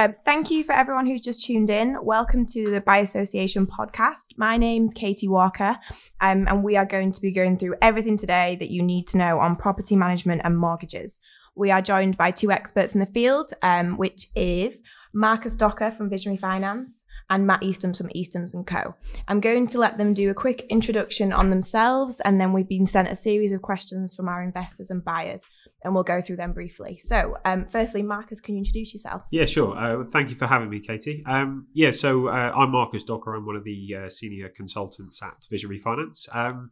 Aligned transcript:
Um, 0.00 0.14
thank 0.24 0.50
you 0.50 0.64
for 0.64 0.72
everyone 0.72 1.04
who's 1.04 1.20
just 1.20 1.44
tuned 1.44 1.68
in. 1.68 1.94
Welcome 2.02 2.46
to 2.46 2.70
the 2.70 2.80
BuyAssociation 2.80 3.66
podcast. 3.66 4.28
My 4.38 4.56
name's 4.56 4.94
Katie 4.94 5.28
Walker, 5.28 5.76
um, 6.22 6.48
and 6.48 6.64
we 6.64 6.74
are 6.76 6.86
going 6.86 7.12
to 7.12 7.20
be 7.20 7.30
going 7.30 7.58
through 7.58 7.74
everything 7.82 8.16
today 8.16 8.56
that 8.60 8.70
you 8.70 8.82
need 8.82 9.06
to 9.08 9.18
know 9.18 9.38
on 9.38 9.56
property 9.56 9.96
management 9.96 10.40
and 10.42 10.56
mortgages. 10.56 11.20
We 11.54 11.70
are 11.70 11.82
joined 11.82 12.16
by 12.16 12.30
two 12.30 12.50
experts 12.50 12.94
in 12.94 13.00
the 13.00 13.06
field, 13.06 13.52
um, 13.60 13.98
which 13.98 14.28
is 14.34 14.82
Marcus 15.12 15.54
Docker 15.54 15.90
from 15.90 16.08
Visionary 16.08 16.38
Finance 16.38 17.02
and 17.28 17.46
Matt 17.46 17.62
Eastham 17.62 17.92
from 17.92 18.08
Easthams 18.16 18.54
and 18.54 18.66
Co. 18.66 18.94
I'm 19.28 19.40
going 19.40 19.66
to 19.68 19.78
let 19.78 19.98
them 19.98 20.14
do 20.14 20.30
a 20.30 20.34
quick 20.34 20.64
introduction 20.70 21.30
on 21.30 21.50
themselves, 21.50 22.20
and 22.20 22.40
then 22.40 22.54
we've 22.54 22.66
been 22.66 22.86
sent 22.86 23.08
a 23.08 23.14
series 23.14 23.52
of 23.52 23.60
questions 23.60 24.14
from 24.14 24.30
our 24.30 24.42
investors 24.42 24.88
and 24.88 25.04
buyers, 25.04 25.42
and 25.82 25.94
we'll 25.94 26.04
go 26.04 26.20
through 26.20 26.36
them 26.36 26.52
briefly. 26.52 26.98
So, 26.98 27.36
um, 27.44 27.66
firstly, 27.66 28.02
Marcus, 28.02 28.40
can 28.40 28.54
you 28.54 28.58
introduce 28.58 28.92
yourself? 28.92 29.22
Yeah, 29.30 29.46
sure. 29.46 29.76
Uh, 29.76 30.04
thank 30.04 30.30
you 30.30 30.36
for 30.36 30.46
having 30.46 30.68
me, 30.68 30.80
Katie. 30.80 31.24
Um, 31.26 31.66
yeah, 31.72 31.90
so 31.90 32.28
uh, 32.28 32.52
I'm 32.54 32.70
Marcus 32.70 33.04
Docker. 33.04 33.34
I'm 33.34 33.46
one 33.46 33.56
of 33.56 33.64
the 33.64 33.96
uh, 33.96 34.08
senior 34.08 34.48
consultants 34.50 35.22
at 35.22 35.46
Visionary 35.48 35.78
Finance. 35.78 36.28
Um, 36.32 36.70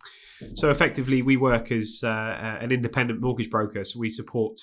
so, 0.54 0.70
effectively, 0.70 1.22
we 1.22 1.36
work 1.36 1.72
as 1.72 2.02
uh, 2.04 2.08
an 2.60 2.70
independent 2.70 3.20
mortgage 3.20 3.50
broker. 3.50 3.84
So, 3.84 3.98
we 3.98 4.10
support 4.10 4.60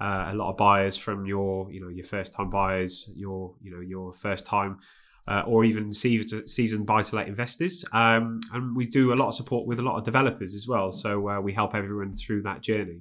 uh, 0.00 0.30
a 0.30 0.34
lot 0.34 0.50
of 0.50 0.56
buyers 0.56 0.96
from 0.96 1.24
your, 1.24 1.70
you 1.70 1.80
know, 1.80 1.88
your 1.88 2.04
first 2.04 2.34
time 2.34 2.50
buyers, 2.50 3.12
your, 3.14 3.54
you 3.62 3.70
know, 3.70 3.80
your 3.80 4.12
first 4.12 4.44
time 4.44 4.78
uh, 5.26 5.42
or 5.46 5.64
even 5.64 5.92
seasoned 5.92 6.84
buy-to-let 6.84 7.28
investors. 7.28 7.84
Um, 7.92 8.40
and 8.52 8.76
we 8.76 8.86
do 8.86 9.12
a 9.12 9.14
lot 9.14 9.28
of 9.28 9.34
support 9.34 9.66
with 9.66 9.78
a 9.78 9.82
lot 9.82 9.96
of 9.96 10.04
developers 10.04 10.54
as 10.54 10.68
well. 10.68 10.90
So 10.90 11.40
we 11.40 11.54
help 11.54 11.74
everyone 11.74 12.12
through 12.12 12.42
that 12.42 12.60
journey. 12.60 13.00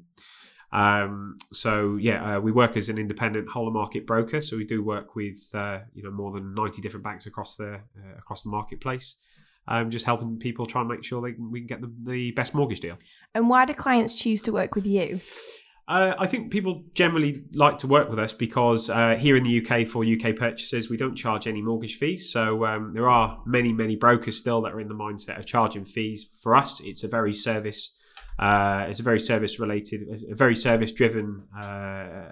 Um, 0.73 1.37
so 1.51 1.97
yeah, 1.97 2.37
uh, 2.37 2.39
we 2.39 2.51
work 2.51 2.75
as 2.75 2.89
an 2.89 2.97
independent 2.97 3.47
whole 3.47 3.71
market 3.71 4.07
broker. 4.07 4.41
So 4.41 4.57
we 4.57 4.65
do 4.65 4.83
work 4.83 5.15
with 5.15 5.37
uh, 5.53 5.79
you 5.93 6.03
know 6.03 6.11
more 6.11 6.31
than 6.31 6.53
ninety 6.53 6.81
different 6.81 7.03
banks 7.03 7.27
across 7.27 7.55
the 7.55 7.75
uh, 7.75 8.17
across 8.17 8.43
the 8.43 8.49
marketplace. 8.49 9.15
Um, 9.67 9.89
just 9.89 10.05
helping 10.05 10.37
people 10.39 10.65
try 10.65 10.81
and 10.81 10.89
make 10.89 11.05
sure 11.05 11.21
they 11.21 11.35
we 11.39 11.61
can 11.61 11.67
get 11.67 11.81
the, 11.81 11.93
the 12.05 12.31
best 12.31 12.53
mortgage 12.53 12.81
deal. 12.81 12.97
And 13.33 13.49
why 13.49 13.65
do 13.65 13.73
clients 13.73 14.15
choose 14.15 14.41
to 14.41 14.51
work 14.51 14.75
with 14.75 14.85
you? 14.85 15.21
Uh, 15.85 16.13
I 16.17 16.27
think 16.27 16.49
people 16.49 16.83
generally 16.93 17.43
like 17.53 17.77
to 17.79 17.87
work 17.87 18.09
with 18.09 18.17
us 18.17 18.31
because 18.31 18.89
uh, 18.89 19.15
here 19.19 19.35
in 19.35 19.43
the 19.43 19.61
UK, 19.61 19.85
for 19.85 20.05
UK 20.05 20.35
purchases, 20.35 20.89
we 20.89 20.95
don't 20.95 21.15
charge 21.15 21.45
any 21.45 21.61
mortgage 21.61 21.97
fees. 21.97 22.31
So 22.31 22.65
um, 22.65 22.93
there 22.93 23.09
are 23.09 23.41
many, 23.45 23.73
many 23.73 23.97
brokers 23.97 24.37
still 24.39 24.61
that 24.61 24.71
are 24.71 24.79
in 24.79 24.87
the 24.87 24.95
mindset 24.95 25.37
of 25.37 25.45
charging 25.45 25.83
fees. 25.83 26.29
For 26.41 26.55
us, 26.55 26.79
it's 26.79 27.03
a 27.03 27.09
very 27.09 27.33
service, 27.33 27.91
uh, 28.39 28.85
it's 28.89 28.99
a 28.99 29.03
very 29.03 29.19
service 29.19 29.59
related, 29.59 30.07
a 30.31 30.35
very 30.35 30.55
service 30.55 30.91
driven, 30.91 31.43
uh, 31.57 32.31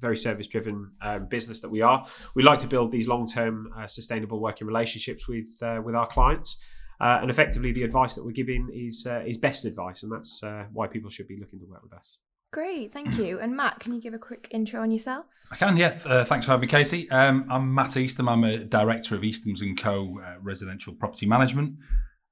very 0.00 0.16
service 0.16 0.46
driven 0.46 0.92
um, 1.02 1.26
business 1.26 1.60
that 1.62 1.68
we 1.68 1.82
are. 1.82 2.06
We 2.34 2.42
like 2.42 2.58
to 2.60 2.66
build 2.66 2.92
these 2.92 3.08
long 3.08 3.26
term, 3.26 3.72
uh, 3.76 3.86
sustainable 3.86 4.40
working 4.40 4.66
relationships 4.66 5.28
with 5.28 5.48
uh, 5.62 5.80
with 5.84 5.94
our 5.94 6.06
clients. 6.06 6.58
and 7.00 7.30
effectively, 7.30 7.72
the 7.72 7.82
advice 7.82 8.14
that 8.14 8.24
we're 8.24 8.32
giving 8.32 8.68
is 8.72 9.06
is 9.26 9.38
best 9.38 9.64
advice, 9.64 10.02
and 10.02 10.12
that's 10.12 10.40
why 10.72 10.86
people 10.86 11.10
should 11.10 11.28
be 11.28 11.38
looking 11.38 11.58
to 11.60 11.66
work 11.66 11.82
with 11.82 11.92
us. 11.92 12.18
Great, 12.52 12.92
thank 12.92 13.16
you. 13.16 13.38
And 13.38 13.56
Matt, 13.56 13.78
can 13.78 13.94
you 13.94 14.00
give 14.00 14.12
a 14.12 14.18
quick 14.18 14.48
intro 14.50 14.82
on 14.82 14.90
yourself? 14.90 15.24
I 15.52 15.56
can, 15.56 15.76
yeah. 15.76 15.96
Uh, 16.04 16.24
thanks 16.24 16.46
for 16.46 16.52
having 16.52 16.62
me, 16.62 16.66
Casey. 16.66 17.08
Um, 17.08 17.46
I'm 17.48 17.72
Matt 17.72 17.96
Eastham. 17.96 18.28
I'm 18.28 18.42
a 18.42 18.64
director 18.64 19.14
of 19.14 19.22
Eastham's 19.22 19.60
and 19.60 19.80
Co. 19.80 20.20
Uh, 20.20 20.34
Residential 20.42 20.92
Property 20.92 21.26
Management. 21.26 21.76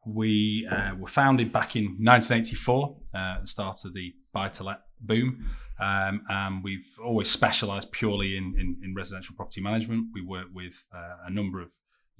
We 0.07 0.67
uh, 0.71 0.95
were 0.97 1.09
founded 1.09 1.53
back 1.53 1.77
in 1.77 1.85
1984, 2.01 2.97
uh, 3.15 3.41
the 3.41 3.47
start 3.47 3.85
of 3.85 3.95
the 3.95 4.15
buy-to-let 4.33 4.81
boom, 5.01 5.47
um, 5.81 6.23
and 6.29 6.65
we've 6.65 6.87
always 7.05 7.31
specialised 7.31 7.93
purely 7.93 8.37
in, 8.37 8.55
in, 8.59 8.77
in, 8.83 8.95
residential 8.95 9.35
property 9.37 9.61
management. 9.61 10.09
We 10.15 10.23
work 10.23 10.47
with 10.53 10.87
uh, 10.95 11.17
a 11.27 11.31
number 11.31 11.61
of 11.61 11.71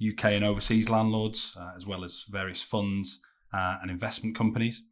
UK 0.05 0.25
and 0.25 0.45
overseas 0.45 0.89
landlords, 0.89 1.55
uh, 1.59 1.71
as 1.75 1.85
well 1.85 2.03
as 2.03 2.25
various 2.29 2.61
funds 2.61 3.19
and 3.51 3.89
investment 3.89 4.35
companies. 4.35 4.83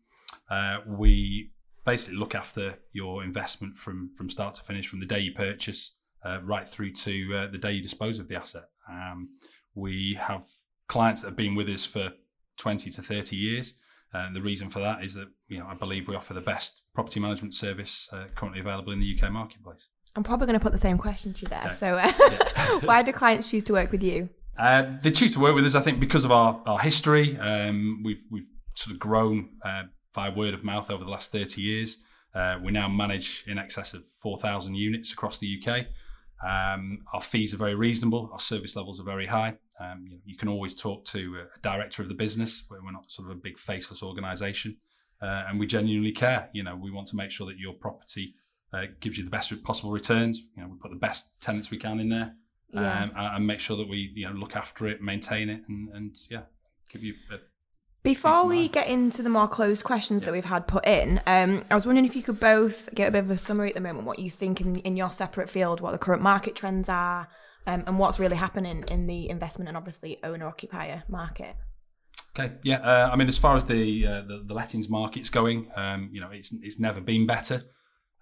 we 0.87 1.51
basically 1.85 2.17
look 2.17 2.35
after 2.35 2.75
your 2.91 3.23
investment 3.23 3.77
from 3.77 4.11
from 4.15 4.29
start 4.29 4.53
to 4.55 4.63
finish, 4.63 4.87
from 4.87 4.99
the 4.99 5.05
day 5.05 5.19
you 5.19 5.33
purchase 5.33 5.93
uh, 6.25 6.39
right 6.43 6.67
through 6.67 6.91
to 6.91 7.35
uh, 7.35 7.47
the 7.47 7.57
day 7.57 7.71
you 7.71 7.81
dispose 7.81 8.19
of 8.19 8.27
the 8.27 8.35
asset. 8.35 8.65
Um, 8.89 9.29
we 9.75 10.17
have 10.19 10.43
clients 10.87 11.21
that 11.21 11.29
have 11.29 11.37
been 11.37 11.55
with 11.55 11.69
us 11.69 11.85
for 11.85 12.11
20 12.57 12.91
to 12.91 13.01
30 13.01 13.35
years. 13.35 13.73
And 14.13 14.35
the 14.35 14.41
reason 14.41 14.69
for 14.69 14.79
that 14.79 15.03
is 15.03 15.13
that 15.15 15.27
you 15.47 15.59
know 15.59 15.67
I 15.67 15.73
believe 15.73 16.07
we 16.07 16.15
offer 16.15 16.33
the 16.33 16.41
best 16.41 16.81
property 16.93 17.19
management 17.19 17.53
service 17.53 18.09
uh, 18.11 18.25
currently 18.35 18.61
available 18.61 18.93
in 18.93 18.99
the 18.99 19.17
UK 19.17 19.31
marketplace. 19.31 19.87
I'm 20.15 20.23
probably 20.23 20.47
going 20.47 20.59
to 20.59 20.63
put 20.63 20.71
the 20.71 20.79
same 20.79 20.97
question 20.97 21.33
to 21.33 21.41
you 21.41 21.47
there. 21.47 21.73
So, 21.73 21.93
uh, 21.95 22.11
yeah. 22.19 22.79
why 22.79 23.03
do 23.03 23.11
clients 23.11 23.49
choose 23.51 23.63
to 23.65 23.73
work 23.73 23.91
with 23.91 24.01
you? 24.01 24.29
Uh, 24.57 24.97
they 25.03 25.11
choose 25.11 25.33
to 25.33 25.39
work 25.39 25.53
with 25.53 25.65
us, 25.65 25.75
I 25.75 25.81
think, 25.81 25.99
because 25.99 26.25
of 26.25 26.31
our, 26.31 26.59
our 26.65 26.79
history. 26.79 27.37
Um, 27.37 28.01
we've 28.03 28.23
we've 28.31 28.47
sort 28.75 28.93
of 28.93 28.99
grown 28.99 29.49
uh, 29.63 29.83
by 30.13 30.29
word 30.29 30.53
of 30.53 30.63
mouth 30.63 30.89
over 30.89 31.03
the 31.03 31.09
last 31.09 31.31
30 31.31 31.61
years. 31.61 31.97
Uh, 32.33 32.57
we 32.63 32.71
now 32.71 32.87
manage 32.87 33.43
in 33.47 33.57
excess 33.57 33.93
of 33.93 34.03
4,000 34.21 34.75
units 34.75 35.11
across 35.11 35.37
the 35.37 35.61
UK. 35.61 35.85
Um, 36.43 36.99
our 37.13 37.21
fees 37.21 37.53
are 37.53 37.57
very 37.57 37.75
reasonable. 37.75 38.29
Our 38.31 38.39
service 38.39 38.75
levels 38.75 38.99
are 38.99 39.03
very 39.03 39.25
high. 39.27 39.57
Um, 39.79 40.05
you, 40.07 40.15
know, 40.15 40.21
you, 40.25 40.35
can 40.35 40.47
always 40.47 40.73
talk 40.73 41.05
to 41.05 41.41
a 41.55 41.59
director 41.59 42.01
of 42.01 42.09
the 42.09 42.15
business. 42.15 42.65
We're 42.69 42.91
not 42.91 43.11
sort 43.11 43.29
of 43.29 43.37
a 43.37 43.39
big 43.39 43.59
faceless 43.59 44.01
organisation, 44.01 44.77
uh, 45.21 45.43
and 45.47 45.59
we 45.59 45.67
genuinely 45.67 46.11
care. 46.11 46.49
You 46.53 46.63
know, 46.63 46.75
we 46.75 46.91
want 46.91 47.07
to 47.09 47.15
make 47.15 47.31
sure 47.31 47.45
that 47.47 47.57
your 47.57 47.73
property 47.73 48.35
uh, 48.73 48.85
gives 48.99 49.17
you 49.17 49.23
the 49.23 49.29
best 49.29 49.51
possible 49.63 49.91
returns. 49.91 50.39
You 50.55 50.63
know, 50.63 50.69
we 50.69 50.77
put 50.77 50.91
the 50.91 50.97
best 50.97 51.39
tenants 51.41 51.69
we 51.69 51.77
can 51.77 51.99
in 51.99 52.09
there, 52.09 52.33
yeah. 52.73 53.03
um, 53.03 53.11
and 53.15 53.47
make 53.47 53.59
sure 53.59 53.77
that 53.77 53.87
we 53.87 54.11
you 54.15 54.27
know 54.27 54.33
look 54.33 54.55
after 54.55 54.87
it, 54.87 55.01
maintain 55.01 55.49
it, 55.49 55.61
and, 55.67 55.89
and 55.93 56.15
yeah, 56.29 56.43
give 56.89 57.03
you 57.03 57.13
a 57.31 57.37
before 58.07 58.45
we 58.45 58.69
get 58.69 58.87
into 58.87 59.21
the 59.21 59.27
more 59.27 59.49
closed 59.49 59.83
questions 59.83 60.23
yeah. 60.23 60.27
that 60.27 60.31
we've 60.31 60.45
had 60.45 60.65
put 60.65 60.87
in, 60.87 61.21
um, 61.27 61.65
I 61.69 61.75
was 61.75 61.85
wondering 61.85 62.05
if 62.05 62.15
you 62.15 62.23
could 62.23 62.39
both 62.39 62.93
get 62.95 63.09
a 63.09 63.11
bit 63.11 63.19
of 63.25 63.31
a 63.31 63.37
summary 63.37 63.67
at 63.67 63.75
the 63.75 63.81
moment, 63.81 64.05
what 64.05 64.19
you 64.19 64.29
think 64.29 64.61
in, 64.61 64.77
in 64.77 64.95
your 64.95 65.11
separate 65.11 65.49
field, 65.49 65.81
what 65.81 65.91
the 65.91 65.97
current 65.97 66.21
market 66.21 66.55
trends 66.55 66.87
are, 66.87 67.27
um, 67.67 67.83
and 67.85 67.99
what's 67.99 68.19
really 68.19 68.35
happening 68.35 68.83
in 68.89 69.05
the 69.05 69.29
investment 69.29 69.67
and 69.67 69.77
obviously 69.77 70.17
owner 70.23 70.47
occupier 70.47 71.03
market. 71.07 71.55
Okay, 72.37 72.55
yeah. 72.63 72.77
Uh, 72.77 73.09
I 73.11 73.15
mean, 73.15 73.27
as 73.27 73.37
far 73.37 73.55
as 73.55 73.65
the 73.65 74.05
uh, 74.05 74.21
the, 74.21 74.43
the 74.45 74.53
lettings 74.53 74.89
market's 74.89 75.29
going, 75.29 75.69
um, 75.75 76.09
you 76.11 76.19
know, 76.19 76.31
it's 76.31 76.51
it's 76.63 76.79
never 76.79 77.01
been 77.01 77.27
better. 77.27 77.61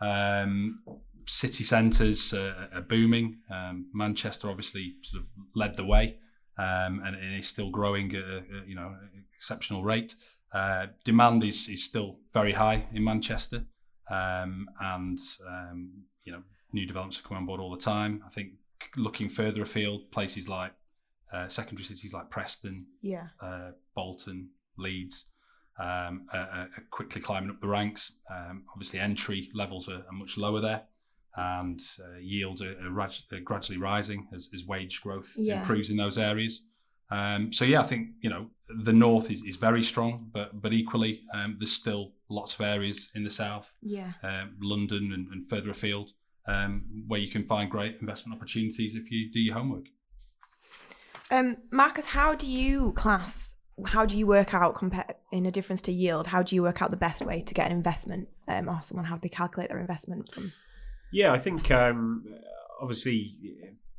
Um, 0.01 0.79
city 1.25 1.63
centres 1.63 2.33
uh, 2.33 2.67
are 2.73 2.81
booming. 2.81 3.37
Um, 3.49 3.87
Manchester 3.93 4.49
obviously 4.49 4.95
sort 5.03 5.23
of 5.23 5.29
led 5.55 5.77
the 5.77 5.85
way 5.85 6.17
um, 6.57 7.01
and 7.05 7.15
it 7.15 7.37
is 7.39 7.47
still 7.47 7.69
growing 7.69 8.15
at 8.15 8.67
you 8.67 8.75
know 8.75 8.95
exceptional 9.35 9.83
rate. 9.83 10.15
Uh, 10.53 10.87
demand 11.03 11.43
is 11.43 11.67
is 11.67 11.83
still 11.83 12.19
very 12.33 12.53
high 12.53 12.87
in 12.93 13.03
Manchester, 13.03 13.65
um, 14.09 14.67
and 14.79 15.19
um, 15.47 16.03
you 16.23 16.31
know 16.31 16.43
new 16.71 16.85
developments 16.85 17.19
are 17.19 17.23
coming 17.23 17.41
on 17.41 17.45
board 17.45 17.59
all 17.59 17.71
the 17.71 17.81
time. 17.81 18.23
I 18.25 18.29
think 18.29 18.53
looking 18.95 19.29
further 19.29 19.61
afield, 19.61 20.11
places 20.11 20.47
like 20.47 20.73
uh, 21.33 21.47
secondary 21.47 21.85
cities 21.85 22.13
like 22.13 22.29
Preston, 22.29 22.87
yeah, 23.01 23.27
uh, 23.41 23.71
Bolton, 23.95 24.49
Leeds. 24.77 25.25
Um, 25.77 26.27
are, 26.31 26.39
are, 26.39 26.69
quickly 26.89 27.21
climbing 27.21 27.49
up 27.49 27.59
the 27.59 27.67
ranks. 27.67 28.13
Um, 28.31 28.63
obviously, 28.71 28.99
entry 28.99 29.49
levels 29.53 29.89
are, 29.89 30.05
are 30.07 30.13
much 30.13 30.37
lower 30.37 30.61
there 30.61 30.83
and 31.37 31.81
uh, 31.99 32.17
yields 32.19 32.61
are, 32.61 32.75
are, 32.81 33.39
gradually 33.41 33.77
rising 33.77 34.27
as, 34.33 34.49
as 34.53 34.65
wage 34.65 35.01
growth 35.01 35.33
yeah. 35.35 35.59
improves 35.59 35.89
in 35.89 35.97
those 35.97 36.17
areas. 36.17 36.61
Um, 37.11 37.51
so 37.53 37.65
yeah, 37.65 37.81
I 37.81 37.83
think 37.83 38.09
you 38.21 38.29
know 38.29 38.49
the 38.67 38.93
north 38.93 39.29
is, 39.29 39.43
is 39.43 39.57
very 39.57 39.83
strong, 39.83 40.29
but 40.31 40.59
but 40.59 40.73
equally 40.73 41.21
um, 41.33 41.57
there's 41.59 41.71
still 41.71 42.13
lots 42.29 42.55
of 42.55 42.61
areas 42.61 43.09
in 43.13 43.23
the 43.23 43.29
south, 43.29 43.73
yeah, 43.81 44.13
um, 44.23 44.55
London 44.59 45.11
and, 45.13 45.27
and, 45.31 45.47
further 45.47 45.69
afield, 45.69 46.13
um, 46.47 47.03
where 47.07 47.19
you 47.19 47.29
can 47.29 47.43
find 47.45 47.69
great 47.69 47.97
investment 48.01 48.37
opportunities 48.37 48.95
if 48.95 49.11
you 49.11 49.31
do 49.31 49.39
your 49.39 49.55
homework. 49.55 49.85
Um, 51.31 51.57
Marcus, 51.71 52.07
how 52.07 52.35
do 52.35 52.47
you 52.47 52.93
class? 52.93 53.55
How 53.85 54.05
do 54.05 54.17
you 54.17 54.25
work 54.25 54.53
out 54.53 54.75
compare 54.75 55.15
in 55.31 55.45
a 55.45 55.51
difference 55.51 55.81
to 55.83 55.91
yield? 55.91 56.27
How 56.27 56.43
do 56.43 56.55
you 56.55 56.61
work 56.61 56.81
out 56.81 56.91
the 56.91 56.97
best 56.97 57.25
way 57.25 57.41
to 57.41 57.53
get 57.53 57.65
an 57.65 57.71
investment, 57.75 58.29
um, 58.47 58.69
or 58.69 58.81
someone 58.83 59.05
how 59.05 59.15
do 59.15 59.21
they 59.21 59.29
calculate 59.29 59.69
their 59.69 59.79
investment 59.79 60.31
from? 60.31 60.53
Yeah, 61.11 61.33
I 61.33 61.39
think 61.39 61.71
um, 61.71 62.25
obviously 62.79 63.35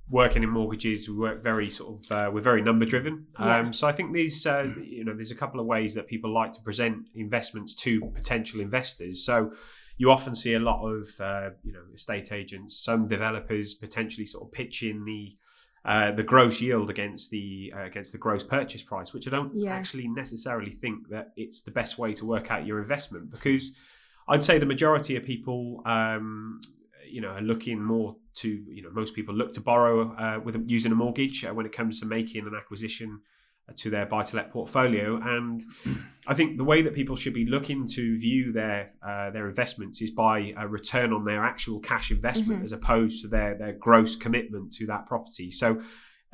working 0.09 0.43
in 0.43 0.51
mortgages, 0.51 1.09
we 1.09 1.17
work 1.17 1.43
very 1.43 1.69
sort 1.69 2.01
of 2.01 2.13
uh, 2.13 2.31
we're 2.33 2.41
very 2.41 2.63
number 2.63 2.85
driven. 2.85 3.27
Yeah. 3.39 3.59
Um, 3.59 3.73
so 3.73 3.87
I 3.87 3.93
think 3.93 4.13
these 4.13 4.47
uh, 4.47 4.67
you 4.83 5.05
know 5.05 5.15
there's 5.15 5.31
a 5.31 5.37
couple 5.37 5.61
of 5.61 5.67
ways 5.67 5.95
that 5.95 6.07
people 6.07 6.33
like 6.33 6.53
to 6.55 6.61
present 6.63 7.09
investments 7.15 7.75
to 7.77 8.01
potential 8.15 8.61
investors. 8.61 9.25
So 9.25 9.53
you 9.99 10.11
often 10.11 10.35
see 10.35 10.55
a 10.55 10.59
lot 10.59 10.87
of 10.87 11.09
uh, 11.21 11.51
you 11.63 11.73
know 11.73 11.83
estate 11.95 12.33
agents, 12.33 12.79
some 12.79 13.09
developers 13.09 13.75
potentially 13.75 14.27
sort 14.27 14.45
of 14.45 14.53
pitching 14.53 15.05
the 15.05 15.37
uh, 15.85 16.11
the 16.13 16.23
gross 16.23 16.61
yield 16.61 16.91
against 16.91 17.31
the 17.31 17.73
uh, 17.77 17.85
against 17.85 18.13
the 18.13 18.19
gross 18.19 18.45
purchase 18.45 18.83
price, 18.83 19.13
which 19.13 19.27
I 19.27 19.31
don't 19.31 19.55
yeah. 19.55 19.73
actually 19.73 20.09
necessarily 20.09 20.73
think 20.73 21.09
that 21.11 21.33
it's 21.37 21.63
the 21.63 21.71
best 21.71 21.99
way 21.99 22.13
to 22.15 22.27
work 22.27 22.51
out 22.51 22.67
your 22.67 22.81
investment 22.81 23.31
because 23.31 23.73
I'd 24.29 24.43
say 24.43 24.59
the 24.59 24.67
majority 24.67 25.17
of 25.17 25.25
people 25.25 25.83
um, 25.87 26.61
you 27.09 27.21
know 27.21 27.29
are 27.29 27.41
looking 27.41 27.81
more 27.81 28.17
to 28.35 28.49
you 28.49 28.83
know 28.83 28.91
most 28.91 29.15
people 29.15 29.35
look 29.35 29.53
to 29.55 29.61
borrow 29.61 30.13
uh, 30.17 30.41
with 30.41 30.63
using 30.67 30.93
a 30.93 30.95
mortgage 30.95 31.45
uh, 31.45 31.55
when 31.55 31.67
it 31.67 31.73
comes 31.73 32.01
to 32.01 32.07
making 32.07 32.47
an 32.47 32.55
acquisition 32.55 33.21
to 33.75 33.91
their 33.91 34.07
buy 34.07 34.23
to 34.23 34.37
let 34.37 34.51
portfolio. 34.53 35.17
And 35.21 35.63
I 36.27 36.35
think 36.35 36.57
the 36.57 36.65
way 36.65 36.83
that 36.83 36.95
people 36.95 37.17
should 37.17 37.35
be 37.35 37.47
looking 37.47 37.87
to 37.89 38.17
view 38.17 38.53
their 38.53 38.93
uh, 39.03 39.31
their 39.31 39.49
investments 39.49 40.01
is 40.01 40.11
by 40.11 40.55
a 40.57 40.69
return 40.69 41.13
on 41.13 41.25
their 41.25 41.45
actual 41.45 41.81
cash 41.81 42.11
investment 42.13 42.61
Mhm. 42.61 42.65
as 42.65 42.73
opposed 42.73 43.23
to 43.23 43.29
their 43.29 43.57
their 43.59 43.73
gross 43.73 44.15
commitment 44.17 44.73
to 44.75 44.87
that 44.87 45.07
property. 45.07 45.51
So 45.51 45.81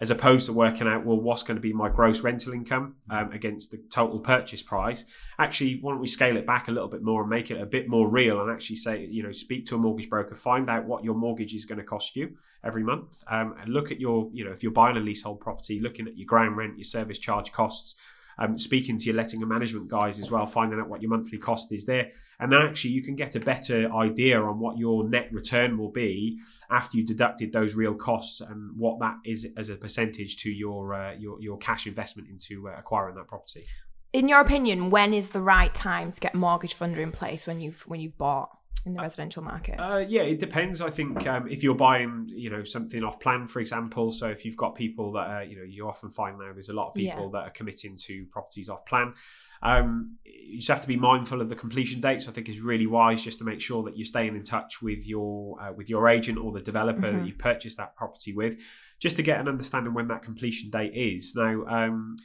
as 0.02 0.10
opposed 0.10 0.46
to 0.46 0.52
working 0.52 0.88
out 0.88 1.06
well 1.06 1.16
what's 1.16 1.44
going 1.44 1.54
to 1.54 1.60
be 1.60 1.72
my 1.72 1.88
gross 1.88 2.22
rental 2.22 2.52
income 2.52 2.96
um, 3.08 3.30
against 3.30 3.70
the 3.70 3.78
total 3.88 4.18
purchase 4.18 4.60
price. 4.60 5.04
Actually 5.38 5.78
why 5.80 5.92
don't 5.92 6.00
we 6.00 6.08
scale 6.08 6.36
it 6.36 6.44
back 6.44 6.66
a 6.66 6.72
little 6.72 6.88
bit 6.88 7.04
more 7.04 7.20
and 7.20 7.30
make 7.30 7.52
it 7.52 7.60
a 7.60 7.64
bit 7.64 7.88
more 7.88 8.08
real 8.08 8.40
and 8.40 8.50
actually 8.50 8.74
say 8.74 9.06
you 9.08 9.22
know 9.22 9.30
speak 9.30 9.64
to 9.64 9.76
a 9.76 9.78
mortgage 9.78 10.10
broker 10.10 10.34
find 10.34 10.68
out 10.68 10.84
what 10.86 11.04
your 11.04 11.14
mortgage 11.14 11.54
is 11.54 11.64
going 11.64 11.78
to 11.78 11.84
cost 11.84 12.16
you 12.16 12.36
every 12.64 12.82
month 12.82 13.22
um, 13.30 13.54
and 13.60 13.72
look 13.72 13.92
at 13.92 14.00
your 14.00 14.28
you 14.32 14.44
know 14.44 14.50
if 14.50 14.64
you're 14.64 14.72
buying 14.72 14.96
a 14.96 15.00
leasehold 15.00 15.38
property 15.38 15.78
looking 15.78 16.08
at 16.08 16.18
your 16.18 16.26
ground 16.26 16.56
rent 16.56 16.76
your 16.76 16.84
service 16.84 17.20
charge 17.20 17.52
costs 17.52 17.94
um, 18.38 18.58
speaking 18.58 18.98
to 18.98 19.04
your 19.06 19.14
letting 19.14 19.40
and 19.40 19.48
management 19.48 19.88
guys 19.88 20.18
as 20.20 20.30
well 20.30 20.46
finding 20.46 20.80
out 20.80 20.88
what 20.88 21.02
your 21.02 21.10
monthly 21.10 21.38
cost 21.38 21.72
is 21.72 21.84
there. 21.84 22.10
And 22.40 22.52
then 22.52 22.62
actually 22.62 22.90
you 22.90 23.02
can 23.02 23.16
get 23.16 23.34
a 23.36 23.40
better 23.40 23.92
idea 23.92 24.40
on 24.40 24.58
what 24.58 24.78
your 24.78 25.08
net 25.08 25.28
return 25.32 25.78
will 25.78 25.90
be 25.90 26.38
after 26.70 26.96
you 26.96 27.04
deducted 27.04 27.52
those 27.52 27.74
real 27.74 27.94
costs 27.94 28.40
and 28.40 28.70
what 28.76 28.98
that 29.00 29.16
is 29.24 29.46
as 29.56 29.68
a 29.68 29.76
percentage 29.76 30.36
to 30.38 30.50
your 30.50 30.94
uh, 30.94 31.14
your, 31.14 31.40
your 31.40 31.58
cash 31.58 31.86
investment 31.86 32.28
into 32.28 32.68
uh, 32.68 32.74
acquiring 32.78 33.16
that 33.16 33.28
property. 33.28 33.64
In 34.12 34.28
your 34.28 34.40
opinion, 34.40 34.90
when 34.90 35.14
is 35.14 35.30
the 35.30 35.40
right 35.40 35.74
time 35.74 36.10
to 36.10 36.20
get 36.20 36.34
mortgage 36.34 36.76
funder 36.76 36.98
in 36.98 37.12
place 37.12 37.46
when 37.46 37.60
you've 37.60 37.82
when 37.82 38.00
you've 38.00 38.18
bought 38.18 38.50
in 38.84 38.94
the 38.94 39.00
residential 39.00 39.42
market? 39.42 39.78
Uh, 39.78 39.98
yeah, 39.98 40.22
it 40.22 40.40
depends. 40.40 40.80
I 40.80 40.90
think 40.90 41.26
um, 41.26 41.46
if 41.48 41.62
you're 41.62 41.74
buying, 41.76 42.24
you 42.26 42.50
know, 42.50 42.64
something 42.64 43.04
off 43.04 43.20
plan, 43.20 43.46
for 43.46 43.60
example. 43.60 44.10
So 44.10 44.26
if 44.28 44.44
you've 44.44 44.56
got 44.56 44.74
people 44.74 45.12
that, 45.12 45.28
are, 45.28 45.44
you 45.44 45.56
know, 45.56 45.62
you 45.62 45.88
often 45.88 46.10
find 46.10 46.38
now 46.38 46.52
there's 46.52 46.68
a 46.68 46.72
lot 46.72 46.88
of 46.88 46.94
people 46.94 47.30
that 47.30 47.44
are 47.44 47.50
committing 47.50 47.96
to 47.96 48.24
properties 48.26 48.68
off 48.68 48.84
plan. 48.84 49.14
Um, 49.62 50.16
you 50.24 50.56
just 50.56 50.68
have 50.68 50.80
to 50.80 50.88
be 50.88 50.96
mindful 50.96 51.40
of 51.40 51.48
the 51.48 51.54
completion 51.54 52.00
dates. 52.00 52.26
I 52.26 52.32
think 52.32 52.48
is 52.48 52.60
really 52.60 52.88
wise 52.88 53.22
just 53.22 53.38
to 53.38 53.44
make 53.44 53.60
sure 53.60 53.84
that 53.84 53.96
you're 53.96 54.04
staying 54.04 54.34
in 54.34 54.42
touch 54.42 54.82
with 54.82 55.06
your 55.06 55.60
uh, 55.62 55.72
with 55.72 55.88
your 55.88 56.08
agent 56.08 56.38
or 56.38 56.50
the 56.50 56.60
developer 56.60 57.02
Mhm. 57.02 57.18
that 57.20 57.26
you've 57.26 57.38
purchased 57.38 57.76
that 57.76 57.94
property 57.94 58.32
with, 58.34 58.60
just 58.98 59.14
to 59.16 59.22
get 59.22 59.38
an 59.38 59.46
understanding 59.46 59.94
when 59.94 60.08
that 60.08 60.22
completion 60.22 60.70
date 60.70 60.94
is. 60.94 61.34
Now. 61.36 61.64
Um, 61.66 62.16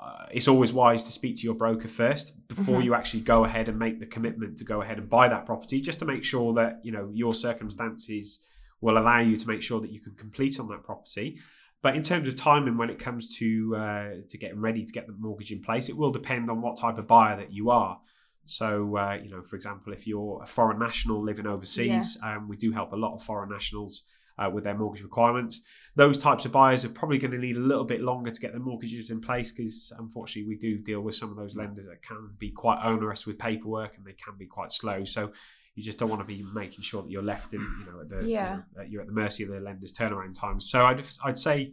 uh, 0.00 0.26
it's 0.30 0.48
always 0.48 0.72
wise 0.72 1.02
to 1.04 1.12
speak 1.12 1.36
to 1.36 1.42
your 1.42 1.54
broker 1.54 1.88
first 1.88 2.26
before 2.48 2.80
Mhm. 2.80 2.84
you 2.84 2.94
actually 2.94 3.20
go 3.22 3.44
ahead 3.44 3.68
and 3.68 3.78
make 3.78 3.98
the 4.00 4.06
commitment 4.06 4.58
to 4.58 4.64
go 4.64 4.82
ahead 4.82 4.98
and 4.98 5.08
buy 5.08 5.28
that 5.28 5.46
property, 5.46 5.80
just 5.80 5.98
to 6.00 6.04
make 6.04 6.22
sure 6.24 6.52
that 6.54 6.80
you 6.84 6.92
know 6.92 7.10
your 7.14 7.34
circumstances 7.34 8.40
will 8.80 8.98
allow 8.98 9.20
you 9.20 9.36
to 9.36 9.48
make 9.48 9.62
sure 9.62 9.80
that 9.80 9.90
you 9.90 10.00
can 10.00 10.14
complete 10.14 10.60
on 10.60 10.68
that 10.68 10.82
property. 10.84 11.38
But 11.82 11.94
in 11.96 12.02
terms 12.02 12.26
of 12.28 12.34
timing, 12.36 12.76
when 12.76 12.90
it 12.90 12.98
comes 12.98 13.34
to 13.36 13.76
uh, 13.76 14.10
to 14.28 14.38
getting 14.38 14.60
ready 14.60 14.84
to 14.84 14.92
get 14.92 15.06
the 15.06 15.12
mortgage 15.14 15.52
in 15.52 15.62
place, 15.62 15.88
it 15.88 15.96
will 15.96 16.10
depend 16.10 16.50
on 16.50 16.60
what 16.60 16.76
type 16.76 16.98
of 16.98 17.06
buyer 17.06 17.36
that 17.36 17.52
you 17.52 17.70
are. 17.70 18.00
So, 18.48 18.96
uh, 18.96 19.18
you 19.22 19.30
know, 19.30 19.42
for 19.42 19.56
example, 19.56 19.92
if 19.92 20.06
you're 20.06 20.40
a 20.42 20.46
foreign 20.46 20.78
national 20.78 21.22
living 21.22 21.46
overseas, 21.46 22.16
um, 22.22 22.48
we 22.48 22.56
do 22.56 22.70
help 22.72 22.92
a 22.92 22.96
lot 22.96 23.14
of 23.14 23.22
foreign 23.22 23.50
nationals 23.50 24.02
uh, 24.38 24.50
with 24.50 24.64
their 24.64 24.76
mortgage 24.76 25.02
requirements. 25.02 25.62
Those 25.94 26.18
types 26.18 26.44
of 26.44 26.52
buyers 26.52 26.84
are 26.84 26.90
probably 26.90 27.18
going 27.18 27.30
to 27.30 27.38
need 27.38 27.56
a 27.56 27.60
little 27.60 27.84
bit 27.84 28.02
longer 28.02 28.30
to 28.30 28.40
get 28.40 28.52
their 28.52 28.60
mortgages 28.60 29.10
in 29.10 29.20
place 29.20 29.50
because, 29.50 29.92
unfortunately, 29.98 30.48
we 30.48 30.56
do 30.56 30.78
deal 30.78 31.00
with 31.00 31.14
some 31.14 31.30
of 31.30 31.36
those 31.36 31.56
lenders 31.56 31.86
that 31.86 32.02
can 32.02 32.30
be 32.38 32.50
quite 32.50 32.78
onerous 32.84 33.26
with 33.26 33.38
paperwork 33.38 33.96
and 33.96 34.04
they 34.06 34.12
can 34.12 34.34
be 34.38 34.46
quite 34.46 34.72
slow. 34.72 35.04
So, 35.04 35.32
you 35.74 35.82
just 35.82 35.98
don't 35.98 36.08
want 36.08 36.20
to 36.22 36.26
be 36.26 36.42
making 36.54 36.82
sure 36.82 37.02
that 37.02 37.10
you're 37.10 37.22
left 37.22 37.52
in, 37.52 37.60
you 37.60 37.86
know, 37.92 38.00
at 38.00 38.08
the, 38.08 38.26
Yeah. 38.26 38.50
you 38.50 38.56
know, 38.56 38.62
that 38.76 38.90
you're 38.90 39.00
at 39.02 39.06
the 39.08 39.12
mercy 39.14 39.44
of 39.44 39.50
the 39.50 39.60
lender's 39.60 39.92
turnaround 39.92 40.34
times. 40.38 40.70
So, 40.70 40.84
I'd, 40.86 41.04
I'd 41.24 41.36
say, 41.38 41.72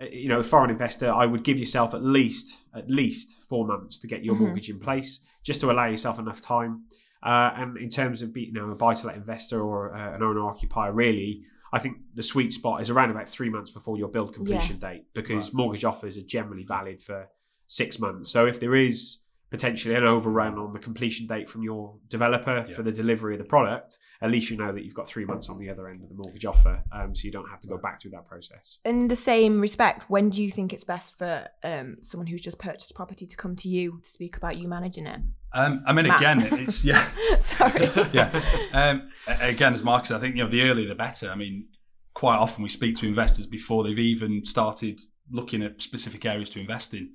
uh, 0.00 0.06
you 0.06 0.28
know, 0.28 0.40
a 0.40 0.44
foreign 0.44 0.70
investor, 0.70 1.10
I 1.12 1.26
would 1.26 1.42
give 1.42 1.58
yourself 1.58 1.94
at 1.94 2.02
least 2.02 2.56
at 2.74 2.90
least 2.90 3.36
four 3.48 3.66
months 3.66 3.98
to 4.00 4.06
get 4.06 4.24
your 4.24 4.34
Mhm. 4.34 4.40
mortgage 4.40 4.70
in 4.70 4.78
place, 4.78 5.20
just 5.42 5.60
to 5.62 5.70
allow 5.70 5.86
yourself 5.86 6.18
enough 6.18 6.40
time. 6.40 6.84
Uh, 7.22 7.50
and 7.56 7.76
in 7.78 7.88
terms 7.88 8.22
of 8.22 8.32
being, 8.32 8.48
you 8.48 8.52
know, 8.52 8.70
a 8.70 8.74
buy-to-let 8.76 9.16
investor 9.16 9.60
or 9.60 9.94
uh, 9.96 10.14
an 10.14 10.22
owner-occupier, 10.22 10.92
really, 10.92 11.42
I 11.76 11.78
think 11.78 11.98
the 12.14 12.22
sweet 12.22 12.52
spot 12.54 12.80
is 12.80 12.88
around 12.88 13.10
about 13.10 13.28
three 13.28 13.50
months 13.50 13.70
before 13.70 13.98
your 13.98 14.08
build 14.08 14.32
completion 14.34 14.78
date, 14.78 15.04
because 15.14 15.46
Right. 15.48 15.54
mortgage 15.54 15.84
offers 15.84 16.16
are 16.16 16.22
generally 16.22 16.64
valid 16.64 17.02
for 17.02 17.28
six 17.66 17.98
months. 17.98 18.30
So 18.30 18.46
if 18.46 18.58
there 18.60 18.74
is 18.74 19.18
potentially 19.50 19.94
an 19.94 20.04
overrun 20.04 20.58
on 20.58 20.72
the 20.72 20.78
completion 20.78 21.26
date 21.26 21.48
from 21.48 21.62
your 21.62 21.94
developer 22.08 22.64
Yeah. 22.68 22.74
for 22.74 22.82
the 22.82 22.90
delivery 22.90 23.34
of 23.34 23.38
the 23.38 23.44
product, 23.44 23.98
at 24.20 24.30
least 24.30 24.50
you 24.50 24.56
know 24.56 24.72
that 24.72 24.84
you've 24.84 24.94
got 24.94 25.06
three 25.06 25.24
months 25.24 25.48
on 25.48 25.58
the 25.58 25.68
other 25.70 25.86
end 25.88 26.02
of 26.02 26.08
the 26.08 26.14
mortgage 26.16 26.44
offer, 26.46 26.82
um, 26.92 27.14
so 27.14 27.24
you 27.26 27.30
don't 27.30 27.48
have 27.48 27.60
to 27.60 27.68
go 27.68 27.76
back 27.78 28.00
through 28.00 28.10
that 28.12 28.26
process. 28.26 28.78
In 28.84 29.08
the 29.08 29.14
same 29.16 29.60
respect, 29.60 30.08
when 30.10 30.30
do 30.30 30.42
you 30.42 30.50
think 30.50 30.72
it's 30.72 30.84
best 30.84 31.16
for 31.18 31.46
um, 31.62 31.98
someone 32.02 32.26
who's 32.26 32.40
just 32.40 32.58
purchased 32.58 32.94
property 32.94 33.26
to 33.26 33.36
come 33.36 33.54
to 33.56 33.68
you 33.68 34.00
to 34.02 34.10
speak 34.10 34.36
about 34.36 34.58
you 34.58 34.66
managing 34.66 35.06
it? 35.06 35.20
Um, 35.56 35.82
I 35.86 35.92
mean, 35.92 36.06
Matt. 36.06 36.20
again, 36.20 36.48
it's 36.60 36.84
yeah. 36.84 37.06
Sorry. 37.40 37.90
yeah. 38.12 38.42
Um, 38.72 39.08
again, 39.40 39.74
as 39.74 39.82
Mark 39.82 40.06
said, 40.06 40.16
I 40.18 40.20
think 40.20 40.36
you 40.36 40.44
know 40.44 40.50
the 40.50 40.62
earlier 40.62 40.86
the 40.88 40.94
better. 40.94 41.30
I 41.30 41.34
mean, 41.34 41.66
quite 42.14 42.36
often 42.36 42.62
we 42.62 42.68
speak 42.68 42.96
to 42.96 43.06
investors 43.06 43.46
before 43.46 43.82
they've 43.84 43.98
even 43.98 44.44
started 44.44 45.00
looking 45.30 45.62
at 45.62 45.80
specific 45.82 46.24
areas 46.24 46.50
to 46.50 46.60
invest 46.60 46.94
in. 46.94 47.10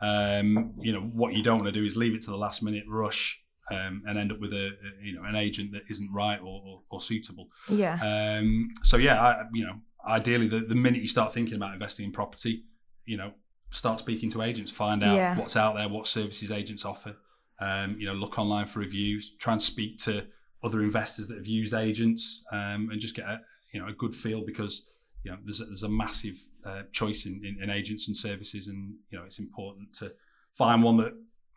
Um, 0.00 0.74
you 0.80 0.92
know, 0.92 1.00
what 1.00 1.34
you 1.34 1.42
don't 1.42 1.58
want 1.62 1.72
to 1.72 1.80
do 1.80 1.86
is 1.86 1.96
leave 1.96 2.14
it 2.14 2.22
to 2.22 2.30
the 2.30 2.36
last 2.36 2.62
minute, 2.62 2.84
rush, 2.88 3.40
um, 3.70 4.02
and 4.06 4.18
end 4.18 4.32
up 4.32 4.40
with 4.40 4.52
a, 4.52 4.66
a 4.66 5.04
you 5.06 5.14
know 5.14 5.22
an 5.24 5.36
agent 5.36 5.72
that 5.72 5.82
isn't 5.88 6.10
right 6.12 6.40
or, 6.40 6.62
or, 6.66 6.82
or 6.90 7.00
suitable. 7.00 7.48
Yeah. 7.68 7.98
Um, 8.02 8.70
so 8.82 8.96
yeah, 8.96 9.20
I, 9.22 9.44
you 9.52 9.64
know, 9.64 9.76
ideally, 10.06 10.48
the, 10.48 10.60
the 10.60 10.74
minute 10.74 11.00
you 11.00 11.08
start 11.08 11.32
thinking 11.32 11.54
about 11.54 11.72
investing 11.74 12.04
in 12.06 12.12
property, 12.12 12.64
you 13.06 13.16
know, 13.16 13.32
start 13.70 13.98
speaking 14.00 14.30
to 14.32 14.42
agents, 14.42 14.70
find 14.72 15.02
out 15.04 15.16
Yeah. 15.16 15.38
what's 15.38 15.56
out 15.56 15.76
there, 15.76 15.88
what 15.88 16.06
services 16.06 16.50
agents 16.50 16.84
offer. 16.84 17.16
Um, 17.60 17.96
you 17.98 18.06
know, 18.06 18.14
look 18.14 18.38
online 18.38 18.66
for 18.66 18.80
reviews, 18.80 19.32
try 19.38 19.52
and 19.52 19.62
speak 19.62 19.98
to 19.98 20.26
other 20.62 20.82
investors 20.82 21.28
that 21.28 21.36
have 21.36 21.46
used 21.46 21.74
agents, 21.74 22.42
um, 22.50 22.88
and 22.90 23.00
just 23.00 23.14
get 23.14 23.26
a 23.26 23.40
you 23.72 23.80
know 23.80 23.88
a 23.88 23.92
good 23.92 24.14
feel 24.14 24.44
because 24.44 24.86
you 25.22 25.30
know 25.30 25.38
there's 25.44 25.60
a, 25.60 25.64
there's 25.66 25.82
a 25.82 25.88
massive 25.88 26.36
uh, 26.64 26.82
choice 26.92 27.26
in, 27.26 27.40
in, 27.44 27.62
in 27.62 27.70
agents 27.70 28.08
and 28.08 28.16
services, 28.16 28.68
and 28.68 28.94
you 29.10 29.18
know 29.18 29.24
it's 29.24 29.38
important 29.38 29.92
to 29.94 30.12
find 30.52 30.82
one 30.82 30.96
that 30.96 31.14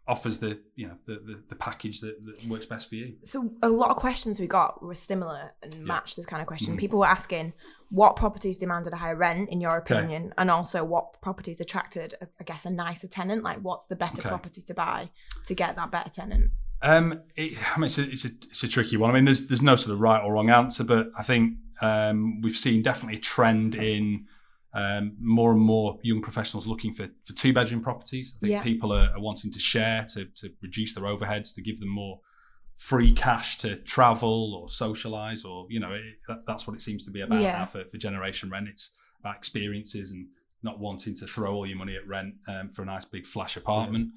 offers 0.08 0.40
the 0.40 0.60
you 0.76 0.88
know 0.88 0.96
the 1.06 1.16
the, 1.16 1.44
the 1.50 1.56
package 1.56 2.00
that, 2.02 2.22
that 2.26 2.48
works 2.48 2.66
best 2.66 2.88
for 2.90 2.96
you. 2.96 3.16
So 3.24 3.52
a 3.62 3.70
lot 3.70 3.90
of 3.92 3.98
questions 3.98 4.40
we 4.40 4.48
got 4.48 4.82
were 4.82 4.96
similar 4.96 5.52
and 5.62 5.84
matched 5.86 6.16
this 6.16 6.26
kind 6.26 6.42
of 6.42 6.48
question. 6.48 6.76
Mhm. 6.76 6.80
People 6.80 7.00
were 7.00 7.08
asking 7.08 7.54
what 7.90 8.16
properties 8.16 8.58
demanded 8.58 8.94
a 8.94 8.98
higher 8.98 9.16
rent, 9.16 9.50
in 9.50 9.62
your 9.62 9.78
Okay. 9.78 9.96
opinion, 9.96 10.34
and 10.38 10.50
also 10.52 10.84
what 10.84 11.22
properties 11.22 11.60
attracted, 11.62 12.16
I 12.40 12.44
guess, 12.44 12.66
a 12.66 12.70
nicer 12.70 13.08
tenant. 13.08 13.44
Like, 13.44 13.60
what's 13.60 13.86
the 13.88 13.96
better 13.96 14.20
Okay. 14.20 14.30
property 14.30 14.62
to 14.62 14.74
buy 14.74 15.10
to 15.46 15.54
get 15.56 15.76
that 15.76 15.92
better 15.92 16.10
tenant? 16.10 16.52
Um, 16.82 17.22
it, 17.36 17.58
I 17.76 17.80
mean, 17.80 17.86
it's 17.88 17.98
a, 17.98 18.04
it's 18.10 18.26
a 18.26 18.28
it's 18.50 18.64
a 18.64 18.68
tricky 18.68 18.98
one. 18.98 19.10
I 19.10 19.14
mean, 19.14 19.26
there's 19.26 19.48
there's 19.48 19.62
no 19.64 19.76
sort 19.76 19.94
of 19.94 20.00
right 20.00 20.22
or 20.24 20.34
wrong 20.34 20.50
answer, 20.50 20.84
but 20.84 21.10
I 21.18 21.24
think 21.24 21.56
um, 21.82 22.42
we've 22.42 22.58
seen 22.58 22.82
definitely 22.82 23.18
a 23.18 23.22
trend 23.22 23.74
in 23.76 24.26
um, 24.74 25.16
more 25.20 25.52
and 25.52 25.62
more 25.62 25.98
young 26.04 26.22
professionals 26.22 26.68
looking 26.68 26.94
for, 26.94 27.08
for 27.26 27.34
two 27.34 27.54
bedroom 27.54 27.82
properties. 27.82 28.34
I 28.36 28.40
think 28.40 28.52
Yeah. 28.52 28.64
people 28.64 28.92
are, 28.94 29.10
are 29.16 29.20
wanting 29.22 29.52
to 29.52 29.60
share 29.60 30.06
to 30.14 30.26
to 30.26 30.52
reduce 30.62 30.94
their 30.94 31.06
overheads 31.06 31.54
to 31.56 31.62
give 31.62 31.80
them 31.80 31.90
more 31.90 32.20
free 32.76 33.12
cash 33.12 33.58
to 33.58 33.76
travel 33.78 34.54
or 34.54 34.70
socialize 34.70 35.44
or 35.44 35.66
you 35.70 35.80
know 35.80 35.94
it, 35.94 36.04
that, 36.28 36.40
that's 36.46 36.68
what 36.68 36.76
it 36.76 36.82
seems 36.82 37.04
to 37.04 37.10
be 37.12 37.22
about 37.22 37.42
Yeah. 37.42 37.54
now 37.54 37.66
for, 37.66 37.84
for 37.86 37.98
generation 37.98 38.52
rent 38.52 38.68
it's 38.68 38.92
about 39.20 39.36
experiences 39.36 40.12
and 40.12 40.28
not 40.62 40.80
wanting 40.80 41.16
to 41.16 41.26
throw 41.26 41.56
all 41.56 41.66
your 41.66 41.78
money 41.78 41.96
at 41.96 42.08
rent 42.08 42.36
um, 42.48 42.70
for 42.70 42.84
a 42.84 42.86
nice 42.86 43.04
big 43.04 43.26
flash 43.26 43.58
apartment 43.58 44.10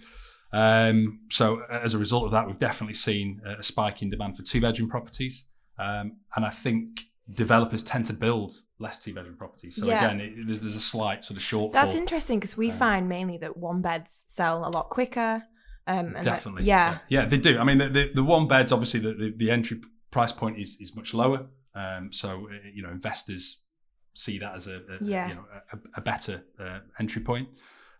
um, 0.52 1.20
so 1.30 1.62
as 1.70 1.94
a 1.94 1.98
result 1.98 2.24
of 2.26 2.32
that 2.32 2.46
we've 2.46 2.58
definitely 2.58 2.92
seen 2.94 3.40
a 3.46 3.62
spike 3.62 4.02
in 4.02 4.10
demand 4.10 4.36
for 4.36 4.42
two 4.42 4.60
bedroom 4.60 4.90
properties 4.90 5.46
um, 5.78 6.18
and 6.36 6.44
i 6.44 6.50
think 6.50 7.06
developers 7.32 7.82
tend 7.82 8.04
to 8.06 8.12
build 8.12 8.60
less 8.78 8.98
two 8.98 9.12
bedroom 9.14 9.36
properties 9.36 9.76
so 9.76 9.86
Yeah. 9.86 10.04
again 10.04 10.20
it, 10.20 10.46
there's, 10.46 10.60
there's 10.62 10.76
a 10.76 10.80
slight 10.80 11.24
sort 11.24 11.36
of 11.36 11.42
shortfall 11.42 11.72
That's 11.72 11.94
interesting 11.94 12.38
because 12.40 12.56
we 12.56 12.70
Um, 12.70 12.76
find 12.76 13.08
mainly 13.08 13.38
that 13.38 13.56
one 13.56 13.82
beds 13.82 14.22
sell 14.26 14.66
a 14.66 14.70
lot 14.70 14.88
quicker. 14.90 15.44
Um, 15.86 16.06
and 16.06 16.14
that- 16.16 16.24
Definitely. 16.24 16.64
yeah. 16.64 16.98
Yeah, 17.08 17.24
they 17.24 17.36
do. 17.38 17.58
I 17.58 17.64
mean, 17.64 17.78
the, 17.78 17.88
the, 17.88 18.10
the 18.14 18.22
one 18.24 18.46
beds, 18.46 18.70
obviously, 18.70 19.00
the, 19.00 19.14
the, 19.14 19.34
the 19.36 19.50
entry 19.50 19.80
price 20.10 20.30
point 20.32 20.58
is, 20.58 20.76
is 20.80 20.94
much 20.94 21.14
lower. 21.14 21.46
Um, 21.74 22.12
so, 22.12 22.28
uh, 22.48 22.68
you 22.72 22.82
know, 22.82 22.90
investors 22.90 23.62
see 24.14 24.38
that 24.38 24.54
as 24.54 24.66
a, 24.68 24.76
a 24.76 24.98
Yeah. 25.00 25.28
you 25.28 25.34
know, 25.34 25.44
a, 25.72 25.78
a 25.96 26.02
better 26.02 26.44
uh, 26.60 26.80
entry 27.00 27.22
point. 27.22 27.48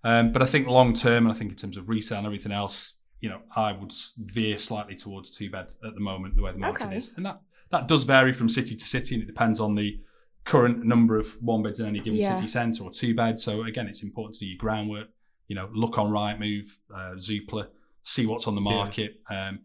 Um, 0.04 0.30
but 0.32 0.40
I 0.42 0.46
think 0.46 0.66
long 0.68 0.92
term, 0.94 1.24
and 1.26 1.34
I 1.34 1.38
think 1.38 1.50
in 1.50 1.56
terms 1.56 1.76
of 1.76 1.88
resale 1.88 2.18
and 2.18 2.26
everything 2.26 2.52
else, 2.52 2.94
you 3.20 3.28
know, 3.28 3.40
I 3.56 3.72
would 3.72 3.92
veer 4.18 4.56
slightly 4.56 4.94
towards 4.94 5.30
two 5.30 5.50
bed 5.50 5.66
at 5.84 5.94
the 5.94 6.00
moment, 6.00 6.36
the 6.36 6.42
way 6.42 6.52
the 6.52 6.58
market 6.58 6.84
Okay. 6.86 6.96
is. 6.96 7.10
And 7.16 7.26
that, 7.26 7.40
that 7.70 7.88
does 7.88 8.04
vary 8.04 8.32
from 8.32 8.48
city 8.48 8.74
to 8.76 8.84
city, 8.84 9.14
and 9.14 9.22
it 9.22 9.26
depends 9.26 9.60
on 9.60 9.74
the 9.74 10.00
current 10.44 10.84
number 10.84 11.18
of 11.18 11.36
one 11.40 11.62
beds 11.62 11.80
in 11.80 11.86
any 11.86 12.00
given 12.00 12.18
Yeah. 12.18 12.34
city 12.34 12.46
centre 12.46 12.82
or 12.84 12.90
two 12.90 13.14
beds. 13.14 13.42
So, 13.42 13.62
again, 13.64 13.86
it's 13.88 14.02
important 14.02 14.34
to 14.34 14.40
do 14.40 14.46
your 14.46 14.58
groundwork 14.58 15.08
you 15.48 15.56
know, 15.56 15.68
look 15.72 15.98
on 15.98 16.12
Rightmove, 16.12 16.68
uh, 16.94 17.14
Zoopla, 17.16 17.66
see 18.04 18.24
what's 18.24 18.46
on 18.46 18.54
the 18.54 18.60
Yeah. 18.60 18.70
market. 18.76 19.20
Um, 19.28 19.58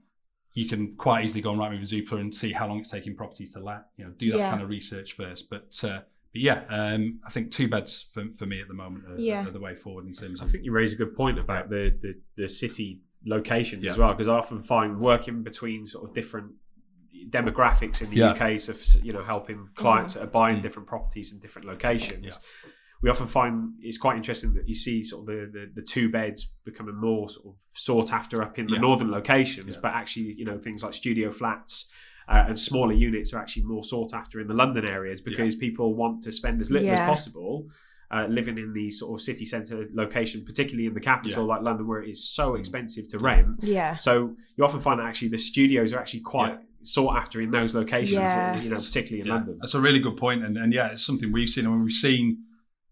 you 0.54 0.66
can 0.68 0.96
quite 0.96 1.24
easily 1.24 1.42
go 1.42 1.52
on 1.52 1.58
Rightmove 1.60 1.78
and 1.78 1.88
Zoopla 1.88 2.20
and 2.22 2.34
see 2.34 2.54
how 2.54 2.68
long 2.68 2.80
it's 2.80 2.90
taking 2.90 3.16
properties 3.16 3.54
to 3.54 3.60
let. 3.60 3.84
You 3.98 4.06
know, 4.06 4.12
do 4.18 4.32
that 4.32 4.38
Yeah. 4.40 4.50
kind 4.50 4.64
of 4.64 4.70
research 4.70 5.14
first. 5.14 5.48
But 5.48 5.80
uh, 5.84 6.02
but 6.34 6.42
yeah, 6.42 6.64
um, 6.70 7.20
I 7.24 7.30
think 7.30 7.52
two 7.52 7.68
beds 7.68 8.10
for, 8.14 8.26
for 8.36 8.48
me 8.48 8.62
at 8.62 8.68
the 8.68 8.74
moment 8.74 9.06
are, 9.06 9.20
Yeah. 9.20 9.48
are 9.48 9.52
the 9.52 9.60
way 9.60 9.76
forward 9.76 10.08
in 10.08 10.14
terms 10.14 10.42
I 10.42 10.48
think 10.48 10.66
you 10.66 10.72
raise 10.72 10.92
a 10.92 10.96
good 10.96 11.16
point 11.16 11.38
about 11.38 11.70
the 11.70 11.96
the, 12.02 12.16
the 12.36 12.50
city 12.50 13.02
locations 13.24 13.86
as 13.86 13.96
well, 13.96 14.12
because 14.16 14.28
I 14.28 14.34
often 14.38 14.64
find 14.64 15.00
working 15.00 15.44
between 15.44 15.86
sort 15.86 16.10
of 16.10 16.16
different 16.16 16.54
demographics 17.30 18.02
in 18.02 18.10
the 18.10 18.18
Yeah. 18.18 18.32
UK, 18.34 18.60
so 18.60 18.74
you 19.04 19.14
know, 19.14 19.24
helping 19.24 19.68
clients 19.76 20.14
that 20.14 20.24
are 20.24 20.28
buying 20.28 20.58
Mm. 20.60 20.62
different 20.64 20.88
properties 20.88 21.32
in 21.34 21.40
different 21.40 21.68
locations. 21.68 22.24
Yeah. 22.26 22.32
We 23.02 23.10
often 23.10 23.28
find 23.28 23.74
it's 23.82 23.98
quite 23.98 24.18
interesting 24.18 24.54
that 24.54 24.68
you 24.68 24.76
see 24.76 25.04
sort 25.04 25.22
of 25.22 25.28
the, 25.28 25.60
the, 25.60 25.72
the 25.76 25.82
two 25.82 26.10
beds 26.10 26.54
becoming 26.66 26.96
more 26.96 27.30
sort 27.30 27.46
of 27.48 27.54
sought 27.74 28.12
after 28.12 28.42
up 28.42 28.58
in 28.58 28.66
the 28.68 28.74
Yeah. 28.74 28.80
northern 28.80 29.12
locations, 29.12 29.76
Yeah. 29.76 29.80
but 29.82 29.92
actually, 29.94 30.34
you 30.38 30.46
know, 30.46 30.58
things 30.58 30.82
like 30.84 30.94
studio 30.94 31.30
flats 31.32 31.92
uh, 32.28 32.46
and 32.48 32.60
smaller 32.60 32.94
units 32.94 33.34
are 33.34 33.40
actually 33.40 33.64
more 33.66 33.84
sought 33.84 34.12
after 34.14 34.40
in 34.40 34.48
the 34.48 34.54
London 34.56 34.90
areas 34.90 35.22
because 35.22 35.56
people 35.56 35.94
want 35.94 36.24
to 36.24 36.32
spend 36.32 36.60
as 36.62 36.72
little 36.72 36.88
Yeah. 36.88 37.04
as 37.04 37.08
possible 37.10 37.70
uh, 38.12 38.28
living 38.30 38.58
in 38.60 38.72
the 38.72 38.90
sort 38.92 39.20
of 39.20 39.24
city 39.26 39.46
centre 39.46 39.88
location, 39.94 40.46
particularly 40.46 40.86
in 40.86 40.94
the 40.94 41.00
capital 41.00 41.44
Yeah. 41.44 41.54
like 41.56 41.62
London, 41.64 41.88
where 41.88 42.02
it 42.04 42.10
is 42.10 42.24
so 42.30 42.54
Mm. 42.54 42.60
expensive 42.60 43.08
to 43.10 43.18
rent. 43.20 43.48
Yeah. 43.64 43.98
So 43.98 44.36
you 44.56 44.64
often 44.64 44.80
find 44.80 45.00
that 45.00 45.06
actually 45.08 45.30
the 45.30 45.40
studios 45.40 45.92
are 45.92 46.00
actually 46.00 46.20
quite 46.22 46.56
sought 46.88 47.18
after 47.18 47.42
in 47.42 47.52
those 47.52 47.74
locations, 47.76 48.14
Yeah. 48.14 48.56
you 48.62 48.70
know, 48.70 48.76
particularly 48.78 49.22
in 49.22 49.28
Yeah, 49.28 49.34
London. 49.34 49.58
That's 49.60 49.74
a 49.74 49.82
really 49.82 50.00
good 50.00 50.18
point, 50.18 50.44
and, 50.46 50.58
and 50.58 50.74
yeah, 50.74 50.92
it's 50.92 51.04
something 51.06 51.32
we've 51.32 51.50
seen. 51.50 51.66
And 51.66 51.84
we've 51.84 51.92
seen, 51.94 52.44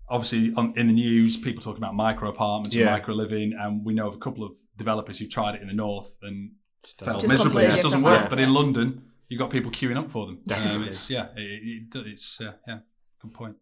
obviously, 0.10 0.54
on, 0.56 0.74
in 0.78 0.88
the 0.88 0.94
news, 0.94 1.38
people 1.38 1.62
talking 1.62 1.82
about 1.84 1.96
micro 1.96 2.30
apartments 2.30 2.76
and 2.76 2.86
Yeah. 2.86 2.92
micro 2.92 3.14
living, 3.14 3.54
and 3.60 3.86
we 3.86 3.94
know 3.94 4.08
of 4.08 4.16
a 4.16 4.20
couple 4.20 4.44
of 4.44 4.54
developers 4.78 5.20
who 5.20 5.28
tried 5.28 5.56
it 5.56 5.62
in 5.62 5.68
the 5.68 5.74
north 5.74 6.18
and 6.22 6.52
felt 6.98 7.22
Just 7.22 7.32
miserably. 7.32 7.64
It 7.66 7.70
just 7.70 7.82
doesn't 7.84 8.02
different 8.02 8.22
work. 8.24 8.30
But 8.30 8.40
in 8.40 8.54
London, 8.54 9.04
you've 9.30 9.40
got 9.40 9.50
people 9.50 9.72
queuing 9.72 9.98
up 9.98 10.12
for 10.12 10.26
them. 10.26 10.36
Um, 10.38 10.44
Definitely. 10.48 10.88
it's 10.88 11.10
yeah, 11.10 11.28
it, 11.36 11.86
it, 11.96 12.08
it's 12.08 12.42
uh, 12.42 12.54
yeah, 12.68 12.80
good 13.22 13.34
point. 13.34 13.56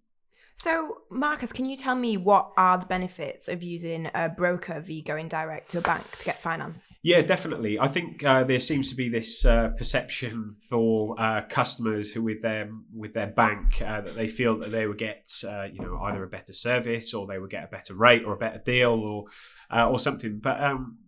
So, 0.61 0.99
Marcus, 1.09 1.51
can 1.51 1.65
you 1.65 1.75
tell 1.75 1.95
me 1.95 2.17
what 2.17 2.51
are 2.55 2.77
the 2.77 2.85
benefits 2.85 3.47
of 3.47 3.63
using 3.63 4.11
a 4.13 4.29
broker 4.29 4.79
v 4.79 5.01
going 5.01 5.27
direct 5.27 5.71
to 5.71 5.79
a 5.79 5.81
bank 5.81 6.03
to 6.19 6.23
get 6.23 6.39
finance? 6.39 6.93
Yeah, 7.01 7.23
definitely. 7.23 7.79
I 7.79 7.87
think 7.87 8.23
uh, 8.23 8.43
there 8.43 8.59
seems 8.59 8.87
to 8.91 8.95
be 8.95 9.09
this 9.09 9.43
uh, 9.43 9.69
perception 9.75 10.57
for 10.69 11.19
uh, 11.19 11.41
customers 11.49 12.13
who, 12.13 12.21
with 12.21 12.43
their 12.43 12.69
with 12.93 13.15
their 13.15 13.25
bank, 13.25 13.81
uh, 13.81 14.01
that 14.01 14.13
they 14.13 14.27
feel 14.27 14.59
that 14.59 14.69
they 14.69 14.85
would 14.85 14.99
get, 14.99 15.31
uh, 15.43 15.63
you 15.63 15.79
know, 15.79 15.99
either 16.03 16.23
a 16.23 16.27
better 16.27 16.53
service 16.53 17.11
or 17.11 17.25
they 17.25 17.39
would 17.39 17.49
get 17.49 17.63
a 17.63 17.67
better 17.67 17.95
rate 17.95 18.21
or 18.23 18.33
a 18.33 18.37
better 18.37 18.61
deal 18.63 18.91
or 18.91 19.25
uh, 19.75 19.89
or 19.89 19.97
something. 19.97 20.37
But 20.37 20.63
um, 20.63 20.99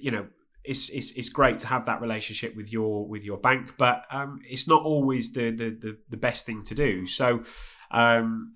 you 0.00 0.12
know, 0.12 0.28
it's, 0.62 0.88
it's 0.90 1.10
it's 1.16 1.30
great 1.30 1.58
to 1.58 1.66
have 1.66 1.86
that 1.86 2.00
relationship 2.00 2.54
with 2.54 2.72
your 2.72 3.08
with 3.08 3.24
your 3.24 3.38
bank, 3.38 3.72
but 3.76 4.04
um, 4.12 4.38
it's 4.48 4.68
not 4.68 4.84
always 4.84 5.32
the, 5.32 5.50
the 5.50 5.70
the 5.70 5.98
the 6.10 6.16
best 6.16 6.46
thing 6.46 6.62
to 6.66 6.76
do. 6.76 7.08
So. 7.08 7.42
Um, 7.90 8.54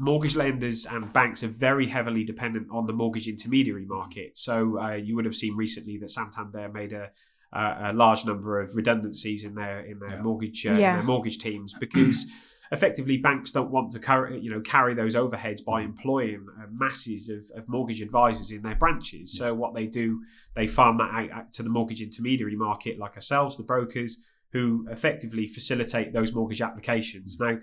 mortgage 0.00 0.34
lenders 0.34 0.86
and 0.86 1.12
banks 1.12 1.44
are 1.44 1.48
very 1.48 1.86
heavily 1.86 2.24
dependent 2.24 2.66
on 2.72 2.86
the 2.86 2.92
mortgage 2.92 3.28
intermediary 3.28 3.84
market. 3.84 4.36
So 4.38 4.80
uh, 4.80 4.94
you 4.94 5.14
would 5.14 5.26
have 5.26 5.36
seen 5.36 5.54
recently 5.56 5.98
that 5.98 6.10
Santander 6.10 6.70
made 6.70 6.94
a, 6.94 7.10
a, 7.52 7.90
a 7.90 7.92
large 7.92 8.24
number 8.24 8.60
of 8.62 8.74
redundancies 8.74 9.44
in 9.44 9.54
their 9.54 9.80
in 9.80 9.98
their 9.98 10.16
Yeah. 10.16 10.22
mortgage 10.22 10.66
uh, 10.66 10.70
in 10.70 10.96
their 10.96 11.02
mortgage 11.02 11.38
teams 11.38 11.74
because 11.74 12.24
effectively 12.72 13.18
banks 13.18 13.50
don't 13.50 13.70
want 13.70 13.90
to 13.90 13.98
carry 13.98 14.40
you 14.40 14.50
know 14.50 14.60
carry 14.60 14.94
those 14.94 15.14
overheads 15.16 15.62
by 15.62 15.82
employing 15.82 16.46
uh, 16.58 16.66
masses 16.72 17.28
of, 17.28 17.42
of 17.58 17.68
mortgage 17.68 18.00
advisors 18.00 18.50
in 18.52 18.62
their 18.62 18.76
branches. 18.76 19.36
So 19.36 19.52
what 19.52 19.74
they 19.74 19.86
do, 19.86 20.22
they 20.54 20.66
farm 20.66 20.96
that 20.98 21.10
out, 21.12 21.30
out 21.30 21.52
to 21.54 21.62
the 21.62 21.70
mortgage 21.70 22.00
intermediary 22.00 22.56
market 22.56 22.98
like 22.98 23.16
ourselves, 23.16 23.58
the 23.58 23.64
brokers, 23.64 24.16
who 24.52 24.86
effectively 24.90 25.46
facilitate 25.46 26.14
those 26.14 26.32
mortgage 26.32 26.62
applications. 26.62 27.38
Now 27.38 27.58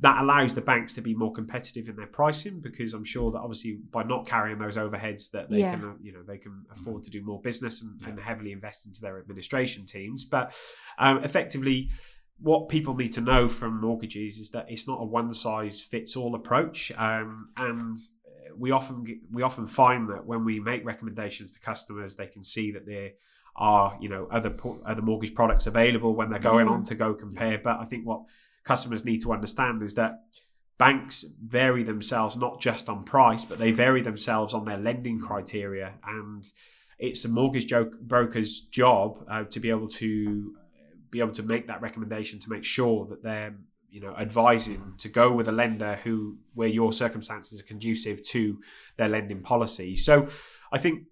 that 0.00 0.22
allows 0.22 0.54
the 0.54 0.60
banks 0.62 0.94
to 0.94 1.02
be 1.02 1.14
more 1.14 1.32
competitive 1.32 1.88
in 1.88 1.96
their 1.96 2.06
pricing 2.06 2.60
because 2.60 2.94
I'm 2.94 3.04
sure 3.04 3.30
that 3.32 3.38
obviously 3.38 3.80
by 3.90 4.02
not 4.02 4.26
carrying 4.26 4.58
those 4.58 4.76
overheads 4.76 5.30
that 5.32 5.50
they 5.50 5.58
Yeah. 5.58 5.72
can 5.76 5.84
uh, 5.84 5.92
you 6.00 6.12
know 6.12 6.22
they 6.26 6.38
can 6.38 6.64
afford 6.72 7.02
to 7.04 7.10
do 7.10 7.22
more 7.22 7.40
business 7.40 7.82
and, 7.82 8.00
and 8.06 8.18
heavily 8.18 8.52
invest 8.52 8.86
into 8.86 9.00
their 9.00 9.18
administration 9.18 9.84
teams. 9.86 10.24
But 10.24 10.54
um, 10.98 11.22
effectively, 11.22 11.90
what 12.38 12.70
people 12.70 12.94
need 12.94 13.12
to 13.12 13.20
know 13.20 13.46
from 13.48 13.80
mortgages 13.80 14.38
is 14.38 14.50
that 14.52 14.66
it's 14.70 14.88
not 14.88 14.98
a 15.00 15.04
one 15.04 15.32
size 15.34 15.82
fits 15.82 16.16
all 16.16 16.34
approach, 16.34 16.90
um, 16.96 17.50
and 17.58 17.98
we 18.56 18.70
often 18.70 19.04
we 19.30 19.42
often 19.42 19.66
find 19.66 20.08
that 20.10 20.24
when 20.26 20.44
we 20.44 20.60
make 20.60 20.84
recommendations 20.84 21.52
to 21.52 21.60
customers, 21.60 22.16
they 22.16 22.26
can 22.26 22.42
see 22.44 22.70
that 22.72 22.86
there 22.86 23.10
are 23.56 23.96
you 24.00 24.08
know 24.08 24.26
other 24.30 24.54
other 24.86 25.02
mortgage 25.02 25.34
products 25.34 25.66
available 25.66 26.14
when 26.14 26.30
they're 26.30 26.38
going 26.38 26.66
Mhm. 26.66 26.70
on 26.72 26.82
to 26.84 26.96
GoCompare. 26.96 27.62
But 27.62 27.80
I 27.80 27.84
think 27.84 28.06
what 28.06 28.22
customers 28.64 29.04
need 29.04 29.20
to 29.22 29.32
understand 29.32 29.82
is 29.82 29.94
that 29.94 30.12
banks 30.78 31.24
vary 31.44 31.82
themselves 31.82 32.36
not 32.36 32.60
just 32.60 32.88
on 32.88 33.04
price, 33.04 33.44
but 33.44 33.58
they 33.58 33.70
vary 33.72 34.00
themselves 34.02 34.54
on 34.54 34.64
their 34.64 34.78
lending 34.78 35.20
criteria, 35.20 35.94
and 36.06 36.44
it's 36.98 37.24
a 37.24 37.28
mortgage 37.28 37.66
jo- 37.66 37.90
broker's 38.02 38.60
job 38.60 39.24
uh, 39.30 39.44
to 39.44 39.60
be 39.60 39.70
able 39.70 39.88
to 39.88 40.54
be 41.10 41.18
able 41.20 41.32
to 41.32 41.42
make 41.42 41.66
that 41.66 41.82
recommendation 41.82 42.38
to 42.38 42.48
make 42.48 42.64
sure 42.64 43.04
that 43.06 43.22
they're 43.22 43.56
you 43.90 44.00
know 44.00 44.14
advising 44.16 44.94
to 44.98 45.08
go 45.08 45.32
with 45.32 45.48
a 45.48 45.52
lender 45.52 45.98
who 46.04 46.36
where 46.54 46.68
your 46.68 46.92
circumstances 46.92 47.60
are 47.60 47.64
conducive 47.64 48.22
to 48.28 48.58
their 48.96 49.08
lending 49.08 49.42
policy. 49.42 49.96
So 49.96 50.28
I 50.72 50.78
think 50.78 51.04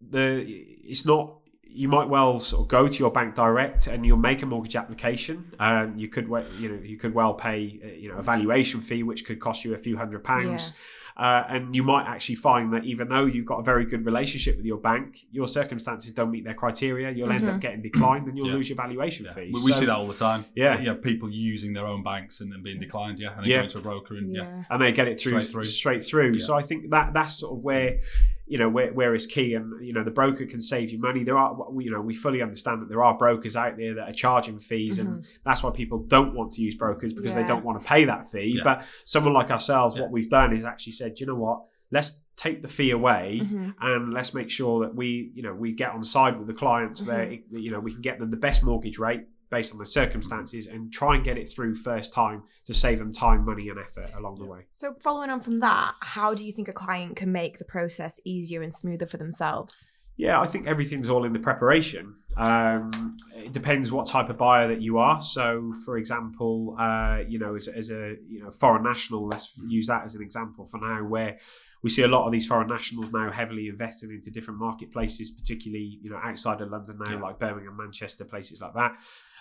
the 0.00 0.44
it's 0.46 1.04
not 1.04 1.38
you 1.62 1.88
might 1.88 2.08
well 2.08 2.38
sort 2.38 2.62
of 2.62 2.68
go 2.68 2.86
to 2.86 2.98
your 2.98 3.10
bank 3.10 3.34
direct 3.34 3.88
and 3.88 4.06
you'll 4.06 4.16
make 4.16 4.42
a 4.42 4.46
mortgage 4.46 4.76
application. 4.76 5.52
Um, 5.58 5.94
you 5.96 6.08
could 6.08 6.28
you 6.58 6.68
know 6.68 6.80
you 6.82 6.96
could 6.96 7.14
well 7.14 7.34
pay 7.34 7.80
uh, 7.84 7.88
you 7.88 8.08
know 8.08 8.18
a 8.18 8.22
valuation 8.22 8.80
fee 8.80 9.02
which 9.02 9.24
could 9.24 9.40
cost 9.40 9.64
you 9.64 9.74
a 9.74 9.78
few 9.78 9.96
hundred 9.96 10.22
pounds. 10.22 10.72
Uh, 11.16 11.44
and 11.48 11.76
you 11.76 11.84
might 11.84 12.06
actually 12.08 12.34
find 12.34 12.72
that 12.72 12.84
even 12.84 13.08
though 13.08 13.24
you've 13.24 13.46
got 13.46 13.60
a 13.60 13.62
very 13.62 13.84
good 13.84 14.04
relationship 14.04 14.56
with 14.56 14.66
your 14.66 14.78
bank, 14.78 15.24
your 15.30 15.46
circumstances 15.46 16.12
don't 16.12 16.32
meet 16.32 16.42
their 16.42 16.54
criteria. 16.54 17.08
You'll 17.12 17.30
end 17.30 17.44
Mhm. 17.44 17.54
up 17.54 17.60
getting 17.60 17.82
declined, 17.82 18.26
and 18.26 18.36
you'll 18.36 18.48
Yeah. 18.48 18.54
lose 18.54 18.68
your 18.68 18.74
valuation 18.76 19.24
Yeah. 19.26 19.32
fee. 19.32 19.52
We, 19.54 19.62
we 19.62 19.70
So- 19.72 19.80
see 19.80 19.86
that 19.86 19.94
all 19.94 20.08
the 20.08 20.14
time. 20.14 20.44
Yeah. 20.56 20.80
yeah, 20.80 20.94
people 20.94 21.30
using 21.30 21.72
their 21.72 21.86
own 21.86 22.02
banks 22.02 22.40
and, 22.40 22.52
and 22.52 22.64
being 22.64 22.80
declined. 22.80 23.20
Yeah, 23.20 23.34
and 23.36 23.44
then 23.44 23.50
Yeah. 23.50 23.58
going 23.58 23.70
to 23.70 23.78
a 23.78 23.82
broker 23.82 24.14
and 24.14 24.34
yeah, 24.34 24.64
and 24.68 24.82
they 24.82 24.90
get 24.90 25.06
it 25.06 25.20
through 25.20 25.40
Straight 25.44 25.68
straight 25.68 26.04
through. 26.04 26.32
through. 26.32 26.40
Yeah. 26.40 26.46
So 26.46 26.54
I 26.54 26.62
think 26.62 26.90
that 26.90 27.12
that's 27.12 27.34
sort 27.38 27.56
of 27.56 27.62
where 27.62 28.00
you 28.46 28.58
know 28.58 28.68
where, 28.68 28.92
where 28.92 29.14
is 29.14 29.26
key, 29.26 29.54
and 29.54 29.84
you 29.84 29.92
know 29.92 30.04
the 30.04 30.10
broker 30.10 30.44
can 30.46 30.60
save 30.60 30.90
you 30.90 30.98
money. 30.98 31.24
There 31.24 31.38
are 31.38 31.56
you 31.78 31.90
know 31.90 32.00
we 32.00 32.14
fully 32.14 32.42
understand 32.42 32.82
that 32.82 32.88
there 32.88 33.02
are 33.02 33.16
brokers 33.16 33.56
out 33.56 33.76
there 33.76 33.94
that 33.94 34.08
are 34.10 34.12
charging 34.12 34.58
fees, 34.58 34.98
and 34.98 35.24
that's 35.44 35.62
why 35.62 35.70
people 35.70 35.98
don't 36.00 36.34
want 36.34 36.52
to 36.52 36.62
use 36.62 36.74
brokers 36.74 37.12
because 37.14 37.34
they 37.34 37.44
don't 37.44 37.64
want 37.64 37.80
to 37.80 37.86
pay 37.86 38.04
that 38.04 38.30
fee. 38.30 38.54
Yeah. 38.56 38.62
But 38.64 38.84
someone 39.04 39.32
like 39.32 39.50
ourselves, 39.50 39.94
Yeah. 39.96 40.02
what 40.02 40.10
we've 40.10 40.28
done 40.30 40.54
is 40.56 40.64
actually 40.64 40.92
said, 40.92 41.20
you 41.20 41.26
know 41.26 41.34
what, 41.36 41.62
let's 41.90 42.12
take 42.36 42.62
the 42.62 42.68
fee 42.68 42.90
away 42.90 43.40
Mhm. 43.44 43.74
and 43.80 44.12
let's 44.12 44.34
make 44.34 44.50
sure 44.50 44.84
that 44.84 44.94
we 44.94 45.30
you 45.34 45.42
know 45.44 45.54
we 45.54 45.70
get 45.72 45.90
on 45.90 46.02
side 46.02 46.36
with 46.36 46.48
the 46.48 46.52
clients 46.52 47.02
there 47.02 47.32
you 47.52 47.70
know 47.70 47.78
we 47.78 47.92
can 47.92 48.00
get 48.00 48.18
them 48.18 48.28
the 48.32 48.36
best 48.36 48.64
mortgage 48.64 48.98
rate 48.98 49.20
based 49.54 49.72
on 49.72 49.78
the 49.78 49.86
circumstances 49.86 50.66
and 50.66 50.92
try 50.92 51.14
and 51.14 51.24
get 51.24 51.38
it 51.38 51.48
through 51.48 51.76
first 51.76 52.12
time 52.12 52.42
to 52.64 52.74
save 52.74 52.98
them 52.98 53.12
time 53.12 53.44
money 53.44 53.68
and 53.68 53.78
effort 53.78 54.10
along 54.18 54.34
the 54.38 54.44
way. 54.44 54.66
So, 54.72 54.94
following 55.00 55.30
on 55.30 55.40
from 55.40 55.60
that, 55.60 55.94
how 56.00 56.34
do 56.34 56.44
you 56.44 56.52
think 56.52 56.68
a 56.68 56.72
client 56.72 57.14
can 57.14 57.30
make 57.30 57.58
the 57.58 57.64
process 57.64 58.20
easier 58.24 58.62
and 58.62 58.74
smoother 58.74 59.06
for 59.06 59.16
themselves? 59.16 59.86
yeah 60.16 60.40
i 60.40 60.46
think 60.46 60.66
everything's 60.66 61.08
all 61.08 61.24
in 61.24 61.32
the 61.32 61.38
preparation 61.38 62.14
um, 62.36 63.16
it 63.34 63.52
depends 63.52 63.92
what 63.92 64.06
type 64.06 64.28
of 64.30 64.38
buyer 64.38 64.68
that 64.68 64.80
you 64.80 64.98
are. 64.98 65.20
So 65.20 65.72
for 65.84 65.98
example 65.98 66.76
uh, 66.78 67.18
you 67.28 67.38
know 67.38 67.54
as, 67.54 67.68
as 67.68 67.90
a 67.90 68.16
you 68.28 68.42
know 68.42 68.50
foreign 68.50 68.82
national 68.82 69.26
let's 69.26 69.52
use 69.66 69.86
that 69.86 70.04
as 70.04 70.14
an 70.14 70.22
example 70.22 70.66
for 70.66 70.78
now 70.78 71.04
where 71.04 71.38
we 71.82 71.90
see 71.90 72.02
a 72.02 72.08
lot 72.08 72.24
of 72.26 72.32
these 72.32 72.46
foreign 72.46 72.68
nationals 72.68 73.10
now 73.12 73.30
heavily 73.30 73.68
invested 73.68 74.10
into 74.10 74.30
different 74.30 74.58
marketplaces 74.58 75.30
particularly 75.30 75.98
you 76.02 76.10
know 76.10 76.18
outside 76.24 76.60
of 76.60 76.70
london 76.70 76.96
now 76.98 77.12
Yeah. 77.14 77.20
like 77.20 77.38
birmingham 77.38 77.76
manchester 77.76 78.24
places 78.24 78.60
like 78.60 78.74
that. 78.74 78.92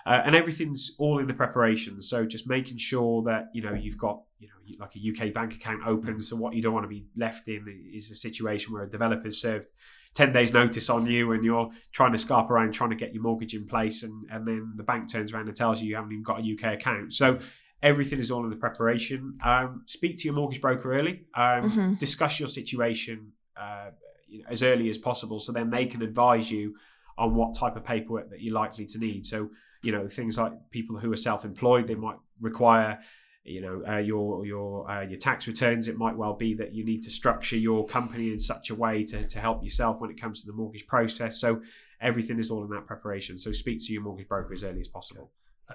Uh, 0.05 0.21
and 0.25 0.35
everything's 0.35 0.91
all 0.99 1.19
in 1.19 1.27
the 1.27 1.33
preparation 1.33 2.01
so 2.01 2.25
just 2.25 2.45
making 2.47 2.77
sure 2.77 3.23
that 3.23 3.49
you 3.53 3.61
know 3.61 3.73
you've 3.73 3.97
got 3.97 4.21
you 4.39 4.49
know 4.49 4.53
like 4.83 4.93
a 4.97 4.99
uk 5.09 5.33
bank 5.33 5.53
account 5.55 5.81
open. 5.87 6.19
So 6.19 6.35
what 6.35 6.53
you 6.53 6.61
don't 6.61 6.73
want 6.73 6.83
to 6.83 6.89
be 6.89 7.05
left 7.15 7.47
in 7.47 7.65
is 7.93 8.11
a 8.11 8.15
situation 8.15 8.73
where 8.73 8.83
a 8.83 8.89
developer's 8.89 9.39
served 9.41 9.71
10 10.13 10.31
days 10.31 10.53
notice 10.53 10.89
on 10.89 11.05
you 11.05 11.31
and 11.31 11.43
you're 11.43 11.69
trying 11.91 12.11
to 12.11 12.17
scarp 12.17 12.49
around 12.51 12.71
trying 12.71 12.91
to 12.91 12.95
get 12.95 13.13
your 13.13 13.23
mortgage 13.23 13.55
in 13.55 13.65
place 13.65 14.03
and, 14.03 14.25
and 14.31 14.47
then 14.47 14.73
the 14.75 14.83
bank 14.83 15.09
turns 15.11 15.33
around 15.33 15.47
and 15.47 15.55
tells 15.57 15.81
you 15.81 15.89
you 15.89 15.95
haven't 15.95 16.11
even 16.11 16.23
got 16.23 16.39
a 16.39 16.53
uk 16.53 16.63
account. 16.73 17.13
So 17.13 17.39
everything 17.81 18.19
is 18.19 18.29
all 18.31 18.43
in 18.43 18.49
the 18.49 18.55
preparation. 18.55 19.37
Um, 19.43 19.81
speak 19.85 20.17
to 20.19 20.23
your 20.25 20.33
mortgage 20.35 20.61
broker 20.61 20.93
early 20.93 21.25
um, 21.35 21.69
Mhm. 21.71 21.97
discuss 21.97 22.39
your 22.39 22.49
situation 22.49 23.31
uh, 23.57 23.89
you 24.27 24.39
know, 24.39 24.45
as 24.49 24.63
early 24.63 24.89
as 24.89 24.97
possible 24.97 25.39
so 25.39 25.51
then 25.51 25.69
they 25.69 25.85
can 25.85 26.01
advise 26.01 26.49
you 26.51 26.75
on 27.17 27.35
what 27.35 27.53
type 27.55 27.75
of 27.75 27.83
paperwork 27.83 28.29
that 28.31 28.41
you're 28.41 28.53
likely 28.53 28.85
to 28.85 28.97
need. 28.97 29.25
So 29.25 29.49
you 29.83 29.91
know 29.91 30.07
things 30.07 30.37
like 30.37 30.53
people 30.71 30.97
who 30.97 31.11
are 31.11 31.17
self-employed 31.17 31.87
they 31.87 31.95
might 31.95 32.15
require 32.39 32.99
you 33.43 33.61
know 33.61 33.83
uh, 33.87 33.97
your 33.97 34.45
your 34.45 34.89
uh, 34.89 35.01
your 35.01 35.19
tax 35.19 35.47
returns 35.47 35.87
it 35.87 35.97
might 35.97 36.15
well 36.15 36.33
be 36.33 36.53
that 36.53 36.73
you 36.73 36.85
need 36.85 37.01
to 37.01 37.09
structure 37.09 37.57
your 37.57 37.85
company 37.85 38.31
in 38.31 38.39
such 38.39 38.69
a 38.69 38.75
way 38.75 39.03
to, 39.03 39.27
to 39.27 39.39
help 39.39 39.63
yourself 39.63 39.99
when 39.99 40.09
it 40.09 40.19
comes 40.19 40.39
to 40.41 40.47
the 40.47 40.53
mortgage 40.53 40.87
process 40.87 41.39
so 41.39 41.61
everything 42.03 42.37
is 42.39 42.51
all 42.51 42.63
in 42.63 42.69
that 42.69 42.85
preparation. 42.85 43.37
So 43.37 43.51
speak 43.51 43.83
to 43.85 43.93
your 43.93 44.03
mortgage 44.03 44.27
broker 44.27 44.53
as 44.53 44.63
early 44.63 44.81
as 44.81 44.87
possible. 44.87 45.31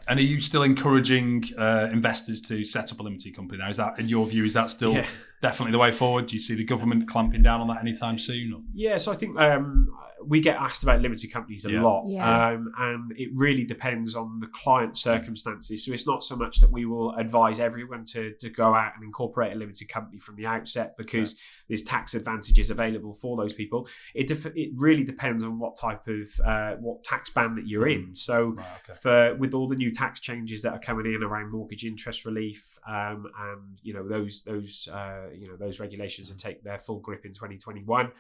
And 0.07 0.21
are 0.21 0.23
you 0.23 0.41
still 0.41 0.63
encouraging 0.63 1.45
uh, 1.57 1.89
investors 1.91 2.43
to 2.43 2.65
set 2.65 2.93
up 2.93 3.01
a 3.01 3.03
limited 3.03 3.35
company 3.35 3.59
now? 3.59 3.71
Is 3.71 3.79
that, 3.79 3.99
in 3.99 4.09
your 4.09 4.27
view, 4.27 4.45
is 4.45 4.53
that 4.53 4.71
still 4.71 4.93
Yeah. 4.93 5.07
Definitely 5.43 5.73
the 5.73 5.79
way 5.79 5.93
forward? 5.93 6.27
Do 6.27 6.37
you 6.37 6.41
see 6.41 6.55
the 6.55 6.65
government 6.65 7.09
clamping 7.09 7.43
down 7.43 7.61
on 7.61 7.69
that 7.69 7.81
anytime 7.81 8.19
soon? 8.19 8.53
Or? 8.53 8.61
Yeah, 8.75 8.97
so 8.99 9.13
I 9.13 9.17
think 9.17 9.39
um, 9.39 9.89
we 10.27 10.41
get 10.41 10.57
asked 10.57 10.83
about 10.83 11.01
limited 11.01 11.33
companies 11.33 11.65
a 11.65 11.71
Yeah. 11.71 11.83
lot, 11.83 12.09
Yeah. 12.09 12.49
um, 12.49 12.73
and 12.79 13.13
it 13.17 13.31
really 13.35 13.65
depends 13.65 14.15
on 14.17 14.41
the 14.41 14.49
client's 14.49 15.01
circumstances. 15.01 15.85
So 15.85 15.93
it's 15.93 16.07
not 16.09 16.25
so 16.25 16.35
much 16.35 16.59
that 16.61 16.73
we 16.73 16.87
will 16.87 17.15
advise 17.15 17.61
everyone 17.61 18.05
to, 18.07 18.33
to 18.41 18.51
go 18.51 18.75
out 18.75 18.93
and 18.97 19.05
incorporate 19.05 19.53
a 19.53 19.55
limited 19.57 19.89
company 19.89 20.19
from 20.19 20.35
the 20.37 20.47
outset 20.47 20.97
because 20.97 21.37
there's 21.69 21.85
tax 21.85 22.15
advantages 22.15 22.71
available 22.71 23.15
for 23.15 23.37
those 23.37 23.55
people. 23.55 23.87
It 24.15 24.27
def- 24.27 24.47
it 24.57 24.71
really 24.75 25.05
depends 25.05 25.45
on 25.45 25.59
what 25.61 25.77
type 25.77 26.09
of 26.09 26.29
uh, 26.45 26.73
what 26.81 27.05
tax 27.05 27.31
band 27.31 27.57
that 27.59 27.67
you're 27.69 27.87
in. 27.87 28.17
So 28.17 28.55
Right, 28.57 28.67
okay. 28.91 28.99
for 29.01 29.37
with 29.37 29.55
all 29.55 29.69
the 29.69 29.77
new 29.77 29.93
tax 29.93 30.19
changes 30.21 30.63
that 30.63 30.73
are 30.73 30.81
coming 30.81 31.07
in 31.07 31.23
around 31.23 31.53
mortgage 31.53 31.85
interest 31.85 32.25
relief 32.25 32.79
um, 32.89 33.27
and 33.41 33.79
you 33.83 33.95
know 33.95 34.09
those 34.09 34.43
those 34.45 34.89
uh, 34.93 35.28
you 35.37 35.49
know 35.49 35.57
those 35.57 35.81
regulations 35.81 36.31
and 36.31 36.39
take 36.39 36.63
their 36.63 36.79
full 36.79 37.01
grip 37.01 37.25
in 37.27 37.33
2021 37.33 38.11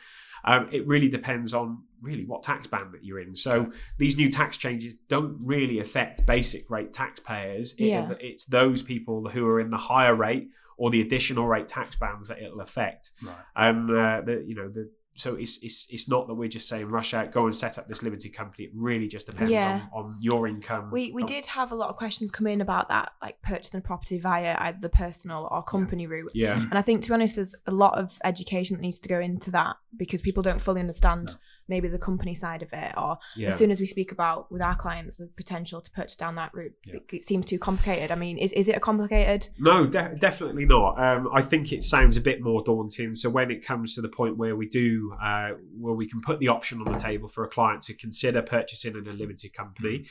um, 0.44 0.68
it 0.72 0.86
really 0.86 1.08
depends 1.08 1.52
on 1.54 1.82
really 2.00 2.24
what 2.24 2.42
tax 2.42 2.66
band 2.66 2.92
that 2.92 3.04
you're 3.04 3.20
in 3.20 3.34
so 3.34 3.70
these 3.98 4.16
new 4.16 4.30
tax 4.30 4.56
changes 4.56 4.94
don't 5.08 5.36
really 5.42 5.78
affect 5.80 6.24
basic 6.26 6.70
rate 6.70 6.92
taxpayers 6.92 7.72
It- 7.78 7.86
Yeah. 7.86 8.12
it's 8.20 8.44
those 8.44 8.82
people 8.82 9.28
who 9.28 9.46
are 9.46 9.60
in 9.60 9.70
the 9.70 9.76
higher 9.78 10.14
rate 10.14 10.48
or 10.76 10.90
the 10.90 11.00
additional 11.00 11.46
rate 11.48 11.66
tax 11.66 11.96
bands 11.96 12.28
that 12.28 12.40
it'll 12.40 12.60
affect 12.60 13.10
Right. 13.22 13.34
and 13.56 13.90
uh, 13.90 14.20
the 14.24 14.44
you 14.46 14.54
know 14.54 14.68
the 14.68 14.90
so 15.18 15.34
it's, 15.34 15.58
it's 15.62 15.86
it's 15.90 16.08
not 16.08 16.26
that 16.28 16.34
we're 16.34 16.48
just 16.48 16.68
saying 16.68 16.86
rush 16.86 17.12
out 17.12 17.32
go 17.32 17.46
and 17.46 17.54
set 17.56 17.76
up 17.78 17.88
this 17.88 18.02
limited 18.02 18.32
company 18.32 18.64
it 18.64 18.70
really 18.74 19.08
just 19.08 19.26
depends 19.26 19.50
Yeah. 19.50 19.86
on, 19.92 20.04
on 20.04 20.16
your 20.20 20.46
income 20.46 20.90
We 20.90 21.10
we 21.12 21.22
on- 21.22 21.26
did 21.28 21.44
have 21.46 21.72
a 21.72 21.74
lot 21.74 21.88
of 21.90 21.96
questions 21.96 22.30
come 22.30 22.46
in 22.46 22.60
about 22.60 22.88
that, 22.88 23.12
like 23.20 23.40
purchasing 23.42 23.78
a 23.78 23.82
property 23.82 24.18
via 24.20 24.56
either 24.60 24.78
the 24.80 24.88
personal 24.88 25.48
or 25.50 25.62
company 25.62 26.06
route. 26.06 26.30
yeah 26.34 26.54
And 26.60 26.74
I 26.74 26.82
think, 26.82 27.02
to 27.02 27.08
be 27.08 27.14
honest, 27.14 27.34
there's 27.36 27.54
a 27.66 27.72
lot 27.72 27.98
of 27.98 28.18
education 28.24 28.76
that 28.76 28.82
needs 28.82 29.00
to 29.00 29.08
go 29.08 29.18
into 29.20 29.50
that 29.50 29.76
because 29.96 30.22
people 30.22 30.42
don't 30.42 30.60
fully 30.62 30.80
understand 30.80 31.26
No. 31.26 31.32
Maybe 31.68 31.88
the 31.88 31.98
company 31.98 32.34
side 32.34 32.62
of 32.62 32.72
it. 32.72 32.92
Or 32.96 33.18
yeah 33.36 33.48
as 33.48 33.56
soon 33.56 33.70
as 33.70 33.80
we 33.80 33.86
speak 33.86 34.12
about 34.12 34.50
with 34.50 34.62
our 34.62 34.76
clients 34.76 35.16
the 35.16 35.26
potential 35.36 35.80
to 35.80 35.90
purchase 35.90 36.16
down 36.16 36.34
that 36.36 36.52
route, 36.54 36.72
Yeah. 36.86 36.96
it, 36.96 37.02
it 37.12 37.24
seems 37.24 37.46
too 37.46 37.58
complicated. 37.58 38.10
I 38.10 38.14
mean, 38.14 38.38
is, 38.38 38.52
is 38.52 38.68
it 38.68 38.76
a 38.76 38.80
complicated? 38.80 39.48
No, 39.58 39.86
de- 39.86 40.16
definitely 40.18 40.64
not. 40.64 40.98
Um, 40.98 41.28
I 41.32 41.42
think 41.42 41.72
it 41.72 41.84
sounds 41.84 42.16
a 42.16 42.20
bit 42.20 42.42
more 42.42 42.62
daunting. 42.64 43.14
So 43.14 43.30
when 43.30 43.50
it 43.50 43.64
comes 43.64 43.94
to 43.94 44.00
the 44.00 44.08
point 44.08 44.36
where 44.36 44.56
we 44.56 44.66
do, 44.68 45.14
uh, 45.22 45.50
where 45.78 45.94
we 45.94 46.08
can 46.08 46.20
put 46.20 46.38
the 46.40 46.48
option 46.48 46.80
on 46.80 46.92
the 46.92 46.98
table 46.98 47.28
for 47.28 47.44
a 47.44 47.48
client 47.48 47.82
to 47.82 47.94
consider 47.94 48.42
purchasing 48.42 48.96
in 48.96 49.06
a 49.06 49.12
limited 49.12 49.52
company, 49.52 50.06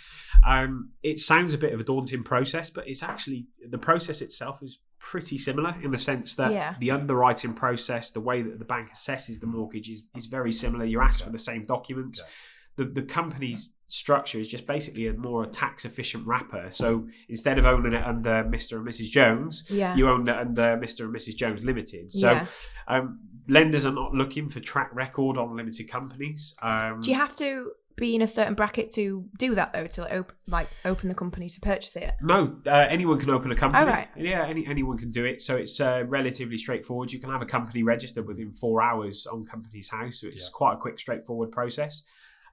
um, 0.46 0.92
it 1.04 1.20
sounds 1.20 1.54
a 1.54 1.58
bit 1.58 1.74
of 1.74 1.80
a 1.80 1.84
daunting 1.84 2.24
process, 2.24 2.70
but 2.70 2.88
it's 2.88 3.04
actually 3.04 3.48
the 3.70 3.78
process 3.78 4.22
itself 4.22 4.62
is 4.62 4.80
pretty 5.00 5.38
similar 5.38 5.75
in 5.84 5.92
the 5.92 5.98
sense 5.98 6.36
that 6.36 6.51
Yeah. 6.51 6.75
the 6.80 6.92
underwriting 6.92 7.54
process, 7.54 8.12
the 8.12 8.20
way 8.22 8.42
that 8.42 8.60
the 8.60 8.66
bank 8.66 8.89
assesses 8.94 9.39
the 9.39 9.48
mortgage 9.48 9.89
is, 9.89 10.04
is 10.16 10.25
very 10.25 10.51
similar. 10.51 10.86
You're 10.86 11.04
asked 11.04 11.24
for 11.24 11.30
the 11.30 11.38
same 11.38 11.66
documents. 11.66 12.22
The, 12.75 12.86
the 12.86 13.01
company's 13.04 13.70
structure 13.88 14.38
is 14.39 14.48
just 14.48 14.68
basically 14.68 15.08
a 15.08 15.13
more 15.13 15.46
tax 15.46 15.86
efficient 15.86 16.27
wrapper. 16.27 16.68
So 16.70 17.08
instead 17.30 17.58
of 17.58 17.66
owning 17.66 17.94
it 17.94 18.04
under 18.04 18.44
Mr. 18.44 18.77
and 18.77 18.88
Mrs. 18.88 19.06
Jones, 19.10 19.66
Yeah. 19.70 19.96
you 19.96 20.10
own 20.10 20.27
it 20.27 20.36
under 20.36 20.77
Mr. 20.77 21.06
and 21.06 21.16
Mrs. 21.16 21.36
Jones 21.36 21.63
Limited. 21.63 22.12
So 22.12 22.32
Yeah. 22.32 22.46
um, 22.88 23.20
lenders 23.48 23.86
are 23.86 23.94
not 23.94 24.13
looking 24.13 24.50
for 24.50 24.60
track 24.60 24.89
record 24.94 25.38
on 25.38 25.56
limited 25.56 25.89
companies. 25.89 26.54
Um, 26.62 27.00
Do 27.01 27.10
you 27.12 27.16
have 27.16 27.36
to 27.38 27.72
be 27.98 28.16
in 28.16 28.22
a 28.22 28.27
certain 28.27 28.54
bracket 28.54 28.89
to 28.92 29.25
do 29.38 29.56
that 29.56 29.74
though? 29.74 29.88
To 29.88 30.01
like, 30.04 30.13
op- 30.13 30.34
like 30.48 30.68
open 30.86 31.10
the 31.10 31.16
company 31.16 31.50
to 31.50 31.60
purchase 31.60 31.96
it? 31.98 32.13
no, 32.22 32.56
uh, 32.66 32.70
anyone 32.89 33.20
can 33.20 33.30
open 33.30 33.51
a 33.51 33.56
company. 33.56 33.84
Oh, 33.84 33.88
right. 33.88 34.08
Yeah, 34.16 34.46
any, 34.48 34.66
anyone 34.66 34.98
can 34.98 35.12
do 35.12 35.25
it. 35.25 35.42
So 35.42 35.56
it's 35.56 35.80
uh, 35.82 36.04
relatively 36.08 36.58
straightforward. 36.58 37.12
You 37.12 37.20
can 37.20 37.30
have 37.30 37.42
a 37.42 37.46
company 37.46 37.84
registered 37.84 38.27
within 38.27 38.54
four 38.54 38.82
hours 38.82 39.27
on 39.27 39.46
Companies 39.46 39.89
House. 39.89 40.22
So 40.22 40.27
it's 40.27 40.44
Yeah. 40.44 40.50
quite 40.54 40.74
a 40.75 40.77
quick, 40.77 41.00
straightforward 41.00 41.51
process. 41.51 42.03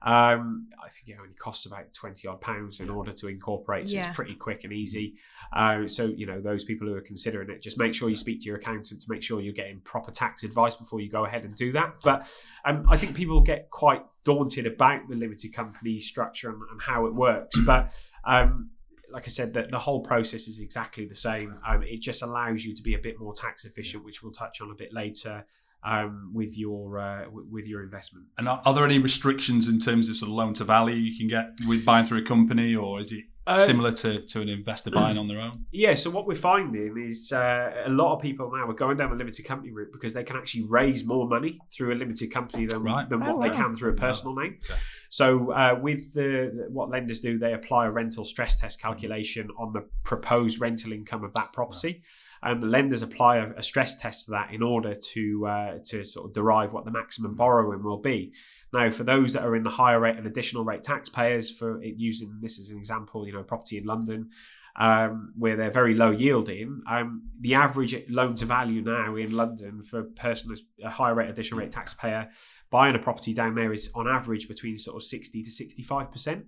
Um, 0.05 0.67
I 0.83 0.89
think 0.89 1.07
it 1.09 1.17
only 1.19 1.33
costs 1.33 1.65
about 1.65 1.91
twenty 1.93 2.27
odd 2.27 2.39
pounds 2.39 2.79
in 2.79 2.89
order 2.89 3.11
to 3.11 3.27
incorporate, 3.27 3.89
so 3.89 3.95
Yeah. 3.95 4.07
it's 4.07 4.15
pretty 4.15 4.35
quick 4.35 4.63
and 4.63 4.71
easy. 4.71 5.15
Uh, 5.51 5.87
so 5.87 6.05
you 6.05 6.25
know 6.27 6.39
those 6.41 6.63
people 6.63 6.87
who 6.87 6.93
are 6.93 7.01
considering 7.01 7.49
it, 7.49 7.61
just 7.61 7.77
make 7.79 7.93
sure 7.95 8.09
you 8.09 8.15
speak 8.15 8.39
to 8.41 8.45
your 8.45 8.57
accountant 8.57 9.01
to 9.01 9.07
make 9.09 9.23
sure 9.23 9.41
you're 9.41 9.53
getting 9.53 9.79
proper 9.81 10.11
tax 10.11 10.43
advice 10.43 10.75
before 10.75 11.01
you 11.01 11.09
go 11.09 11.25
ahead 11.25 11.43
and 11.43 11.55
do 11.55 11.71
that. 11.71 11.95
But 12.03 12.31
um, 12.65 12.85
I 12.87 12.97
think 12.97 13.15
people 13.15 13.41
get 13.41 13.69
quite 13.71 14.03
daunted 14.23 14.67
about 14.67 15.07
the 15.09 15.15
limited 15.15 15.53
company 15.53 15.99
structure 15.99 16.49
and, 16.49 16.61
and 16.71 16.81
how 16.81 17.07
it 17.07 17.13
works. 17.15 17.57
But 17.59 17.91
um, 18.25 18.69
like 19.11 19.23
I 19.25 19.29
said, 19.29 19.53
the, 19.53 19.63
the 19.69 19.79
whole 19.79 20.01
process 20.01 20.47
is 20.47 20.59
exactly 20.59 21.05
the 21.05 21.15
same. 21.15 21.55
Um, 21.67 21.83
it 21.83 22.01
just 22.01 22.21
allows 22.21 22.63
you 22.65 22.75
to 22.75 22.81
be 22.81 22.95
a 22.95 22.99
bit 22.99 23.19
more 23.19 23.33
tax 23.33 23.65
efficient, 23.65 24.03
which 24.03 24.21
we'll 24.23 24.33
touch 24.33 24.61
on 24.61 24.71
a 24.71 24.75
bit 24.75 24.91
later 24.93 25.45
um, 25.85 26.31
with 26.33 26.57
your 26.57 26.99
uh, 26.99 27.23
w- 27.25 27.47
with 27.49 27.65
your 27.65 27.83
investment. 27.83 28.25
And 28.37 28.49
are, 28.49 28.61
are 28.65 28.73
there 28.73 28.85
any 28.85 28.99
restrictions 28.99 29.67
in 29.67 29.79
terms 29.79 30.09
of 30.09 30.17
sort 30.17 30.29
of 30.29 30.35
loan 30.35 30.53
to 30.55 30.63
value 30.63 30.95
you 30.95 31.17
can 31.17 31.27
get 31.27 31.51
with 31.67 31.85
buying 31.85 32.05
through 32.05 32.19
a 32.19 32.25
company, 32.25 32.75
or 32.75 32.99
is 33.01 33.11
it 33.11 33.25
Um, 33.47 33.57
similar 33.57 33.91
to, 34.01 34.21
to 34.31 34.41
an 34.41 34.49
investor 34.49 34.89
buying 34.89 35.17
on 35.19 35.27
their 35.27 35.39
own? 35.39 35.65
Yeah, 35.71 35.93
so 35.93 36.09
what 36.09 36.25
we're 36.25 36.33
finding 36.53 36.95
is 37.09 37.31
uh, 37.31 37.83
a 37.85 37.89
lot 38.01 38.15
of 38.15 38.21
people 38.21 38.49
now 38.51 38.67
are 38.67 38.73
going 38.73 38.97
down 38.97 39.09
the 39.11 39.15
limited 39.23 39.45
company 39.45 39.71
route 39.71 39.91
because 39.93 40.13
they 40.15 40.23
can 40.23 40.35
actually 40.37 40.63
raise 40.79 41.03
more 41.05 41.27
money 41.27 41.59
through 41.73 41.93
a 41.93 41.97
limited 42.03 42.31
company 42.31 42.65
than, 42.65 42.81
Right. 42.81 43.07
than 43.09 43.21
Oh, 43.21 43.35
what 43.35 43.39
they 43.51 43.55
can 43.55 43.75
through 43.75 43.91
a 43.91 43.99
personal 44.07 44.33
name. 44.41 44.57
Okay. 44.63 44.79
So 45.09 45.51
uh, 45.51 45.77
with 45.87 46.01
the 46.17 46.67
what 46.77 46.89
lenders 46.89 47.19
do, 47.19 47.37
they 47.37 47.53
apply 47.53 47.85
a 47.85 47.91
rental 47.91 48.25
stress 48.25 48.55
test 48.61 48.81
calculation 48.81 49.49
on 49.59 49.73
the 49.73 49.83
proposed 50.03 50.59
rental 50.59 50.91
income 50.91 51.23
of 51.23 51.31
that 51.35 51.53
property, 51.53 52.01
and 52.45 52.61
the 52.61 52.67
lenders 52.67 53.01
apply 53.01 53.37
a, 53.37 53.49
a 53.57 53.63
stress 53.63 53.99
test 53.99 54.25
to 54.25 54.31
that 54.31 54.53
in 54.53 54.61
order 54.61 54.93
to 54.93 55.47
uh, 55.47 55.77
to 55.89 56.03
sort 56.05 56.27
of 56.27 56.33
derive 56.33 56.71
what 56.71 56.85
the 56.85 56.91
maximum 56.91 57.35
borrowing 57.35 57.83
will 57.83 57.99
be. 57.99 58.33
Now, 58.71 58.91
for 58.91 59.03
those 59.03 59.33
that 59.33 59.43
are 59.43 59.55
in 59.55 59.63
the 59.63 59.69
higher 59.69 59.99
rate 59.99 60.17
and 60.17 60.27
additional 60.27 60.63
rate 60.63 60.83
taxpayers, 60.83 61.49
for 61.49 61.81
using 61.83 62.39
this 62.41 62.59
as 62.59 62.69
an 62.69 62.77
example, 62.77 63.25
you 63.25 63.33
know, 63.33 63.43
property 63.43 63.77
in 63.77 63.85
London, 63.85 64.29
um, 64.75 65.33
where 65.37 65.55
they're 65.55 65.71
very 65.71 65.95
low 65.95 66.11
yielding, 66.11 66.81
um, 66.89 67.29
the 67.39 67.55
average 67.55 67.95
loan 68.09 68.35
to 68.35 68.45
value 68.45 68.81
now 68.81 69.15
in 69.15 69.31
London 69.31 69.83
for 69.83 69.99
a 69.99 70.03
person 70.03 70.51
as 70.51 70.61
a 70.83 70.89
higher 70.89 71.15
rate 71.15 71.29
additional 71.29 71.61
rate 71.61 71.71
taxpayer 71.71 72.29
buying 72.69 72.95
a 72.95 72.99
property 72.99 73.33
down 73.33 73.55
there 73.55 73.73
is 73.73 73.89
on 73.95 74.07
average 74.07 74.47
between 74.47 74.77
sort 74.77 74.97
of 74.97 75.03
60 75.03 75.41
to 75.41 75.49
65 75.51 76.11
percent. 76.11 76.45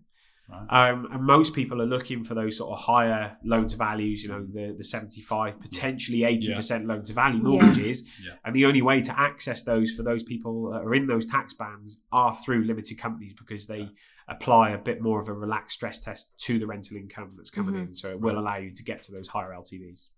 Right. 0.50 0.92
Um, 0.92 1.10
and 1.12 1.24
most 1.24 1.54
people 1.54 1.82
are 1.82 1.86
looking 1.86 2.24
for 2.24 2.34
those 2.34 2.58
sort 2.58 2.72
of 2.72 2.80
higher 2.80 3.36
loan 3.44 3.68
to 3.68 3.76
values, 3.76 4.24
you 4.24 4.30
know, 4.30 4.46
the, 4.46 4.74
the 4.78 4.84
75, 4.84 5.60
potentially 5.60 6.20
80% 6.20 6.88
loan 6.88 7.04
to 7.04 7.14
value 7.14 7.42
mortgages. 7.44 8.04
Yeah. 8.24 8.34
And 8.46 8.56
the 8.56 8.66
only 8.66 8.82
way 8.82 9.02
to 9.02 9.20
access 9.20 9.64
those 9.64 9.92
for 9.92 10.04
those 10.04 10.24
people 10.24 10.72
that 10.72 10.84
are 10.84 10.96
in 10.96 11.06
those 11.08 11.28
tax 11.28 11.54
bands 11.54 11.98
are 12.14 12.34
through 12.34 12.64
limited 12.64 12.98
companies 12.98 13.34
because 13.34 13.68
they 13.68 13.90
apply 14.30 14.70
a 14.72 14.78
bit 14.78 15.02
more 15.02 15.20
of 15.20 15.28
a 15.28 15.34
relaxed 15.34 15.76
stress 15.76 16.00
test 16.00 16.38
to 16.46 16.60
the 16.60 16.66
rental 16.68 16.96
income 16.98 17.34
that's 17.36 17.50
coming 17.50 17.76
Mhm. 17.76 17.88
in. 17.88 17.94
So 17.94 18.10
it 18.12 18.20
will 18.22 18.40
allow 18.40 18.58
you 18.58 18.72
to 18.72 18.84
get 18.84 19.04
to 19.04 19.12
those 19.12 19.28
higher 19.28 19.52
LTVs. 19.54 20.10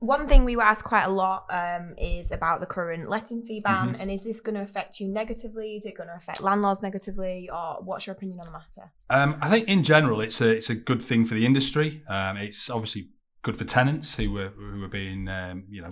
One 0.00 0.28
thing 0.28 0.44
we 0.44 0.54
were 0.54 0.62
asked 0.62 0.84
quite 0.84 1.02
a 1.04 1.10
lot 1.10 1.46
um, 1.50 1.94
is 1.98 2.30
about 2.30 2.60
the 2.60 2.66
current 2.66 3.08
letting 3.08 3.42
fee 3.42 3.60
ban, 3.60 3.94
Mhm. 3.94 4.00
and 4.00 4.10
is 4.12 4.22
this 4.22 4.40
going 4.40 4.54
to 4.54 4.62
affect 4.62 5.00
you 5.00 5.08
negatively? 5.08 5.74
Is 5.76 5.86
it 5.86 5.96
going 5.96 6.08
to 6.08 6.14
affect 6.14 6.40
landlords 6.40 6.82
negatively, 6.82 7.50
or 7.52 7.78
what's 7.82 8.06
your 8.06 8.14
opinion 8.14 8.38
on 8.40 8.46
the 8.46 8.52
matter? 8.52 8.92
Um, 9.10 9.36
I 9.42 9.48
think 9.48 9.66
in 9.66 9.82
general, 9.82 10.20
it's 10.20 10.40
a 10.40 10.50
it's 10.56 10.70
a 10.70 10.76
good 10.76 11.02
thing 11.02 11.24
for 11.26 11.34
the 11.34 11.44
industry. 11.44 12.04
Um, 12.08 12.36
it's 12.36 12.70
obviously 12.70 13.10
good 13.42 13.56
for 13.56 13.64
tenants 13.64 14.14
who 14.14 14.30
were 14.30 14.50
who 14.50 14.80
were 14.80 14.88
being 14.88 15.26
um, 15.28 15.64
you 15.68 15.82
know 15.82 15.90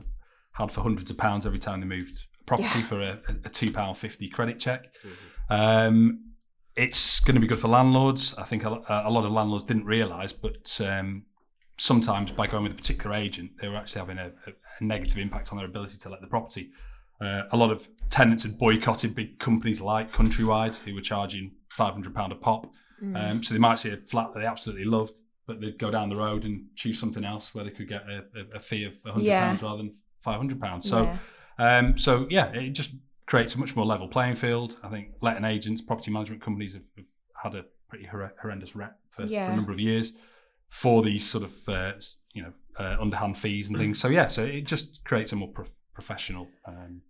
had 0.53 0.71
for 0.71 0.83
hundreds 0.83 1.11
of 1.11 1.19
pounds 1.19 1.45
every 1.45 1.59
time 1.59 1.81
they 1.81 1.87
moved 1.87 2.21
property 2.47 2.79
Yeah. 2.79 2.87
for 2.87 3.01
a, 3.03 3.21
a 3.45 3.49
two 3.49 3.73
pound 3.73 3.99
fifty 3.99 4.29
credit 4.29 4.61
check. 4.61 4.85
Um, 5.51 6.33
it's 6.77 7.19
going 7.21 7.35
to 7.35 7.41
be 7.41 7.47
good 7.49 7.59
for 7.59 7.69
landlords. 7.69 8.35
I 8.39 8.45
think 8.45 8.63
a, 8.65 8.69
a 8.89 9.11
lot 9.11 9.25
of 9.25 9.33
landlords 9.33 9.65
didn't 9.65 9.87
realise, 9.87 10.33
but 10.33 10.81
um, 10.81 11.25
sometimes 11.79 12.31
by 12.33 12.47
going 12.47 12.63
with 12.63 12.73
a 12.73 12.77
particular 12.77 13.15
agent, 13.15 13.51
they 13.61 13.69
were 13.69 13.77
actually 13.77 14.01
having 14.01 14.19
a, 14.19 14.33
a, 14.47 14.53
negative 14.85 15.19
impact 15.19 15.53
on 15.53 15.59
their 15.59 15.67
ability 15.67 15.99
to 15.99 16.09
let 16.09 16.21
the 16.21 16.27
property. 16.27 16.71
Uh, 17.21 17.43
a 17.51 17.57
lot 17.57 17.71
of 17.71 17.89
tenants 18.11 18.43
had 18.43 18.59
boycotted 18.59 19.15
big 19.15 19.39
companies 19.39 19.81
like 19.81 20.13
Countrywide, 20.13 20.77
who 20.77 20.95
were 20.95 21.01
charging 21.01 21.53
five 21.71 21.93
hundred 21.93 22.15
pound 22.15 22.33
a 22.33 22.35
pop. 22.35 22.67
Mm. 23.03 23.31
Um, 23.31 23.43
so 23.43 23.55
they 23.55 23.61
might 23.61 23.79
see 23.79 23.91
a 23.91 23.97
flat 23.97 24.33
that 24.33 24.41
they 24.41 24.47
absolutely 24.47 24.85
loved, 24.85 25.13
but 25.47 25.61
they'd 25.61 25.79
go 25.79 25.91
down 25.91 26.09
the 26.09 26.17
road 26.17 26.45
and 26.45 26.67
choose 26.75 26.99
something 26.99 27.25
else 27.25 27.55
where 27.55 27.65
they 27.65 27.71
could 27.71 27.89
get 27.89 28.03
a, 28.03 28.25
a, 28.39 28.57
a 28.57 28.61
fee 28.61 28.85
of 28.85 28.93
hundred 29.05 29.25
Yeah. 29.25 29.41
pounds 29.41 29.63
rather 29.63 29.79
than 29.79 29.95
five 30.23 30.37
hundred 30.37 30.61
pounds. 30.61 30.89
So, 30.89 31.05
Yeah. 31.59 31.79
um, 31.79 31.99
so 31.99 32.27
yeah, 32.31 32.53
it 32.53 32.71
just 32.71 32.93
creates 33.27 33.55
a 33.55 33.59
much 33.59 33.75
more 33.75 33.87
level 33.87 34.09
playing 34.09 34.37
field. 34.37 34.77
I 34.83 34.89
think 34.89 35.13
letting 35.21 35.45
agents, 35.45 35.81
property 35.81 36.11
management 36.11 36.43
companies 36.43 36.75
have, 36.75 36.85
have 36.97 37.07
had 37.43 37.55
a 37.55 37.65
pretty 37.89 38.07
horre- 38.07 38.33
horrendous 38.41 38.77
rep 38.77 38.99
for, 39.11 39.27
for 39.27 39.35
a 39.35 39.57
number 39.57 39.73
of 39.73 39.81
years 39.81 40.13
for 40.69 41.03
these 41.03 41.29
sort 41.29 41.45
of 41.45 41.55
uh, 41.69 41.93
you 42.33 42.43
know 42.43 42.53
uh, 42.79 42.97
underhand 43.01 43.39
fees 43.39 43.69
and 43.69 43.79
things. 43.79 43.99
So 43.99 44.09
yeah, 44.09 44.29
so 44.29 44.43
it 44.45 44.63
just 44.65 45.05
creates 45.05 45.33
a 45.33 45.37
more 45.37 45.49
pro- 45.49 45.67
professional. 45.95 46.49
Um, 46.67 47.03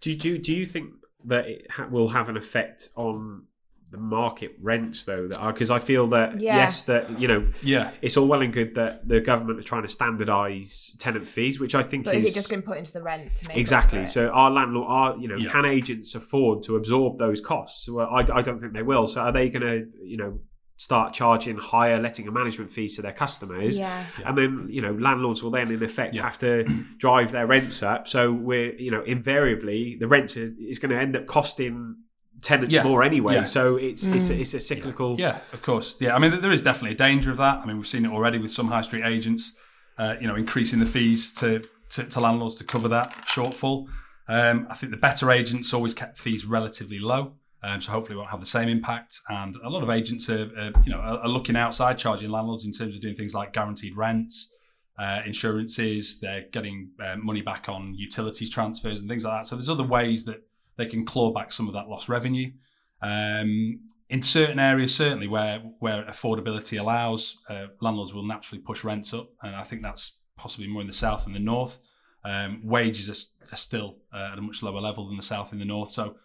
Do 0.00 0.10
you, 0.10 0.16
do, 0.16 0.38
do 0.38 0.52
you 0.54 0.64
think 0.66 0.90
that 1.26 1.46
it 1.46 1.66
ha- 1.70 1.88
will 1.90 2.08
have 2.08 2.28
an 2.28 2.36
effect 2.36 2.88
on 2.96 3.44
the 3.90 3.98
market 3.98 4.52
rents 4.60 5.04
though 5.04 5.28
that 5.28 5.40
because 5.52 5.70
I 5.70 5.78
feel 5.78 6.08
that 6.08 6.40
Yeah. 6.40 6.56
yes 6.56 6.84
that 6.84 7.20
you 7.20 7.28
know 7.28 7.46
Yeah. 7.62 7.92
it's 8.02 8.16
all 8.16 8.26
well 8.26 8.42
and 8.42 8.52
good 8.52 8.74
that 8.74 9.06
the 9.06 9.20
government 9.20 9.60
are 9.60 9.62
trying 9.62 9.82
to 9.86 9.88
standardise 9.88 10.90
tenant 10.98 11.28
fees, 11.28 11.60
which 11.60 11.74
I 11.74 11.82
think 11.82 12.04
But 12.06 12.16
is, 12.16 12.24
is 12.24 12.30
it 12.32 12.34
just 12.34 12.50
going 12.50 12.62
put 12.62 12.78
into 12.78 12.92
the 12.92 13.02
rent 13.02 13.34
to 13.36 13.48
make 13.48 13.56
exactly. 13.56 14.06
So 14.06 14.28
our 14.28 14.50
landlord, 14.50 14.86
are 14.88 15.16
you 15.18 15.28
know, 15.28 15.36
Yeah. 15.36 15.50
can 15.50 15.64
agents 15.64 16.14
afford 16.14 16.62
to 16.64 16.76
absorb 16.76 17.18
those 17.18 17.40
costs? 17.40 17.88
Well, 17.88 18.08
I, 18.08 18.20
I 18.38 18.42
don't 18.42 18.60
think 18.60 18.72
they 18.72 18.82
will. 18.82 19.06
So 19.06 19.20
are 19.20 19.32
they 19.32 19.48
going 19.48 19.62
to 19.62 19.86
you 20.02 20.16
know 20.16 20.40
start 20.76 21.12
charging 21.12 21.56
higher 21.56 22.00
letting 22.00 22.26
and 22.26 22.34
management 22.34 22.70
fees 22.70 22.96
to 22.96 23.02
their 23.02 23.12
customers? 23.12 23.78
yeah. 23.78 24.04
And 24.26 24.36
then 24.36 24.66
you 24.70 24.82
know 24.82 24.92
landlords 24.92 25.42
will 25.42 25.50
then 25.50 25.70
in 25.70 25.82
effect 25.82 26.14
Yeah. 26.14 26.22
have 26.22 26.38
to 26.38 26.64
drive 26.98 27.32
their 27.32 27.46
rents 27.46 27.82
up. 27.82 28.08
So 28.08 28.32
we're 28.32 28.74
you 28.76 28.90
know 28.90 29.02
invariably 29.02 29.96
the 29.98 30.08
rent 30.08 30.36
is, 30.36 30.50
is 30.58 30.78
going 30.78 30.90
to 30.90 30.98
end 31.00 31.16
up 31.16 31.26
costing 31.26 31.96
tenants 32.40 32.74
Yeah. 32.74 32.82
more 32.82 33.02
anyway. 33.02 33.34
Yeah. 33.34 33.44
So 33.44 33.76
it's 33.76 34.04
it's, 34.06 34.26
Mm. 34.26 34.36
a, 34.36 34.40
it's 34.40 34.54
a 34.54 34.60
cyclical. 34.60 35.16
Yeah, 35.18 35.38
of 35.52 35.62
course. 35.62 35.96
Yeah, 36.00 36.14
I 36.14 36.18
mean, 36.18 36.40
there 36.40 36.52
is 36.52 36.60
definitely 36.60 36.92
a 36.94 36.98
danger 36.98 37.30
of 37.30 37.38
that. 37.38 37.58
I 37.58 37.66
mean, 37.66 37.76
we've 37.78 37.86
seen 37.86 38.04
it 38.04 38.10
already 38.10 38.38
with 38.38 38.50
some 38.52 38.68
high 38.68 38.82
street 38.82 39.04
agents, 39.04 39.52
uh, 39.98 40.16
you 40.20 40.26
know, 40.26 40.34
increasing 40.34 40.80
the 40.80 40.86
fees 40.86 41.32
to, 41.34 41.64
to, 41.90 42.04
to 42.04 42.20
landlords 42.20 42.56
to 42.56 42.64
cover 42.64 42.88
that 42.88 43.12
shortfall. 43.26 43.86
Um, 44.28 44.66
I 44.70 44.74
think 44.74 44.90
the 44.90 44.98
better 44.98 45.30
agents 45.30 45.72
always 45.72 45.94
kept 45.94 46.18
fees 46.18 46.44
relatively 46.44 46.98
low, 46.98 47.34
um, 47.64 47.80
so 47.80 47.90
hopefully 47.92 48.16
won't 48.16 48.30
have 48.30 48.40
the 48.40 48.46
same 48.46 48.68
impact. 48.68 49.20
And 49.28 49.56
a 49.64 49.68
lot 49.70 49.82
of 49.82 49.90
agents 49.90 50.28
are, 50.28 50.44
you 50.84 50.92
know, 50.92 50.98
are, 50.98 51.28
looking 51.28 51.56
outside 51.56 51.98
charging 51.98 52.30
landlords 52.30 52.64
in 52.64 52.72
terms 52.72 52.94
of 52.94 53.00
doing 53.00 53.16
things 53.16 53.34
like 53.34 53.52
guaranteed 53.52 53.96
rents, 53.96 54.50
uh, 54.98 55.22
insurances. 55.24 56.20
They're 56.20 56.46
getting 56.52 56.90
uh, 57.00 57.16
money 57.16 57.42
back 57.42 57.68
on 57.68 57.94
utilities 57.94 58.50
transfers 58.50 59.00
and 59.00 59.08
things 59.08 59.24
like 59.24 59.40
that. 59.40 59.46
So 59.46 59.56
there's 59.56 59.68
other 59.68 59.84
ways 59.84 60.24
that 60.24 60.42
they 60.76 60.86
can 60.86 61.04
claw 61.04 61.32
back 61.32 61.52
some 61.52 61.68
of 61.68 61.74
that 61.74 61.88
lost 61.88 62.08
revenue. 62.08 62.50
Um, 63.00 63.80
in 64.08 64.22
certain 64.22 64.58
areas, 64.58 64.94
certainly 64.94 65.26
where 65.26 65.58
where 65.80 66.04
affordability 66.04 66.78
allows, 66.78 67.36
uh, 67.48 67.66
landlords 67.80 68.14
will 68.14 68.26
naturally 68.26 68.62
push 68.62 68.84
rents 68.84 69.12
up, 69.12 69.30
and 69.42 69.54
I 69.54 69.62
think 69.62 69.82
that's 69.82 70.18
possibly 70.36 70.68
more 70.68 70.80
in 70.80 70.86
the 70.86 70.92
south 70.92 71.26
and 71.26 71.34
the 71.34 71.40
north. 71.40 71.78
Um, 72.24 72.62
wages 72.64 73.08
are, 73.08 73.52
are 73.52 73.56
still 73.56 73.98
uh, 74.12 74.30
at 74.32 74.38
a 74.38 74.42
much 74.42 74.62
lower 74.62 74.80
level 74.80 75.06
than 75.06 75.16
the 75.16 75.22
south 75.22 75.52
and 75.52 75.60
the 75.60 75.66
north. 75.66 75.90
So, 75.90 76.16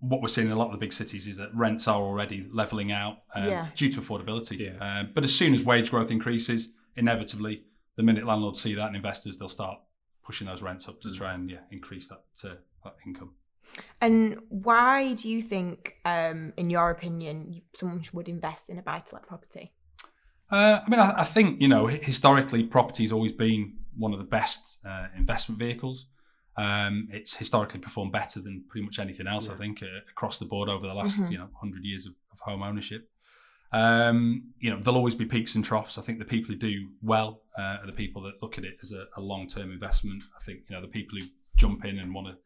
what 0.00 0.20
we're 0.22 0.28
seeing 0.28 0.46
in 0.46 0.52
a 0.52 0.56
lot 0.58 0.66
of 0.66 0.72
the 0.72 0.78
big 0.78 0.92
cities 0.92 1.26
is 1.26 1.36
that 1.38 1.54
rents 1.54 1.88
are 1.88 2.00
already 2.00 2.46
leveling 2.52 2.92
out 2.92 3.18
um, 3.34 3.48
Yeah. 3.48 3.68
due 3.74 3.90
to 3.92 4.00
affordability. 4.00 4.58
Yeah. 4.60 5.00
Um, 5.00 5.10
but 5.14 5.24
as 5.24 5.34
soon 5.34 5.54
as 5.54 5.64
wage 5.64 5.90
growth 5.90 6.10
increases, 6.10 6.68
inevitably, 6.96 7.64
the 7.96 8.02
minute 8.02 8.24
landlords 8.24 8.60
see 8.60 8.74
that 8.74 8.86
and 8.86 8.96
investors, 8.96 9.38
they'll 9.38 9.48
start 9.48 9.80
pushing 10.24 10.46
those 10.46 10.62
rents 10.62 10.88
up 10.88 11.00
to 11.00 11.12
try 11.12 11.34
and 11.34 11.50
yeah, 11.50 11.58
increase 11.72 12.08
that, 12.08 12.22
uh, 12.44 12.54
that 12.84 12.96
income. 13.06 13.32
And 14.00 14.38
why 14.48 15.14
do 15.14 15.28
you 15.28 15.42
think, 15.42 15.96
um, 16.04 16.52
in 16.56 16.70
your 16.70 16.90
opinion, 16.90 17.62
someone 17.74 18.02
would 18.12 18.28
invest 18.28 18.70
in 18.70 18.78
a 18.78 18.82
buy-to-let 18.82 19.26
property? 19.26 19.72
Uh, 20.50 20.80
I 20.86 20.88
mean, 20.88 21.00
I, 21.00 21.20
I 21.20 21.24
think 21.24 21.60
you 21.60 21.68
know 21.68 21.88
hi- 21.88 22.00
historically, 22.02 22.62
property's 22.64 23.12
always 23.12 23.32
been 23.32 23.78
one 23.96 24.12
of 24.12 24.18
the 24.18 24.24
best 24.24 24.78
uh, 24.86 25.08
investment 25.16 25.58
vehicles. 25.58 26.06
Um, 26.58 27.08
it's 27.10 27.36
historically 27.36 27.80
performed 27.80 28.12
better 28.12 28.40
than 28.40 28.64
pretty 28.68 28.84
much 28.84 28.98
anything 28.98 29.26
else. 29.28 29.48
I 29.48 29.54
think 29.54 29.82
uh, 29.82 29.86
across 30.10 30.38
the 30.38 30.44
board 30.44 30.68
over 30.68 30.86
the 30.86 30.94
last 31.02 31.20
Mhm. 31.20 31.30
you 31.32 31.38
know 31.38 31.48
hundred 31.60 31.84
years 31.84 32.04
of, 32.06 32.14
of 32.32 32.38
home 32.40 32.62
ownership. 32.62 33.08
Um, 33.70 34.54
you 34.58 34.70
know, 34.70 34.80
there'll 34.80 34.96
always 34.96 35.14
be 35.14 35.26
peaks 35.26 35.54
and 35.54 35.64
troughs. 35.64 35.98
I 35.98 36.02
think 36.02 36.18
the 36.18 36.24
people 36.24 36.48
who 36.52 36.56
do 36.58 36.88
well 37.02 37.42
uh, 37.58 37.78
are 37.82 37.86
the 37.86 37.92
people 37.92 38.22
that 38.22 38.42
look 38.42 38.56
at 38.58 38.64
it 38.64 38.78
as 38.82 38.92
a, 38.92 39.04
a 39.16 39.20
long-term 39.20 39.70
investment. 39.70 40.22
I 40.38 40.42
think 40.42 40.60
you 40.68 40.74
know 40.76 40.82
the 40.82 40.88
people 40.88 41.18
who 41.18 41.26
jump 41.56 41.84
in 41.84 41.98
and 41.98 42.14
want 42.14 42.28
to 42.28 42.36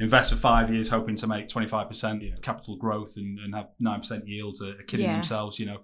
invest 0.00 0.30
for 0.30 0.36
five 0.36 0.72
years, 0.74 0.88
hoping 0.88 1.14
to 1.16 1.26
make 1.26 1.48
twenty-five 1.48 1.88
percent 1.88 2.22
Yeah. 2.22 2.34
capital 2.42 2.76
growth 2.76 3.16
and, 3.16 3.38
and 3.38 3.54
have 3.54 3.68
nine 3.78 4.00
percent 4.00 4.26
yields, 4.26 4.60
are, 4.60 4.70
are 4.78 4.82
kidding 4.82 5.06
Yeah. 5.06 5.12
themselves. 5.14 5.58
You 5.60 5.66
know, 5.66 5.80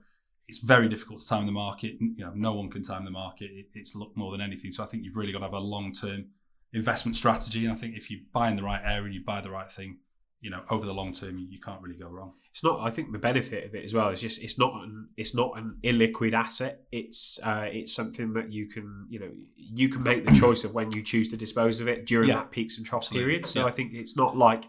it's 0.49 0.59
very 0.59 0.89
difficult 0.89 1.21
to 1.21 1.29
time 1.29 1.47
the 1.47 1.53
market. 1.53 1.93
You 2.01 2.17
know, 2.25 2.33
no 2.35 2.55
one 2.55 2.69
can 2.69 2.83
time 2.83 3.05
the 3.05 3.11
market. 3.13 3.51
It, 3.53 3.67
it's 3.75 3.95
luck 3.95 4.17
more 4.17 4.33
than 4.33 4.41
anything. 4.41 4.73
So 4.73 4.83
I 4.83 4.87
think 4.89 5.05
you've 5.05 5.17
really 5.17 5.33
got 5.33 5.39
to 5.39 5.45
have 5.45 5.53
a 5.55 5.61
long-term 5.61 6.27
investment 6.73 7.17
strategy. 7.17 7.65
And 7.65 7.73
I 7.73 7.77
think 7.77 7.97
if 7.97 8.11
you 8.11 8.21
buy 8.33 8.49
in 8.51 8.57
the 8.57 8.63
right 8.63 8.81
area 8.85 9.05
and 9.07 9.15
you 9.15 9.25
buy 9.25 9.41
the 9.41 9.51
right 9.51 9.71
thing, 9.71 9.99
you 10.41 10.51
know, 10.51 10.63
over 10.71 10.87
the 10.87 10.95
long 10.95 11.13
term, 11.13 11.39
you, 11.39 11.47
you 11.51 11.61
can't 11.61 11.81
really 11.83 11.99
go 11.99 12.09
wrong. 12.09 12.33
it's 12.53 12.63
not 12.65 12.81
i 12.81 12.91
think 12.91 13.13
the 13.13 13.19
benefit 13.19 13.65
of 13.67 13.75
it 13.75 13.85
as 13.85 13.93
well 13.95 14.09
is 14.09 14.21
just 14.21 14.41
it's 14.47 14.59
not 14.59 14.73
an 14.85 15.09
it's 15.17 15.35
not 15.35 15.51
an 15.61 15.77
illiquid 15.85 16.33
asset 16.33 16.75
it's 16.93 17.39
uh 17.45 17.67
it's 17.79 17.93
something 18.01 18.33
that 18.35 18.49
you 18.57 18.65
can 18.75 19.07
you 19.13 19.19
know 19.21 19.31
you 19.57 19.89
can 19.89 20.03
make 20.03 20.25
the 20.25 20.33
choice 20.45 20.63
of 20.65 20.73
when 20.79 20.89
you 20.97 21.03
choose 21.13 21.29
to 21.31 21.37
dispose 21.37 21.79
of 21.81 21.87
it 21.89 22.07
during 22.07 22.29
Yeah. 22.29 22.37
that 22.37 22.51
peaks 22.51 22.77
and 22.79 22.85
troughs 22.87 23.09
period 23.11 23.47
so 23.47 23.61
Yeah. 23.61 23.67
i 23.67 23.73
think 23.77 23.93
it's 23.95 24.17
not 24.17 24.37
like 24.37 24.65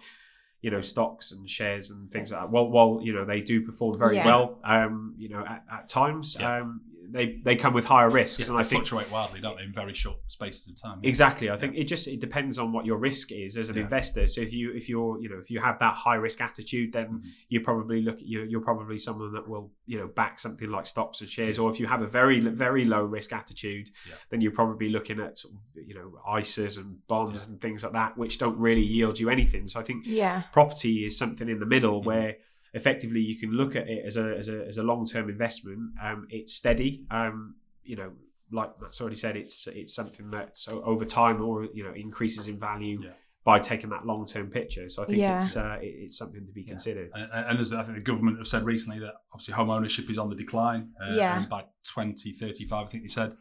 you 0.61 0.69
know 0.73 0.81
stocks 0.81 1.31
and 1.31 1.49
shares 1.49 1.89
and 1.91 2.11
things 2.11 2.31
like 2.31 2.41
that 2.41 2.49
while 2.51 2.69
while 2.75 2.99
you 3.01 3.13
know 3.13 3.25
they 3.25 3.41
do 3.41 3.61
perform 3.69 3.97
very 3.97 4.17
Yeah. 4.17 4.25
well 4.31 4.45
um 4.63 5.15
you 5.17 5.29
know 5.29 5.43
at, 5.53 5.63
at 5.77 5.87
times 5.87 6.25
Yeah. 6.39 6.57
um 6.57 6.81
they 7.11 7.39
they 7.43 7.55
come 7.55 7.73
with 7.73 7.85
higher 7.85 8.09
risks 8.09 8.47
and 8.47 8.55
they 8.57 8.61
i 8.61 8.63
think 8.63 8.85
fluctuate 8.87 9.11
wildly, 9.11 9.41
don't 9.41 9.57
they, 9.57 9.63
in 9.63 9.73
very 9.73 9.93
short 9.93 10.17
spaces 10.27 10.67
of 10.69 10.81
time. 10.81 10.99
Exactly. 11.03 11.49
I 11.49 11.57
think 11.57 11.75
it 11.75 11.85
just 11.85 12.07
it 12.07 12.19
depends 12.19 12.57
on 12.59 12.71
what 12.71 12.85
your 12.85 12.97
risk 12.97 13.31
is 13.31 13.57
as 13.57 13.69
an 13.69 13.75
Yeah. 13.77 13.83
investor. 13.83 14.27
So 14.27 14.41
if 14.41 14.53
you 14.53 14.71
if 14.75 14.87
you're 14.89 15.19
you 15.21 15.29
know 15.29 15.39
if 15.39 15.49
you 15.51 15.59
have 15.59 15.79
that 15.79 15.93
high 15.95 16.15
risk 16.15 16.41
attitude, 16.41 16.93
then 16.93 17.07
Mhm. 17.07 17.23
you 17.49 17.61
probably 17.61 18.01
look 18.01 18.17
you're, 18.19 18.45
you're 18.45 18.61
probably 18.61 18.97
someone 18.97 19.33
that 19.33 19.47
will 19.47 19.71
you 19.85 19.97
know 19.99 20.07
back 20.07 20.39
something 20.39 20.69
like 20.69 20.87
stocks 20.87 21.21
and 21.21 21.29
shares. 21.29 21.57
Or 21.59 21.69
if 21.69 21.79
you 21.79 21.87
have 21.87 22.01
a 22.01 22.07
very 22.07 22.39
very 22.39 22.83
low 22.83 23.03
risk 23.03 23.33
attitude, 23.33 23.89
Yeah. 24.07 24.15
then 24.29 24.41
you're 24.41 24.51
probably 24.51 24.89
looking 24.89 25.19
at 25.19 25.39
sort 25.39 25.53
of, 25.55 25.59
you 25.87 25.95
know 25.95 26.19
ISAs 26.27 26.77
and 26.77 27.05
bonds 27.07 27.35
Yeah. 27.45 27.51
and 27.53 27.61
things 27.61 27.83
like 27.83 27.93
that, 27.93 28.17
which 28.17 28.37
don't 28.37 28.57
really 28.57 28.83
yield 28.83 29.19
you 29.19 29.29
anything. 29.29 29.67
So 29.67 29.79
I 29.79 29.83
think 29.83 30.05
Yeah. 30.05 30.43
property 30.53 31.05
is 31.05 31.17
something 31.17 31.49
in 31.49 31.59
the 31.59 31.65
middle 31.65 32.01
Mhm. 32.01 32.05
where 32.05 32.37
effectively 32.73 33.19
you 33.21 33.37
can 33.39 33.51
look 33.51 33.75
at 33.75 33.87
it 33.87 34.03
as 34.05 34.17
a 34.17 34.35
as 34.37 34.47
a, 34.49 34.65
as 34.67 34.77
a 34.77 34.83
long 34.83 35.05
term 35.05 35.29
investment. 35.29 35.91
Um, 36.03 36.27
it's 36.29 36.53
steady. 36.53 37.05
Um, 37.11 37.55
you 37.83 37.95
know, 37.95 38.11
like 38.51 38.79
Matt's 38.81 38.99
already 39.01 39.15
said, 39.15 39.35
it's 39.37 39.67
it's 39.67 39.93
something 39.93 40.29
that 40.31 40.57
so 40.57 40.81
over 40.83 41.05
time 41.05 41.41
or 41.41 41.65
you 41.73 41.83
know 41.83 41.93
increases 41.93 42.47
in 42.47 42.59
value 42.59 43.01
Yeah. 43.03 43.11
by 43.43 43.59
taking 43.59 43.89
that 43.91 44.05
long 44.05 44.25
term 44.25 44.47
picture. 44.49 44.89
So 44.89 45.03
I 45.03 45.05
think 45.05 45.19
Yeah. 45.19 45.37
it's 45.37 45.55
uh, 45.55 45.77
it, 45.81 45.85
it's 46.05 46.17
something 46.17 46.45
to 46.45 46.51
be 46.51 46.61
Yeah. 46.61 46.69
considered. 46.73 47.11
And, 47.13 47.29
and 47.31 47.59
as 47.59 47.73
I 47.73 47.83
think 47.83 47.95
the 47.95 48.01
government 48.01 48.37
have 48.37 48.47
said 48.47 48.63
recently 48.63 48.99
that 48.99 49.15
obviously 49.33 49.53
home 49.55 49.69
ownership 49.69 50.09
is 50.09 50.17
on 50.17 50.29
the 50.29 50.35
decline. 50.35 50.91
Uh, 51.01 51.13
Yeah. 51.13 51.37
And 51.37 51.49
by 51.49 51.61
2035, 51.83 52.87
I 52.87 52.89
think 52.89 53.03
they 53.03 53.07
said 53.09 53.35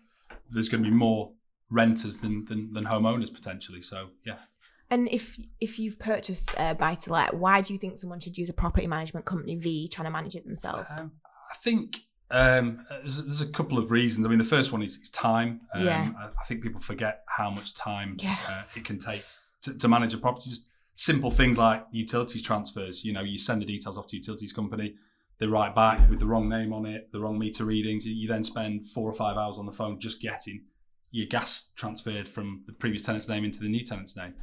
there's 0.50 0.68
going 0.68 0.82
to 0.84 0.88
be 0.90 0.94
more 0.96 1.32
renters 1.70 2.16
than, 2.18 2.44
than, 2.46 2.72
than 2.72 2.84
homeowners 2.84 3.32
potentially. 3.32 3.82
So, 3.82 4.08
yeah. 4.24 4.36
And 4.90 5.08
if 5.10 5.38
if 5.60 5.78
you've 5.78 5.98
purchased 5.98 6.50
a 6.56 6.74
buy-to-let, 6.74 7.34
why 7.34 7.60
do 7.60 7.72
you 7.72 7.78
think 7.78 7.98
someone 7.98 8.20
should 8.20 8.38
use 8.38 8.48
a 8.48 8.54
property 8.54 8.86
management 8.86 9.26
company 9.26 9.56
v 9.56 9.88
trying 9.88 10.06
to 10.06 10.10
manage 10.10 10.34
it 10.34 10.46
themselves? 10.46 10.90
Um, 10.96 11.12
I 11.50 11.56
think 11.56 12.00
um, 12.30 12.86
there's, 12.90 13.16
there's 13.22 13.40
a 13.40 13.46
couple 13.46 13.78
of 13.78 13.90
reasons. 13.90 14.26
I 14.26 14.30
mean, 14.30 14.38
the 14.38 14.44
first 14.44 14.72
one 14.72 14.82
is, 14.82 14.96
is 14.96 15.10
time. 15.10 15.60
Um, 15.74 15.84
Yeah. 15.84 16.10
I, 16.18 16.26
I 16.26 16.44
think 16.46 16.62
people 16.62 16.80
forget 16.80 17.22
how 17.26 17.50
much 17.50 17.74
time 17.74 18.16
Yeah. 18.18 18.36
uh, 18.48 18.62
it 18.76 18.84
can 18.84 18.98
take 18.98 19.24
to, 19.62 19.74
to 19.76 19.88
manage 19.88 20.14
a 20.14 20.18
property. 20.18 20.50
Just 20.50 20.64
simple 20.94 21.30
things 21.30 21.58
like 21.58 21.86
utilities 21.90 22.42
transfers. 22.42 23.04
You 23.04 23.12
know, 23.12 23.22
you 23.22 23.38
send 23.38 23.60
the 23.62 23.66
details 23.66 23.96
off 23.98 24.06
to 24.08 24.16
utilities 24.16 24.52
company, 24.52 24.94
they 25.38 25.46
write 25.46 25.74
back 25.74 26.10
with 26.10 26.18
the 26.18 26.26
wrong 26.26 26.48
name 26.48 26.72
on 26.72 26.84
it, 26.84 27.12
the 27.12 27.20
wrong 27.20 27.38
meter 27.38 27.64
readings. 27.64 28.04
You 28.04 28.26
then 28.28 28.42
spend 28.42 28.88
four 28.90 29.08
or 29.08 29.12
five 29.14 29.36
hours 29.36 29.56
on 29.56 29.66
the 29.66 29.72
phone 29.72 30.00
just 30.00 30.20
getting 30.20 30.64
your 31.10 31.26
gas 31.26 31.70
transferred 31.76 32.28
from 32.28 32.64
the 32.66 32.72
previous 32.72 33.04
tenant's 33.04 33.28
name 33.28 33.44
into 33.44 33.60
the 33.60 33.68
new 33.68 33.84
tenant's 33.84 34.16
name. 34.16 34.34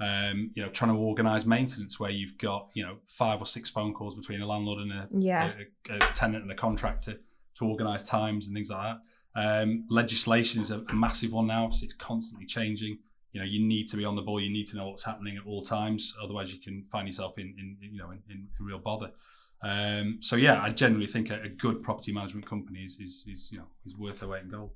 Um, 0.00 0.50
you 0.54 0.62
know, 0.62 0.70
trying 0.70 0.92
to 0.92 0.98
organise 0.98 1.46
maintenance 1.46 2.00
where 2.00 2.10
you've 2.10 2.36
got 2.38 2.68
you 2.74 2.84
know 2.84 2.96
five 3.06 3.40
or 3.40 3.46
six 3.46 3.70
phone 3.70 3.94
calls 3.94 4.16
between 4.16 4.40
a 4.40 4.46
landlord 4.46 4.80
and 4.80 4.92
a 4.92 5.08
yeah. 5.10 5.52
a, 5.88 5.94
a 5.94 5.98
tenant 6.14 6.42
and 6.42 6.50
a 6.50 6.56
contractor 6.56 7.20
to 7.54 7.64
organise 7.64 8.02
times 8.02 8.46
and 8.46 8.56
things 8.56 8.70
like 8.70 8.82
that. 8.82 9.00
Um, 9.36 9.86
legislation 9.88 10.60
is 10.60 10.70
a, 10.70 10.80
a 10.88 10.94
massive 10.94 11.32
one 11.32 11.46
now. 11.46 11.64
Obviously, 11.64 11.86
it's 11.86 11.94
constantly 11.94 12.46
changing. 12.46 12.98
You 13.32 13.40
know, 13.40 13.46
you 13.46 13.66
need 13.66 13.88
to 13.88 13.96
be 13.96 14.04
on 14.04 14.14
the 14.14 14.22
ball. 14.22 14.40
You 14.40 14.52
need 14.52 14.66
to 14.68 14.76
know 14.76 14.88
what's 14.88 15.04
happening 15.04 15.36
at 15.36 15.46
all 15.46 15.62
times. 15.62 16.14
Otherwise, 16.22 16.52
you 16.52 16.60
can 16.60 16.84
find 16.90 17.08
yourself 17.08 17.38
in, 17.38 17.54
in 17.58 17.76
you 17.80 17.98
know, 17.98 18.10
in, 18.10 18.22
in, 18.30 18.48
in 18.58 18.64
real 18.64 18.78
bother. 18.78 19.10
Um, 19.62 20.18
so 20.20 20.36
yeah, 20.36 20.62
I 20.62 20.70
generally 20.70 21.06
think 21.06 21.30
a, 21.30 21.42
a 21.42 21.48
good 21.48 21.82
property 21.82 22.12
management 22.12 22.46
company 22.46 22.80
is, 22.80 22.98
is, 23.00 23.24
is 23.26 23.48
you 23.50 23.58
know 23.58 23.66
is 23.86 23.96
worth 23.96 24.20
their 24.20 24.28
weight 24.28 24.42
in 24.42 24.50
gold. 24.50 24.70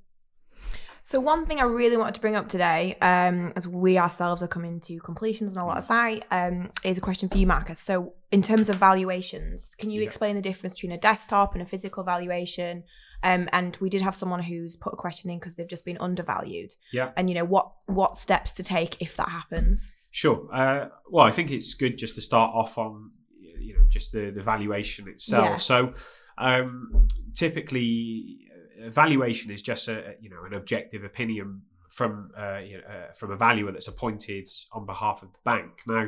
So 1.09 1.19
one 1.19 1.47
thing 1.47 1.59
I 1.59 1.63
really 1.63 1.97
wanted 1.97 2.13
to 2.13 2.21
bring 2.21 2.35
up 2.35 2.49
today, 2.49 2.95
um, 3.01 3.51
as 3.55 3.67
we 3.67 3.97
ourselves 3.97 4.43
are 4.43 4.47
coming 4.47 4.79
to 4.81 4.99
completions 4.99 5.57
on 5.57 5.63
a 5.63 5.65
lot 5.65 5.79
of 5.79 5.83
site, 5.83 6.23
um, 6.29 6.69
is 6.83 6.99
a 6.99 7.01
question 7.01 7.29
for 7.29 7.39
you, 7.39 7.47
Marcus. 7.47 7.79
So 7.79 8.13
in 8.29 8.43
terms 8.43 8.69
of 8.69 8.75
valuations, 8.75 9.73
can 9.73 9.89
you 9.89 10.01
Yeah. 10.01 10.05
explain 10.05 10.35
the 10.35 10.41
difference 10.43 10.75
between 10.75 10.91
a 10.91 10.99
desktop 10.99 11.53
and 11.53 11.63
a 11.63 11.65
physical 11.65 12.03
valuation? 12.03 12.83
Um, 13.23 13.49
and 13.53 13.75
we 13.77 13.89
did 13.89 14.03
have 14.03 14.15
someone 14.15 14.43
who's 14.43 14.75
put 14.75 14.93
a 14.93 14.97
question 14.97 15.31
in 15.31 15.39
because 15.39 15.55
they've 15.55 15.67
just 15.67 15.83
been 15.83 15.97
undervalued. 15.99 16.75
Yeah. 16.93 17.11
And 17.17 17.27
you 17.27 17.33
know 17.33 17.43
what 17.43 17.71
what 17.87 18.15
steps 18.15 18.53
to 18.53 18.63
take 18.63 19.01
if 19.01 19.17
that 19.17 19.29
happens? 19.29 19.91
Sure. 20.11 20.47
Uh, 20.53 20.89
well, 21.09 21.25
I 21.25 21.31
think 21.31 21.49
it's 21.49 21.73
good 21.73 21.97
just 21.97 22.13
to 22.17 22.21
start 22.21 22.53
off 22.53 22.77
on 22.77 23.09
you 23.39 23.73
know 23.73 23.83
just 23.89 24.11
the, 24.11 24.29
the 24.29 24.43
valuation 24.43 25.07
itself. 25.07 25.43
Yeah. 25.43 25.55
So 25.55 25.93
um, 26.37 27.07
typically, 27.33 28.45
valuation 28.87 29.51
is 29.51 29.61
just 29.61 29.87
a 29.87 30.15
you 30.19 30.29
know 30.29 30.43
an 30.45 30.53
objective 30.53 31.03
opinion 31.03 31.61
from 31.89 32.31
uh, 32.37 32.59
you 32.59 32.77
know, 32.77 32.83
uh, 32.87 33.13
from 33.13 33.31
a 33.31 33.35
valuer 33.35 33.71
that's 33.71 33.87
appointed 33.87 34.47
on 34.71 34.85
behalf 34.85 35.23
of 35.23 35.31
the 35.33 35.39
bank. 35.43 35.71
Now, 35.87 36.07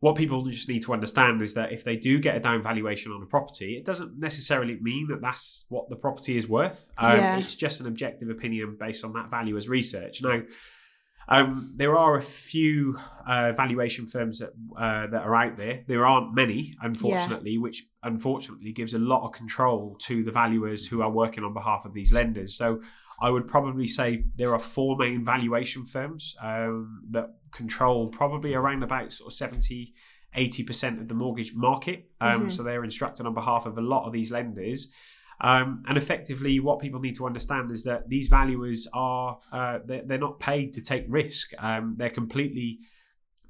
what 0.00 0.14
people 0.14 0.44
just 0.46 0.68
need 0.68 0.82
to 0.82 0.92
understand 0.92 1.42
is 1.42 1.54
that 1.54 1.72
if 1.72 1.82
they 1.82 1.96
do 1.96 2.20
get 2.20 2.36
a 2.36 2.40
down 2.40 2.62
valuation 2.62 3.10
on 3.10 3.20
a 3.22 3.26
property, 3.26 3.76
it 3.76 3.84
doesn't 3.84 4.18
necessarily 4.18 4.78
mean 4.80 5.08
that 5.08 5.20
that's 5.20 5.64
what 5.68 5.88
the 5.88 5.96
property 5.96 6.36
is 6.36 6.48
worth. 6.48 6.90
Um, 6.98 7.16
Yeah. 7.16 7.38
It's 7.38 7.56
just 7.56 7.80
an 7.80 7.88
objective 7.88 8.30
opinion 8.30 8.76
based 8.78 9.04
on 9.04 9.12
that 9.14 9.28
valuer's 9.28 9.68
research. 9.68 10.22
Now, 10.22 10.42
um, 11.28 11.72
there 11.76 11.96
are 11.96 12.16
a 12.16 12.22
few 12.22 12.96
uh, 13.26 13.52
valuation 13.52 14.06
firms 14.06 14.38
that 14.38 14.50
uh, 14.76 15.06
that 15.08 15.22
are 15.22 15.34
out 15.34 15.56
there. 15.56 15.84
There 15.86 16.06
aren't 16.06 16.34
many, 16.34 16.74
unfortunately, 16.80 17.58
which 17.58 17.86
unfortunately 18.02 18.72
gives 18.72 18.94
a 18.94 18.98
lot 18.98 19.26
of 19.26 19.32
control 19.32 19.96
to 20.02 20.24
the 20.24 20.32
valuers 20.32 20.86
who 20.86 21.02
are 21.02 21.10
working 21.10 21.44
on 21.44 21.52
behalf 21.52 21.84
of 21.84 21.92
these 21.92 22.12
lenders. 22.12 22.56
So 22.56 22.80
I 23.20 23.30
would 23.30 23.46
probably 23.46 23.88
say 23.88 24.24
there 24.36 24.52
are 24.52 24.58
four 24.58 24.96
main 24.96 25.24
valuation 25.24 25.84
firms 25.84 26.36
um, 26.40 27.02
that 27.10 27.34
control 27.52 28.08
probably 28.08 28.54
around 28.54 28.82
about 28.82 29.12
sort 29.12 29.32
of 29.32 29.36
70, 29.36 29.92
80% 30.36 31.00
of 31.00 31.08
the 31.08 31.14
mortgage 31.14 31.54
market. 31.54 32.10
Um, 32.20 32.46
Mhm. 32.46 32.52
So 32.52 32.62
they're 32.62 32.84
instructed 32.84 33.26
on 33.26 33.34
behalf 33.34 33.66
of 33.66 33.76
a 33.76 33.80
lot 33.82 34.06
of 34.06 34.12
these 34.12 34.30
lenders. 34.30 34.88
Um, 35.40 35.84
and 35.88 35.96
effectively, 35.96 36.58
what 36.60 36.80
people 36.80 37.00
need 37.00 37.16
to 37.16 37.26
understand 37.26 37.70
is 37.70 37.84
that 37.84 38.08
these 38.08 38.28
valuers 38.28 38.88
are 38.92 39.38
uh, 39.52 39.78
they're, 39.84 40.02
they're 40.04 40.18
not 40.18 40.40
paid 40.40 40.74
to 40.74 40.80
take 40.80 41.04
risk. 41.08 41.52
Um, 41.62 41.94
they're 41.96 42.10
completely 42.10 42.80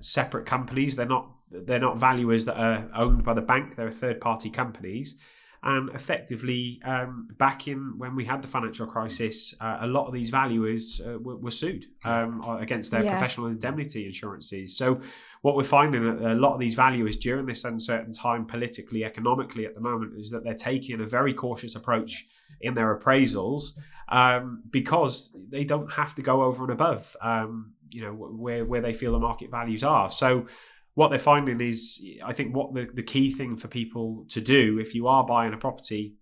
separate 0.00 0.46
companies. 0.46 0.96
They're 0.96 1.06
not 1.06 1.30
they're 1.50 1.78
not 1.80 1.96
valuers 1.96 2.44
that 2.44 2.58
are 2.58 2.90
owned 2.94 3.24
by 3.24 3.34
the 3.34 3.40
bank. 3.40 3.76
They're 3.76 3.90
third 3.90 4.20
party 4.20 4.50
companies. 4.50 5.16
And 5.60 5.88
effectively, 5.90 6.80
um, 6.84 7.28
back 7.36 7.66
in 7.66 7.98
when 7.98 8.14
we 8.14 8.24
had 8.24 8.42
the 8.42 8.48
financial 8.48 8.86
crisis, 8.86 9.54
uh, 9.60 9.78
a 9.80 9.86
lot 9.88 10.06
of 10.06 10.12
these 10.12 10.30
valuers 10.30 11.00
uh, 11.04 11.18
were, 11.18 11.36
were 11.36 11.50
sued 11.50 11.86
um, 12.04 12.42
against 12.60 12.92
their 12.92 13.02
Yeah. 13.02 13.10
professional 13.10 13.48
indemnity 13.48 14.06
insurances. 14.06 14.76
So, 14.76 15.00
what 15.42 15.56
we're 15.56 15.64
finding 15.64 16.04
a 16.04 16.34
lot 16.34 16.54
of 16.54 16.60
these 16.60 16.74
valuers 16.74 17.16
during 17.16 17.46
this 17.46 17.64
uncertain 17.64 18.12
time, 18.12 18.44
politically, 18.44 19.04
economically, 19.04 19.66
at 19.66 19.74
the 19.74 19.80
moment, 19.80 20.14
is 20.18 20.30
that 20.30 20.44
they're 20.44 20.54
taking 20.54 21.00
a 21.00 21.06
very 21.06 21.32
cautious 21.32 21.76
approach 21.76 22.26
in 22.60 22.74
their 22.74 22.98
appraisals 22.98 23.72
um, 24.08 24.62
because 24.70 25.34
they 25.48 25.64
don't 25.64 25.92
have 25.92 26.14
to 26.16 26.22
go 26.22 26.42
over 26.42 26.64
and 26.64 26.72
above, 26.72 27.16
um, 27.22 27.72
you 27.90 28.02
know, 28.02 28.12
where 28.12 28.64
where 28.64 28.80
they 28.80 28.92
feel 28.92 29.12
the 29.12 29.18
market 29.18 29.50
values 29.50 29.84
are. 29.84 30.10
So 30.10 30.46
what 30.94 31.10
they're 31.10 31.18
finding 31.20 31.60
is, 31.60 32.02
I 32.24 32.32
think, 32.32 32.56
what 32.56 32.74
the, 32.74 32.88
the 32.92 33.04
key 33.04 33.32
thing 33.32 33.56
for 33.56 33.68
people 33.68 34.26
to 34.30 34.40
do 34.40 34.80
if 34.80 34.94
you 34.94 35.06
are 35.06 35.24
buying 35.24 35.54
a 35.54 35.56
property 35.56 36.14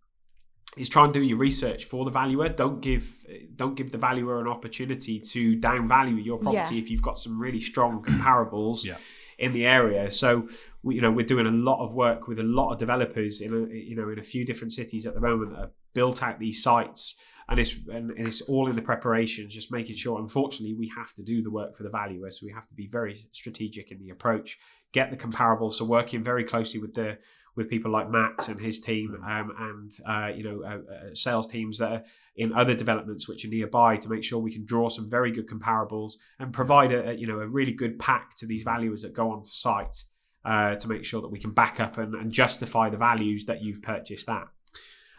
is 0.76 0.88
try 0.88 1.04
and 1.04 1.12
do 1.12 1.22
your 1.22 1.38
research 1.38 1.86
for 1.86 2.04
the 2.04 2.10
valuer. 2.10 2.48
Don't 2.48 2.80
give 2.80 3.14
don't 3.54 3.74
give 3.74 3.90
the 3.92 3.98
valuer 3.98 4.40
an 4.40 4.48
opportunity 4.48 5.18
to 5.20 5.56
downvalue 5.56 6.22
your 6.24 6.38
property 6.38 6.74
Yeah. 6.76 6.82
if 6.82 6.90
you've 6.90 7.02
got 7.02 7.18
some 7.18 7.40
really 7.40 7.60
strong 7.60 8.02
comparables 8.08 8.84
Yeah. 8.84 8.96
in 9.38 9.52
the 9.52 9.64
area. 9.66 10.10
So 10.10 10.48
we, 10.82 10.96
you 10.96 11.00
know 11.00 11.10
we're 11.10 11.26
doing 11.26 11.46
a 11.46 11.50
lot 11.50 11.82
of 11.84 11.94
work 11.94 12.28
with 12.28 12.38
a 12.38 12.44
lot 12.44 12.72
of 12.72 12.78
developers 12.78 13.40
in 13.40 13.52
a, 13.54 13.74
you 13.74 13.96
know 13.96 14.08
in 14.10 14.18
a 14.18 14.22
few 14.22 14.44
different 14.44 14.72
cities 14.72 15.06
at 15.06 15.14
the 15.14 15.20
moment 15.20 15.52
that 15.52 15.60
have 15.60 15.70
built 15.94 16.22
out 16.22 16.38
these 16.38 16.62
sites. 16.62 17.16
And 17.48 17.60
it's 17.60 17.76
and 17.88 18.10
and 18.10 18.26
it's 18.26 18.40
all 18.42 18.68
in 18.68 18.74
the 18.74 18.82
preparations, 18.82 19.54
just 19.54 19.70
making 19.70 19.94
sure. 19.94 20.18
Unfortunately, 20.18 20.74
we 20.74 20.90
have 20.96 21.12
to 21.14 21.22
do 21.22 21.42
the 21.42 21.50
work 21.50 21.76
for 21.76 21.84
the 21.84 21.90
valuer, 21.90 22.28
so 22.32 22.44
we 22.44 22.50
have 22.52 22.66
to 22.66 22.74
be 22.74 22.88
very 22.88 23.28
strategic 23.30 23.92
in 23.92 24.00
the 24.00 24.10
approach. 24.10 24.58
Get 24.90 25.12
the 25.12 25.16
comparables, 25.16 25.74
so 25.74 25.84
working 25.84 26.24
very 26.24 26.42
closely 26.42 26.80
with 26.80 26.94
the 26.94 27.18
with 27.56 27.70
people 27.70 27.90
like 27.90 28.10
Matt 28.10 28.48
and 28.48 28.60
his 28.60 28.80
team, 28.80 29.16
um, 29.26 29.52
and 29.58 29.92
uh, 30.06 30.34
you 30.34 30.44
know 30.44 30.62
uh, 30.62 30.76
uh, 30.76 31.14
sales 31.14 31.46
teams 31.46 31.78
that 31.78 31.92
are 31.92 32.02
in 32.36 32.52
other 32.52 32.74
developments 32.74 33.26
which 33.26 33.44
are 33.44 33.48
nearby 33.48 33.96
to 33.96 34.08
make 34.08 34.22
sure 34.22 34.38
we 34.38 34.52
can 34.52 34.64
draw 34.64 34.88
some 34.88 35.08
very 35.08 35.32
good 35.32 35.48
comparables 35.48 36.14
and 36.38 36.52
provide 36.52 36.92
a, 36.92 37.10
a 37.10 37.12
you 37.14 37.26
know 37.26 37.40
a 37.40 37.46
really 37.46 37.72
good 37.72 37.98
pack 37.98 38.36
to 38.36 38.46
these 38.46 38.62
valuers 38.62 39.02
that 39.02 39.14
go 39.14 39.30
onto 39.30 39.50
site 39.50 40.04
uh, 40.44 40.76
to 40.76 40.88
make 40.88 41.04
sure 41.04 41.22
that 41.22 41.30
we 41.30 41.40
can 41.40 41.50
back 41.50 41.80
up 41.80 41.98
and, 41.98 42.14
and 42.14 42.30
justify 42.30 42.88
the 42.88 42.96
values 42.96 43.46
that 43.46 43.62
you've 43.62 43.82
purchased 43.82 44.28
at. 44.28 44.46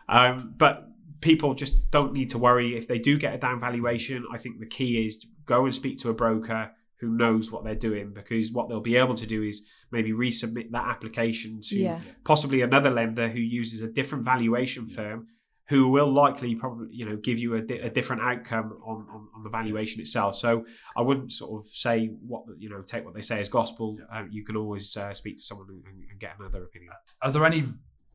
Um, 0.08 0.54
but 0.58 0.88
people 1.22 1.54
just 1.54 1.90
don't 1.92 2.14
need 2.14 2.30
to 2.30 2.38
worry 2.38 2.78
if 2.78 2.88
they 2.88 3.00
do 3.00 3.18
get 3.18 3.34
a 3.34 3.38
down 3.38 3.60
valuation. 3.60 4.26
I 4.32 4.38
think 4.38 4.60
the 4.60 4.68
key 4.68 5.06
is 5.06 5.18
to 5.20 5.28
go 5.46 5.66
and 5.66 5.74
speak 5.74 5.98
to 6.00 6.10
a 6.10 6.14
broker 6.14 6.72
who 7.00 7.10
knows 7.10 7.52
what 7.52 7.64
they're 7.64 7.76
doing 7.76 8.12
because 8.14 8.52
what 8.52 8.68
they'll 8.70 8.80
be 8.82 8.96
able 8.96 9.16
to 9.16 9.26
do 9.26 9.44
is 9.44 9.62
maybe 9.92 10.12
resubmit 10.12 10.72
that 10.72 10.86
application 10.88 11.62
to 11.62 11.76
Yeah. 11.78 12.00
possibly 12.24 12.62
another 12.62 12.90
lender 12.90 13.30
who 13.30 13.40
uses 13.40 13.82
a 13.82 13.88
different 13.88 14.26
valuation 14.26 14.88
firm 14.88 15.28
who 15.70 15.90
will 15.90 16.12
likely 16.12 16.56
probably 16.56 16.88
you 16.92 17.06
know 17.06 17.18
give 17.18 17.38
you 17.40 17.56
a, 17.56 17.62
di- 17.62 17.80
a 17.80 17.90
different 17.90 18.22
outcome 18.22 18.72
on, 18.86 19.06
on, 19.14 19.28
on 19.36 19.44
the 19.44 19.50
valuation 19.50 20.00
itself. 20.00 20.36
So 20.38 20.66
i 20.96 21.02
wouldn't 21.02 21.32
sort 21.34 21.60
of 21.66 21.70
say 21.72 22.08
what 22.26 22.44
you 22.58 22.70
know 22.70 22.82
take 22.82 23.04
what 23.06 23.14
they 23.14 23.22
say 23.22 23.40
as 23.42 23.50
gospel. 23.50 23.98
Uh, 24.14 24.24
you 24.30 24.44
can 24.46 24.56
always 24.56 24.96
uh, 24.96 25.14
speak 25.14 25.38
to 25.38 25.44
someone 25.44 25.68
and, 25.70 26.04
and 26.10 26.20
get 26.20 26.36
another 26.40 26.64
opinion. 26.64 26.92
Are 27.22 27.32
there 27.32 27.46
any 27.46 27.66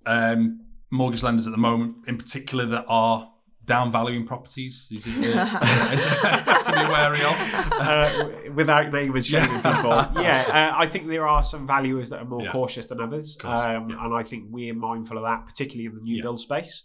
um, 0.07 0.61
mortgage 0.91 1.23
lenders 1.23 1.47
at 1.47 1.53
the 1.53 1.59
moment, 1.59 1.97
in 2.09 2.17
particular, 2.19 2.65
that 2.67 2.85
are 2.89 3.32
down 3.65 3.93
valuing 3.93 4.27
properties? 4.27 4.89
Is 4.91 5.07
it, 5.07 5.37
uh, 5.37 5.91
is 5.93 6.05
it 6.05 6.65
to 6.65 6.73
be 6.73 6.93
wary 6.93 7.23
of? 7.23 7.73
uh, 7.81 8.53
without 8.55 8.93
name 8.93 9.15
and 9.15 9.25
shaming 9.25 9.57
people. 9.63 9.91
Yeah, 10.23 10.45
uh, 10.75 10.77
I 10.77 10.87
think 10.89 11.09
there 11.09 11.27
are 11.27 11.43
some 11.45 11.67
valuers 11.67 12.11
that 12.11 12.21
are 12.21 12.25
more 12.25 12.43
Yeah. 12.43 12.51
cautious 12.53 12.87
than 12.87 13.01
others, 13.01 13.39
um, 13.45 13.91
yeah. 13.91 14.05
and 14.05 14.15
I 14.15 14.23
think 14.25 14.47
we're 14.51 14.75
mindful 14.75 15.17
of 15.19 15.25
that, 15.25 15.47
particularly 15.47 15.87
in 15.87 15.95
the 15.95 16.01
new 16.03 16.17
Yeah. 16.17 16.23
build 16.23 16.41
space. 16.41 16.83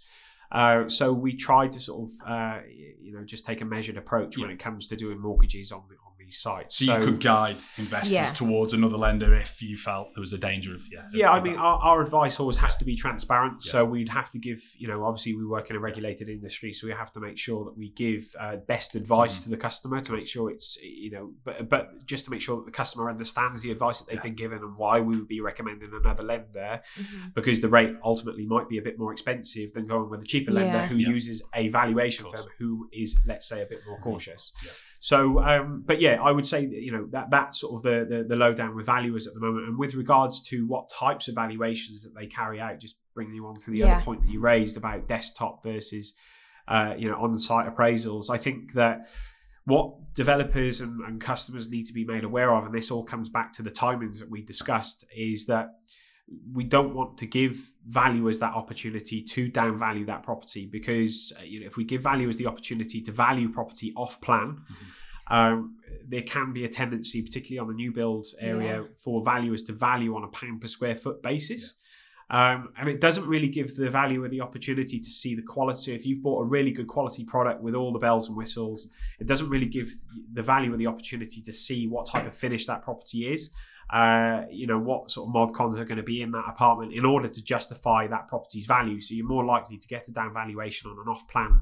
Uh, 0.52 0.88
so 0.88 1.12
we 1.12 1.36
try 1.36 1.68
to 1.68 1.80
sort 1.80 2.10
of, 2.10 2.28
uh, 2.30 2.60
you 3.02 3.12
know, 3.12 3.24
just 3.26 3.46
take 3.46 3.60
a 3.62 3.66
measured 3.66 3.98
approach 3.98 4.38
when 4.38 4.50
it 4.50 4.60
comes 4.60 4.88
to 4.88 4.96
doing 4.96 5.20
mortgages 5.20 5.72
on 5.74 5.82
the, 5.90 5.96
on 5.96 6.07
these 6.28 6.40
sites. 6.40 6.78
So, 6.78 6.98
you 6.98 7.04
could 7.06 7.20
guide 7.22 7.56
investors 7.78 8.12
Yeah. 8.12 8.26
towards 8.34 8.74
another 8.74 8.98
lender 8.98 9.34
if 9.34 9.62
you 9.62 9.78
felt 9.78 10.14
there 10.14 10.22
was 10.22 10.34
a 10.34 10.38
danger 10.38 10.76
of 10.76 10.84
yeah. 10.92 11.08
Yeah, 11.14 11.32
I 11.32 11.40
mean, 11.42 11.56
our, 11.56 11.80
our 11.80 12.02
advice 12.02 12.40
always 12.40 12.58
has 12.58 12.76
to 12.78 12.86
be 12.86 12.96
transparent. 12.96 13.64
Yeah. 13.66 13.72
So 13.72 13.86
we'd 13.86 14.10
have 14.10 14.30
to 14.32 14.40
give, 14.40 14.62
you 14.78 14.88
know, 14.90 15.06
obviously 15.06 15.36
we 15.36 15.46
work 15.46 15.70
in 15.70 15.76
a 15.76 15.80
regulated 15.80 16.28
industry, 16.28 16.74
so 16.74 16.86
we 16.86 16.94
have 16.94 17.12
to 17.14 17.20
make 17.22 17.38
sure 17.38 17.64
that 17.66 17.78
we 17.78 17.92
give 17.92 18.24
uh, 18.40 18.58
best 18.58 18.96
advice 18.96 19.40
Mhm. 19.40 19.44
to 19.44 19.50
the 19.50 19.58
customer 19.58 20.02
to 20.02 20.12
make 20.12 20.28
sure 20.28 20.52
it's, 20.52 20.78
you 20.82 21.12
know, 21.12 21.34
but 21.46 21.70
but 21.70 22.06
just 22.06 22.26
to 22.26 22.32
make 22.32 22.42
sure 22.42 22.58
that 22.58 22.66
the 22.66 22.72
customer 22.84 23.10
understands 23.10 23.62
the 23.62 23.72
advice 23.72 24.00
that 24.00 24.08
they've 24.08 24.18
Yeah. 24.18 24.24
been 24.24 24.36
given 24.36 24.60
and 24.60 24.76
why 24.76 25.00
we 25.00 25.16
would 25.18 25.28
be 25.30 25.40
recommending 25.40 25.92
another 25.94 26.24
lender 26.24 26.82
Mhm. 27.00 27.34
because 27.36 27.62
the 27.62 27.70
rate 27.70 27.96
ultimately 28.04 28.46
might 28.46 28.68
be 28.68 28.78
a 28.78 28.82
bit 28.82 29.00
more 29.00 29.14
expensive 29.14 29.72
than 29.74 29.88
going 29.88 30.10
with 30.10 30.22
a 30.22 30.26
cheaper 30.26 30.52
lender 30.52 30.86
who 30.88 30.98
Yeah. 30.98 31.10
uses 31.10 31.42
a 31.56 31.70
valuation 31.70 32.26
firm 32.30 32.46
who 32.60 32.90
is, 32.92 33.18
let's 33.26 33.48
say, 33.48 33.62
a 33.62 33.66
bit 33.66 33.80
more 33.88 34.00
cautious. 34.02 34.52
Yeah. 34.66 34.72
So, 35.00 35.40
um, 35.44 35.84
but 35.86 36.02
yeah, 36.02 36.22
I 36.22 36.32
would 36.32 36.46
say 36.46 36.66
that, 36.66 36.82
you 36.82 36.92
know 36.92 37.08
that 37.12 37.30
that's 37.30 37.60
sort 37.60 37.76
of 37.76 37.84
the, 37.84 38.06
the 38.10 38.24
the 38.24 38.36
lowdown 38.36 38.76
with 38.76 38.86
valuers 38.88 39.28
at 39.28 39.34
the 39.34 39.40
moment, 39.40 39.68
and 39.68 39.78
with 39.78 39.94
regards 39.94 40.42
to 40.50 40.66
what 40.66 40.90
types 40.90 41.28
of 41.28 41.36
valuations 41.36 42.04
that 42.04 42.16
they 42.16 42.26
carry 42.26 42.60
out, 42.60 42.80
just 42.80 42.96
bringing 43.14 43.36
you 43.36 43.46
on 43.46 43.56
to 43.58 43.72
the 43.72 43.80
Yeah. 43.80 43.98
other 43.98 44.06
point 44.06 44.22
that 44.24 44.30
you 44.30 44.40
raised 44.40 44.76
about 44.78 45.08
desktop 45.08 45.64
versus 45.64 46.16
uh, 46.68 46.96
you 46.98 47.10
know 47.10 47.18
on-site 47.22 47.68
appraisals. 47.74 48.30
I 48.30 48.38
think 48.38 48.74
that 48.74 49.08
what 49.66 50.14
developers 50.16 50.80
and, 50.82 51.02
and 51.02 51.22
customers 51.22 51.70
need 51.70 51.86
to 51.86 51.94
be 51.94 52.06
made 52.06 52.24
aware 52.24 52.54
of, 52.56 52.66
and 52.66 52.74
this 52.74 52.90
all 52.90 53.04
comes 53.04 53.30
back 53.30 53.54
to 53.54 53.62
the 53.62 53.72
timings 53.72 54.18
that 54.20 54.30
we 54.32 54.42
discussed, 54.42 55.06
is 55.16 55.46
that 55.46 55.68
we 56.54 56.64
don't 56.64 56.94
want 56.94 57.18
to 57.18 57.26
give 57.26 57.72
valuers 57.86 58.40
that 58.40 58.54
opportunity 58.54 59.22
to 59.22 59.50
downvalue 59.50 60.06
that 60.06 60.24
property 60.24 60.66
because 60.66 61.32
uh, 61.40 61.44
you 61.44 61.62
know 61.62 61.66
if 61.66 61.78
we 61.78 61.86
give 61.86 62.04
valuers 62.04 62.36
the 62.36 62.46
opportunity 62.46 63.02
to 63.02 63.12
value 63.12 63.50
property 63.50 63.94
off 63.96 64.20
plan 64.20 64.58
um, 65.30 65.78
there 66.08 66.22
can 66.22 66.54
be 66.54 66.66
a 66.66 66.70
tendency 66.70 67.22
particularly 67.22 67.60
on 67.60 67.68
the 67.68 67.74
new 67.74 67.92
build 67.92 68.28
area 68.40 68.86
for 68.98 69.24
valuers 69.24 69.64
to 69.66 69.74
value 69.74 70.16
on 70.16 70.24
a 70.24 70.28
pound 70.28 70.62
per 70.62 70.68
square 70.68 70.96
foot 70.96 71.22
basis. 71.22 71.76
Um, 72.30 72.74
and 72.78 72.90
it 72.90 73.00
doesn't 73.00 73.26
really 73.26 73.48
give 73.48 73.78
the 73.78 73.90
valuer 73.90 74.28
the 74.28 74.42
opportunity 74.42 75.00
to 75.00 75.10
see 75.10 75.34
the 75.34 75.42
quality. 75.42 75.96
If 75.96 76.06
you've 76.06 76.22
bought 76.22 76.42
a 76.42 76.46
really 76.46 76.72
good 76.72 76.88
quality 76.88 77.24
product 77.24 77.62
with 77.62 77.74
all 77.74 77.94
the 77.94 78.00
bells 78.00 78.28
and 78.28 78.36
whistles 78.36 78.90
it 79.20 79.28
doesn't 79.28 79.50
really 79.50 79.66
give 79.66 79.90
the 80.34 80.42
valuer 80.42 80.76
the 80.76 80.88
opportunity 80.88 81.42
to 81.42 81.54
see 81.54 81.88
what 81.88 82.06
type 82.06 82.28
of 82.28 82.36
finish 82.36 82.66
that 82.66 82.84
property 82.84 83.32
is 83.32 83.50
uh, 83.90 84.44
you 84.52 84.68
know 84.68 84.78
what 84.78 85.10
sort 85.12 85.28
of 85.28 85.34
mod 85.34 85.54
cons 85.54 85.80
are 85.80 85.86
going 85.86 85.98
to 85.98 86.04
be 86.04 86.22
in 86.22 86.32
that 86.32 86.44
apartment 86.48 86.94
in 86.94 87.06
order 87.06 87.28
to 87.28 87.44
justify 87.44 88.08
that 88.08 88.28
property's 88.28 88.66
value. 88.66 89.00
So 89.00 89.14
you're 89.14 89.26
more 89.26 89.46
likely 89.46 89.78
to 89.78 89.88
get 89.88 90.08
a 90.08 90.12
down 90.12 90.34
valuation 90.34 90.92
on 90.92 90.98
an 91.00 91.08
off-plan 91.08 91.62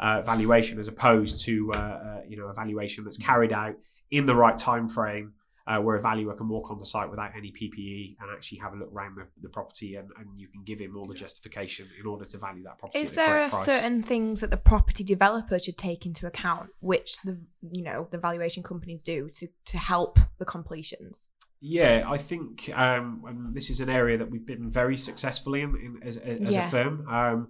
uh, 0.00 0.22
valuation 0.22 0.80
as 0.80 0.88
opposed 0.88 1.44
to 1.44 1.72
uh, 1.72 1.76
uh, 1.76 2.20
you 2.28 2.36
know 2.36 2.46
a 2.46 2.54
valuation 2.54 3.04
that's 3.04 3.18
carried 3.18 3.52
out 3.52 3.76
in 4.10 4.26
the 4.26 4.34
right 4.34 4.56
time 4.56 4.88
frame. 4.88 5.34
Uh, 5.66 5.78
where 5.78 5.94
a 5.94 6.00
valuer 6.00 6.34
can 6.34 6.48
walk 6.48 6.68
on 6.68 6.78
the 6.78 6.86
site 6.86 7.08
without 7.08 7.30
any 7.36 7.52
PPE 7.52 8.16
and 8.20 8.30
actually 8.34 8.58
have 8.58 8.72
a 8.72 8.76
look 8.76 8.90
around 8.92 9.14
the, 9.14 9.24
the 9.42 9.48
property 9.48 9.94
and, 9.94 10.08
and 10.18 10.26
you 10.36 10.48
can 10.48 10.64
give 10.64 10.80
him 10.80 10.96
all 10.96 11.06
the 11.06 11.14
justification 11.14 11.86
in 12.00 12.06
order 12.06 12.24
to 12.24 12.38
value 12.38 12.64
that 12.64 12.76
property. 12.78 12.98
Is 12.98 13.10
at 13.10 13.14
the 13.14 13.16
there 13.20 13.42
a 13.44 13.50
price. 13.50 13.66
certain 13.66 14.02
things 14.02 14.40
that 14.40 14.50
the 14.50 14.56
property 14.56 15.04
developer 15.04 15.60
should 15.60 15.78
take 15.78 16.06
into 16.06 16.26
account, 16.26 16.70
which 16.80 17.20
the 17.22 17.38
you 17.70 17.84
know 17.84 18.08
the 18.10 18.18
valuation 18.18 18.64
companies 18.64 19.04
do 19.04 19.28
to 19.38 19.48
to 19.66 19.78
help 19.78 20.18
the 20.38 20.44
completions? 20.44 21.28
Yeah, 21.60 22.04
I 22.06 22.16
think 22.16 22.70
um, 22.74 23.22
and 23.26 23.54
this 23.54 23.68
is 23.68 23.80
an 23.80 23.90
area 23.90 24.16
that 24.18 24.30
we've 24.30 24.46
been 24.46 24.70
very 24.70 24.96
successful 24.96 25.54
in, 25.54 25.76
in 25.76 25.98
as, 26.02 26.16
as 26.16 26.50
Yeah. 26.50 26.66
a 26.66 26.70
firm. 26.70 27.06
Um, 27.08 27.48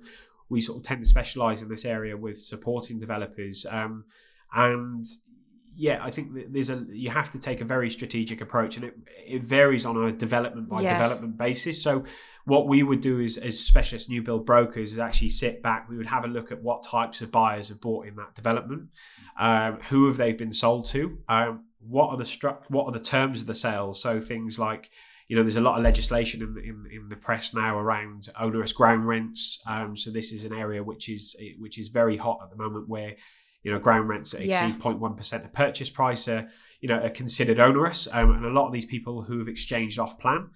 we 0.48 0.60
sort 0.60 0.78
of 0.78 0.82
tend 0.84 1.00
to 1.02 1.06
specialise 1.08 1.62
in 1.62 1.68
this 1.68 1.84
area 1.84 2.16
with 2.16 2.36
supporting 2.38 2.98
developers, 2.98 3.64
um, 3.70 4.04
and 4.52 5.06
yeah, 5.76 6.04
I 6.04 6.10
think 6.10 6.34
that 6.34 6.52
there's 6.52 6.70
a 6.70 6.84
you 6.90 7.10
have 7.10 7.30
to 7.30 7.38
take 7.38 7.60
a 7.60 7.64
very 7.64 7.88
strategic 7.88 8.40
approach, 8.40 8.76
and 8.76 8.84
it 8.86 8.94
it 9.26 9.42
varies 9.44 9.86
on 9.86 9.96
a 9.96 10.10
development 10.10 10.68
by 10.68 10.82
Yeah. 10.82 10.92
development 10.94 11.38
basis. 11.38 11.80
So 11.80 12.02
what 12.46 12.66
we 12.66 12.82
would 12.82 13.00
do 13.00 13.20
is 13.20 13.38
as 13.38 13.60
specialist 13.60 14.08
new 14.08 14.22
build 14.22 14.44
brokers 14.44 14.92
is 14.92 14.98
actually 14.98 15.28
sit 15.30 15.62
back. 15.62 15.88
We 15.88 15.96
would 15.96 16.08
have 16.08 16.24
a 16.24 16.28
look 16.28 16.50
at 16.50 16.60
what 16.60 16.82
types 16.84 17.20
of 17.20 17.30
buyers 17.30 17.68
have 17.68 17.80
bought 17.80 18.08
in 18.08 18.16
that 18.16 18.34
development, 18.34 18.88
um, 19.38 19.78
who 19.88 20.06
have 20.08 20.16
they 20.16 20.32
been 20.32 20.52
sold 20.52 20.86
to, 20.86 21.18
um, 21.28 21.66
what 21.80 22.10
are 22.10 22.16
the 22.16 22.24
stru- 22.24 22.58
what 22.68 22.84
are 22.84 22.92
the 22.92 23.04
terms 23.04 23.40
of 23.40 23.46
the 23.46 23.54
sales. 23.54 24.00
So 24.02 24.20
things 24.20 24.58
like 24.58 24.90
you 25.28 25.36
know, 25.36 25.42
there's 25.44 25.56
a 25.56 25.60
lot 25.60 25.78
of 25.78 25.84
legislation 25.84 26.42
in, 26.42 26.58
in, 26.58 26.86
in 26.90 27.08
the 27.08 27.14
press 27.14 27.54
now 27.54 27.78
around 27.78 28.28
onerous 28.36 28.72
ground 28.72 29.06
rents. 29.06 29.60
Um, 29.64 29.96
so 29.96 30.10
this 30.10 30.32
is 30.32 30.42
an 30.42 30.52
area 30.52 30.82
which 30.82 31.08
is 31.08 31.36
which 31.58 31.78
is 31.78 31.88
very 31.88 32.16
hot 32.16 32.40
at 32.42 32.50
the 32.50 32.56
moment, 32.56 32.88
where 32.88 33.14
you 33.62 33.72
know 33.72 33.78
ground 33.78 34.08
rents 34.08 34.32
that 34.32 34.44
Yeah. 34.44 34.66
exceed 34.66 34.82
0.1 34.82 35.16
percent 35.16 35.44
of 35.44 35.52
purchase 35.52 35.88
price 35.88 36.26
are 36.26 36.48
you 36.80 36.88
know 36.88 36.98
are 36.98 37.10
considered 37.10 37.60
onerous, 37.60 38.08
um, 38.12 38.30
and 38.32 38.44
a 38.44 38.50
lot 38.50 38.66
of 38.66 38.72
these 38.72 38.86
people 38.86 39.22
who 39.22 39.38
have 39.38 39.48
exchanged 39.48 40.00
off 40.00 40.18
plan 40.18 40.48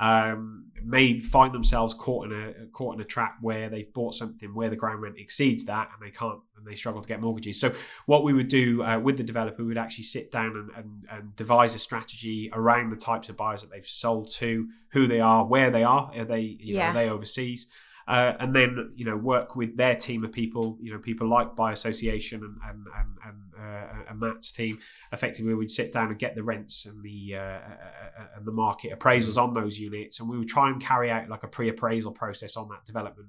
um, 0.00 0.64
may 0.82 1.20
find 1.20 1.54
themselves 1.54 1.92
caught 1.92 2.26
in 2.26 2.32
a 2.32 2.66
caught 2.72 2.94
in 2.94 3.00
a 3.02 3.04
trap 3.04 3.36
where 3.42 3.68
they've 3.68 3.92
bought 3.92 4.14
something 4.14 4.54
where 4.54 4.70
the 4.70 4.76
ground 4.76 5.02
rent 5.02 5.16
exceeds 5.18 5.66
that 5.66 5.90
and 5.92 6.06
they 6.06 6.10
can't 6.10 6.40
and 6.56 6.66
they 6.66 6.74
struggle 6.74 7.02
to 7.02 7.08
get 7.08 7.20
mortgages. 7.20 7.60
So 7.60 7.72
what 8.06 8.24
we 8.24 8.32
would 8.32 8.48
do 8.48 8.82
uh, 8.82 8.98
with 8.98 9.18
the 9.18 9.22
developer, 9.22 9.62
we 9.62 9.68
would 9.68 9.78
actually 9.78 10.04
sit 10.04 10.32
down 10.32 10.56
and, 10.56 10.70
and, 10.76 11.06
and 11.10 11.36
devise 11.36 11.74
a 11.74 11.78
strategy 11.78 12.50
around 12.52 12.90
the 12.90 12.96
types 12.96 13.28
of 13.28 13.36
buyers 13.36 13.60
that 13.60 13.70
they've 13.70 13.86
sold 13.86 14.32
to, 14.34 14.68
who 14.90 15.06
they 15.06 15.20
are, 15.20 15.44
where 15.44 15.70
they 15.70 15.84
are, 15.84 16.10
are 16.16 16.24
they 16.24 16.40
you 16.40 16.74
know, 16.74 16.80
Yeah. 16.80 16.90
are 16.90 16.94
they 16.94 17.08
overseas, 17.10 17.66
uh, 18.10 18.36
and 18.40 18.52
then 18.52 18.92
you 18.96 19.04
know 19.04 19.16
work 19.16 19.54
with 19.54 19.76
their 19.76 19.94
team 19.94 20.24
of 20.24 20.32
people, 20.32 20.76
you 20.80 20.92
know 20.92 20.98
people 20.98 21.28
like 21.28 21.54
BuyAssociation 21.54 22.42
and 22.42 22.56
and 22.68 22.86
and, 22.98 23.16
and, 23.24 23.54
uh, 23.56 24.10
and 24.10 24.18
Matt's 24.18 24.50
team. 24.50 24.78
Effectively, 25.12 25.54
we'd 25.54 25.70
sit 25.70 25.92
down 25.92 26.08
and 26.08 26.18
get 26.18 26.34
the 26.34 26.42
rents 26.42 26.86
and 26.86 27.04
the 27.04 27.36
uh, 27.36 27.40
uh, 27.40 28.26
and 28.36 28.44
the 28.44 28.50
market 28.50 28.98
appraisals 28.98 29.40
on 29.40 29.54
those 29.54 29.78
units, 29.78 30.18
and 30.18 30.28
we 30.28 30.36
would 30.36 30.48
try 30.48 30.68
and 30.68 30.82
carry 30.82 31.08
out 31.08 31.28
like 31.28 31.44
a 31.44 31.48
pre-appraisal 31.48 32.10
process 32.10 32.56
on 32.56 32.68
that 32.70 32.84
development 32.84 33.28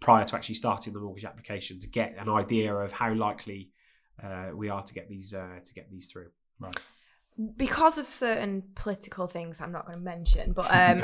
prior 0.00 0.24
to 0.24 0.34
actually 0.34 0.56
starting 0.56 0.92
the 0.92 0.98
mortgage 0.98 1.24
application 1.24 1.78
to 1.78 1.86
get 1.86 2.16
an 2.18 2.28
idea 2.28 2.74
of 2.74 2.90
how 2.90 3.14
likely 3.14 3.70
uh, 4.20 4.48
we 4.52 4.68
are 4.68 4.82
to 4.82 4.92
get 4.92 5.08
these 5.08 5.34
uh, 5.34 5.60
to 5.64 5.72
get 5.72 5.88
these 5.88 6.10
through. 6.10 6.30
Because 7.56 7.98
of 7.98 8.06
certain 8.06 8.62
political 8.74 9.26
things 9.26 9.60
I'm 9.60 9.72
not 9.72 9.86
going 9.86 9.98
to 9.98 10.04
mention, 10.04 10.52
but 10.52 10.66
um, 10.70 11.02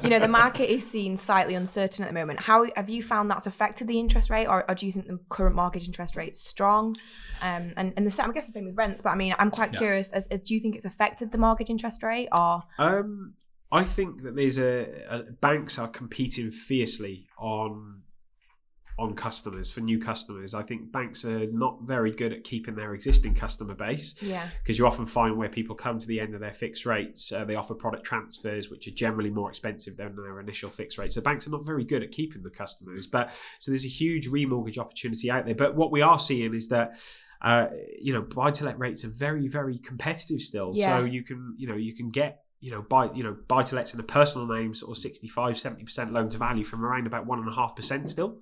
you 0.02 0.10
know 0.10 0.18
the 0.18 0.28
market 0.28 0.68
is 0.72 0.84
seen 0.88 1.16
slightly 1.16 1.54
uncertain 1.54 2.04
at 2.04 2.08
the 2.08 2.14
moment. 2.14 2.40
How 2.40 2.66
have 2.74 2.90
you 2.90 3.02
found 3.02 3.30
that's 3.30 3.46
affected 3.46 3.86
the 3.86 3.98
interest 4.00 4.30
rate, 4.30 4.46
or, 4.46 4.68
or 4.68 4.74
do 4.74 4.86
you 4.86 4.92
think 4.92 5.06
the 5.06 5.18
current 5.28 5.54
mortgage 5.54 5.86
interest 5.86 6.16
rate 6.16 6.32
is 6.32 6.40
strong? 6.42 6.96
Um, 7.40 7.72
and 7.76 7.92
and 7.96 8.06
the 8.06 8.10
same, 8.10 8.30
I 8.30 8.32
guess 8.32 8.46
the 8.46 8.52
same 8.52 8.66
with 8.66 8.76
rents. 8.76 9.00
But 9.00 9.10
I 9.10 9.14
mean, 9.14 9.34
I'm 9.38 9.50
quite 9.50 9.72
Yeah. 9.72 9.78
curious. 9.78 10.12
As, 10.12 10.26
as 10.28 10.40
do 10.40 10.54
you 10.54 10.60
think 10.60 10.74
it's 10.76 10.84
affected 10.84 11.30
the 11.30 11.38
mortgage 11.38 11.70
interest 11.70 12.02
rate, 12.02 12.28
or 12.32 12.62
Um, 12.78 13.34
I 13.70 13.84
think 13.84 14.22
that 14.22 14.36
there's 14.36 14.58
a, 14.58 14.86
a 15.08 15.22
banks 15.40 15.78
are 15.78 15.88
competing 15.88 16.50
fiercely 16.50 17.26
on 17.38 18.02
on 18.96 19.14
customers 19.14 19.68
for 19.68 19.80
new 19.80 19.98
customers. 19.98 20.54
I 20.54 20.62
think 20.62 20.92
banks 20.92 21.24
are 21.24 21.46
not 21.46 21.82
very 21.82 22.12
good 22.12 22.32
at 22.32 22.44
keeping 22.44 22.76
their 22.76 22.94
existing 22.94 23.34
customer 23.34 23.74
base 23.74 24.14
yeah, 24.22 24.48
because 24.62 24.78
you 24.78 24.86
often 24.86 25.04
find 25.04 25.36
where 25.36 25.48
people 25.48 25.74
come 25.74 25.98
to 25.98 26.06
the 26.06 26.20
end 26.20 26.34
of 26.34 26.40
their 26.40 26.52
fixed 26.52 26.86
rates, 26.86 27.32
uh, 27.32 27.44
they 27.44 27.56
offer 27.56 27.74
product 27.74 28.04
transfers 28.04 28.70
which 28.70 28.86
are 28.86 28.92
generally 28.92 29.30
more 29.30 29.48
expensive 29.50 29.96
than 29.96 30.14
their 30.14 30.38
initial 30.38 30.70
fixed 30.70 30.96
rate. 30.96 31.12
So 31.12 31.20
banks 31.20 31.46
are 31.46 31.50
not 31.50 31.64
very 31.64 31.84
good 31.84 32.04
at 32.04 32.12
keeping 32.12 32.42
the 32.42 32.50
customers. 32.50 33.08
But 33.08 33.30
so 33.58 33.72
there's 33.72 33.84
a 33.84 33.88
huge 33.88 34.28
remortgage 34.28 34.78
opportunity 34.78 35.28
out 35.28 35.44
there. 35.44 35.56
But 35.56 35.74
what 35.74 35.90
we 35.90 36.02
are 36.02 36.18
seeing 36.18 36.54
is 36.54 36.68
that. 36.68 36.98
Uh, 37.42 37.68
you 38.00 38.14
know, 38.14 38.22
buy 38.22 38.50
to 38.50 38.64
let 38.64 38.78
rates 38.78 39.04
are 39.04 39.08
very, 39.08 39.48
very 39.48 39.76
competitive 39.76 40.40
still. 40.40 40.72
Yeah. 40.74 40.96
So 40.96 41.04
you 41.04 41.22
can, 41.22 41.54
you 41.58 41.68
know, 41.68 41.74
you 41.74 41.94
can 41.94 42.08
get, 42.10 42.44
you 42.60 42.70
know, 42.70 42.80
buy, 42.80 43.10
you 43.12 43.22
know, 43.22 43.36
buy 43.48 43.62
to 43.64 43.74
lets 43.74 43.92
in 43.92 44.00
a 44.00 44.02
personal 44.02 44.46
name, 44.46 44.72
sort 44.72 44.96
of 44.96 45.02
65, 45.02 45.56
70% 45.56 46.12
loan 46.12 46.30
to 46.30 46.38
value 46.38 46.64
from 46.64 46.82
around 46.82 47.06
about 47.06 47.26
one 47.26 47.40
and 47.40 47.48
a 47.48 47.52
half 47.52 47.76
percent 47.76 48.10
still, 48.10 48.38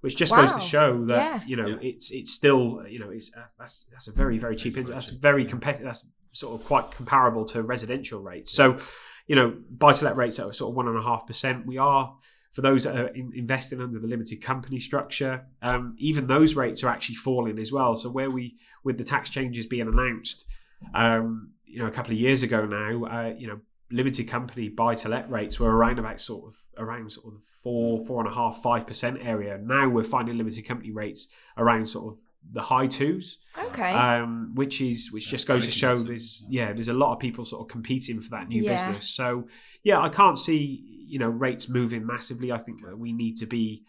which 0.00 0.16
just 0.16 0.34
goes 0.34 0.52
to 0.52 0.60
show 0.60 1.04
that, 1.06 1.16
Yeah. 1.16 1.40
you 1.46 1.56
know, 1.56 1.66
Yeah. 1.66 1.76
it's, 1.90 2.10
it's 2.10 2.32
still, 2.32 2.82
you 2.88 2.98
know, 2.98 3.10
it's, 3.10 3.30
uh, 3.36 3.42
that's, 3.58 3.86
that's 3.92 4.08
a 4.08 4.12
very, 4.12 4.38
very 4.38 4.56
cheap, 4.56 4.74
That's 4.74 4.84
very 4.84 4.94
that's 4.94 5.10
very 5.10 5.44
competitive. 5.44 5.84
That's 5.86 6.06
sort 6.32 6.60
of 6.60 6.66
quite 6.66 6.90
comparable 6.90 7.44
to 7.46 7.62
residential 7.62 8.20
rates. 8.22 8.52
So, 8.52 8.78
you 9.26 9.36
know, 9.36 9.56
buy 9.70 9.92
to 9.92 10.04
let 10.04 10.16
rates 10.16 10.38
are 10.38 10.52
sort 10.52 10.70
of 10.70 10.76
one 10.76 10.88
and 10.88 10.96
a 10.96 11.02
half 11.02 11.26
percent. 11.26 11.66
We 11.66 11.76
are, 11.78 12.16
for 12.52 12.62
those 12.62 12.84
that 12.84 12.96
are 12.96 13.08
in, 13.08 13.32
investing 13.34 13.80
under 13.80 13.98
the 13.98 14.06
limited 14.08 14.40
company 14.42 14.80
structure, 14.80 15.44
um, 15.62 15.94
even 15.98 16.26
those 16.26 16.54
rates 16.56 16.82
are 16.82 16.88
actually 16.88 17.16
falling 17.16 17.58
as 17.58 17.70
well. 17.70 17.94
So 17.96 18.08
where 18.10 18.30
we, 18.30 18.56
with 18.84 18.96
the 18.98 19.04
tax 19.04 19.28
changes 19.30 19.66
being 19.66 19.86
announced, 19.88 20.46
um, 20.94 21.50
you 21.66 21.78
know, 21.78 21.86
a 21.86 21.90
couple 21.90 22.12
of 22.12 22.18
years 22.18 22.42
ago 22.42 22.64
now, 22.64 23.04
uh, 23.04 23.34
you 23.36 23.46
know, 23.46 23.60
limited 23.90 24.28
company 24.28 24.68
buy 24.68 24.94
to 24.96 25.08
let 25.08 25.30
rates 25.30 25.58
were 25.60 25.74
around 25.74 25.98
about 25.98 26.20
sort 26.20 26.44
of 26.46 26.56
around 26.78 27.10
sort 27.12 27.34
of 27.34 27.40
four, 27.62 28.04
four 28.06 28.22
and 28.24 28.30
a 28.30 28.34
half, 28.34 28.62
five 28.62 28.86
percent 28.86 29.18
area. 29.22 29.58
Now 29.62 29.88
we're 29.88 30.04
finding 30.04 30.36
limited 30.38 30.66
company 30.66 30.90
rates 30.92 31.28
around 31.56 31.88
sort 31.88 32.12
of 32.14 32.18
the 32.52 32.62
high 32.62 32.86
twos 32.86 33.36
okay, 33.58 33.92
um, 33.92 34.52
which 34.54 34.80
is 34.80 35.12
which 35.12 35.26
Yeah, 35.26 35.30
just 35.32 35.46
goes 35.46 35.66
to 35.66 35.70
show 35.72 35.94
there's 35.96 36.42
yeah. 36.48 36.68
yeah 36.68 36.72
there's 36.72 36.88
a 36.88 36.94
lot 36.94 37.12
of 37.12 37.18
people 37.18 37.44
sort 37.44 37.60
of 37.60 37.68
competing 37.68 38.18
for 38.22 38.30
that 38.30 38.48
new 38.48 38.62
Yeah. 38.62 38.72
business. 38.72 39.10
So 39.10 39.46
yeah, 39.82 40.00
I 40.00 40.08
can't 40.08 40.38
see 40.38 41.04
you 41.06 41.18
know 41.18 41.28
rates 41.28 41.68
moving 41.68 42.06
massively. 42.06 42.50
I 42.50 42.58
think 42.58 42.78
we 42.96 43.12
need 43.12 43.36
to 43.36 43.46
be 43.46 43.84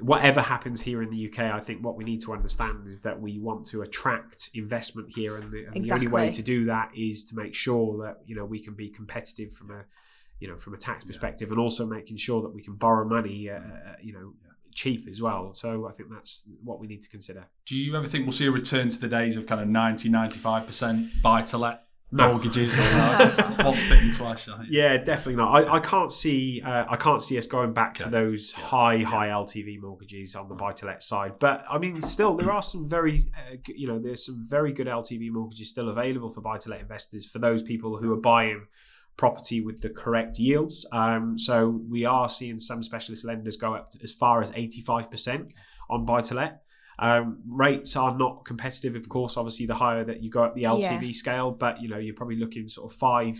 whatever 0.00 0.40
happens 0.40 0.80
here 0.80 1.02
in 1.02 1.10
the 1.10 1.28
UK. 1.28 1.40
I 1.40 1.60
think 1.60 1.84
what 1.84 1.96
we 1.96 2.04
need 2.04 2.20
to 2.22 2.32
understand 2.32 2.86
is 2.86 3.00
that 3.00 3.20
we 3.20 3.38
want 3.38 3.66
to 3.66 3.82
attract 3.82 4.50
investment 4.54 5.08
here, 5.14 5.36
and 5.36 5.50
the, 5.50 5.66
and 5.74 5.84
the 5.84 5.92
only 5.92 6.08
way 6.08 6.30
to 6.30 6.42
do 6.42 6.64
that 6.66 6.90
is 6.96 7.26
to 7.26 7.36
make 7.36 7.54
sure 7.54 8.04
that 8.04 8.18
you 8.26 8.34
know 8.34 8.44
we 8.44 8.60
can 8.60 8.74
be 8.74 8.88
competitive 8.88 9.52
from 9.52 9.70
a 9.70 9.84
you 10.38 10.48
know 10.48 10.56
from 10.56 10.74
a 10.74 10.78
tax 10.78 11.04
perspective, 11.04 11.50
and 11.50 11.60
also 11.60 11.86
making 11.86 12.16
sure 12.16 12.42
that 12.42 12.54
we 12.54 12.62
can 12.62 12.74
borrow 12.74 13.06
money 13.06 13.50
uh, 13.50 13.56
uh, 13.56 13.60
you 14.00 14.12
know 14.12 14.32
cheap 14.72 15.08
as 15.10 15.20
well. 15.20 15.52
So 15.52 15.88
I 15.88 15.92
think 15.92 16.10
that's 16.10 16.48
what 16.62 16.80
we 16.80 16.86
need 16.86 17.02
to 17.02 17.08
consider. 17.08 17.46
Do 17.66 17.76
you 17.76 17.96
ever 17.96 18.06
think 18.06 18.24
we'll 18.24 18.32
see 18.32 18.46
a 18.46 18.50
return 18.50 18.88
to 18.90 18.98
the 18.98 19.08
days 19.08 19.36
of 19.36 19.46
kind 19.46 19.60
of 19.60 19.68
90, 19.68 20.08
95% 20.08 21.22
buy 21.22 21.42
to 21.42 21.58
let 21.58 21.84
No. 22.12 22.28
mortgages? 22.32 22.72
Or 22.76 22.82
like, 22.82 23.58
once 23.64 23.88
bitten, 23.88 24.10
twice 24.12 24.40
shy? 24.40 24.64
Yeah, 24.68 24.96
definitely 24.96 25.36
not. 25.36 25.54
I, 25.68 25.76
I 25.76 25.80
can't 25.80 26.12
see 26.12 26.60
uh, 26.64 26.84
I 26.88 26.96
can't 26.96 27.22
see 27.22 27.38
us 27.38 27.46
going 27.46 27.72
back 27.72 27.94
to 27.98 28.08
those 28.08 28.52
Yeah. 28.56 28.64
high 28.64 28.94
Yeah. 28.94 29.06
high 29.06 29.28
LTV 29.28 29.80
mortgages 29.80 30.34
on 30.34 30.48
the 30.48 30.54
buy 30.54 30.72
to 30.72 30.86
let 30.86 31.02
side. 31.02 31.34
But 31.38 31.64
I 31.70 31.78
mean, 31.78 32.00
still 32.02 32.34
there 32.36 32.50
are 32.50 32.62
some 32.62 32.88
very 32.88 33.30
uh, 33.36 33.56
you 33.66 33.86
know 33.86 33.98
there's 33.98 34.26
some 34.26 34.44
very 34.44 34.72
good 34.72 34.86
LTV 34.88 35.30
mortgages 35.30 35.70
still 35.70 35.88
available 35.88 36.32
for 36.32 36.40
buy 36.40 36.58
to 36.58 36.68
let 36.70 36.80
investors 36.80 37.26
for 37.28 37.38
those 37.38 37.62
people 37.62 37.96
who 37.98 38.12
are 38.12 38.20
buying 38.20 38.66
property 39.16 39.60
with 39.60 39.80
the 39.82 39.90
correct 39.90 40.38
yields. 40.38 40.86
Um, 40.92 41.38
so 41.38 41.80
we 41.88 42.04
are 42.06 42.28
seeing 42.28 42.58
some 42.58 42.82
specialist 42.82 43.24
lenders 43.24 43.56
go 43.56 43.74
up 43.74 43.90
to 43.90 43.98
as 44.02 44.12
far 44.12 44.40
as 44.40 44.50
85% 44.52 45.50
on 45.90 46.06
buy 46.06 46.22
to 46.22 46.34
let. 46.34 46.62
Um, 47.00 47.38
rates 47.48 47.96
are 47.96 48.14
not 48.16 48.44
competitive, 48.44 48.94
of 48.94 49.08
course. 49.08 49.36
Obviously, 49.38 49.64
the 49.66 49.74
higher 49.74 50.04
that 50.04 50.22
you 50.22 50.30
go 50.30 50.42
up 50.44 50.54
the 50.54 50.64
LTV 50.64 51.14
scale, 51.14 51.50
but 51.50 51.80
you 51.80 51.88
know 51.88 51.98
you're 51.98 52.14
probably 52.14 52.36
looking 52.36 52.68
sort 52.68 52.92
of 52.92 52.98
five, 52.98 53.38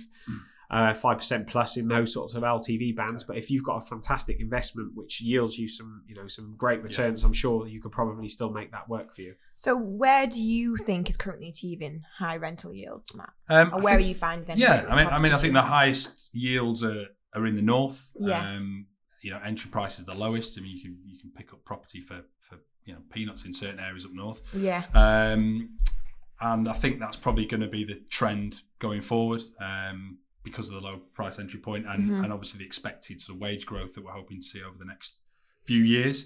uh, 0.70 0.94
five 0.94 1.18
percent 1.18 1.46
plus 1.46 1.76
in 1.76 1.86
those 1.88 2.12
sorts 2.12 2.34
of 2.34 2.42
LTV 2.42 2.96
bands. 2.96 3.22
But 3.24 3.36
if 3.36 3.50
you've 3.50 3.64
got 3.64 3.76
a 3.76 3.80
fantastic 3.86 4.40
investment 4.40 4.92
which 4.94 5.20
yields 5.20 5.58
you 5.58 5.68
some, 5.68 6.04
you 6.06 6.14
know, 6.14 6.26
some 6.26 6.54
great 6.56 6.82
returns, 6.82 7.22
I'm 7.22 7.32
sure 7.34 7.66
you 7.66 7.82
could 7.82 7.92
probably 7.92 8.28
still 8.30 8.50
make 8.50 8.70
that 8.72 8.88
work 8.88 9.14
for 9.14 9.20
you. 9.22 9.34
so 9.56 9.76
where 9.76 10.26
do 10.26 10.40
you 10.42 10.76
think 10.78 11.10
is 11.10 11.16
currently 11.18 11.48
achieving 11.50 12.02
high 12.18 12.36
rental 12.36 12.72
yields, 12.72 13.14
Matt? 13.14 13.30
Um, 13.48 13.68
Or 13.74 13.80
I 13.80 13.82
where 13.84 13.94
think- 13.96 14.06
are 14.06 14.08
you 14.08 14.14
finding? 14.14 14.50
any 14.52 14.60
Yeah, 14.62 14.86
I 14.88 14.96
mean, 14.96 15.06
I 15.08 15.18
mean, 15.18 15.32
I 15.32 15.38
think 15.38 15.52
the 15.54 15.62
highest 15.62 16.30
yields 16.32 16.82
are, 16.82 17.06
are 17.34 17.46
in 17.46 17.56
the 17.56 17.62
north. 17.62 18.10
Yeah. 18.18 18.40
Um, 18.56 18.86
you 19.22 19.30
know, 19.32 19.40
entry 19.44 19.70
price 19.70 19.98
is 19.98 20.06
the 20.06 20.14
lowest. 20.14 20.58
I 20.58 20.62
mean, 20.62 20.76
you 20.76 20.82
can 20.82 20.98
you 21.04 21.18
can 21.18 21.30
pick 21.30 21.52
up 21.52 21.62
property 21.64 22.00
for 22.00 22.22
for 22.48 22.56
you 22.90 22.96
know 22.96 23.02
peanuts 23.10 23.44
in 23.44 23.52
certain 23.52 23.78
areas 23.80 24.04
up 24.04 24.12
north. 24.12 24.42
Yeah, 24.52 24.82
Um, 24.94 25.78
and 26.40 26.68
I 26.68 26.72
think 26.72 26.98
that's 27.00 27.16
probably 27.16 27.46
going 27.46 27.60
to 27.60 27.68
be 27.68 27.84
the 27.84 28.00
trend 28.08 28.60
going 28.78 29.02
forward 29.02 29.42
um, 29.60 30.18
because 30.42 30.68
of 30.68 30.74
the 30.74 30.80
low 30.80 30.96
price 31.14 31.38
entry 31.38 31.60
point 31.60 31.86
and, 31.86 32.10
Mhm. 32.10 32.24
and 32.24 32.32
obviously 32.32 32.58
the 32.58 32.64
expected 32.66 33.20
sort 33.20 33.36
of 33.36 33.40
wage 33.40 33.64
growth 33.66 33.94
that 33.94 34.02
we're 34.04 34.10
hoping 34.20 34.38
to 34.40 34.46
see 34.52 34.62
over 34.62 34.76
the 34.78 34.84
next 34.86 35.14
few 35.62 35.82
years. 35.82 36.16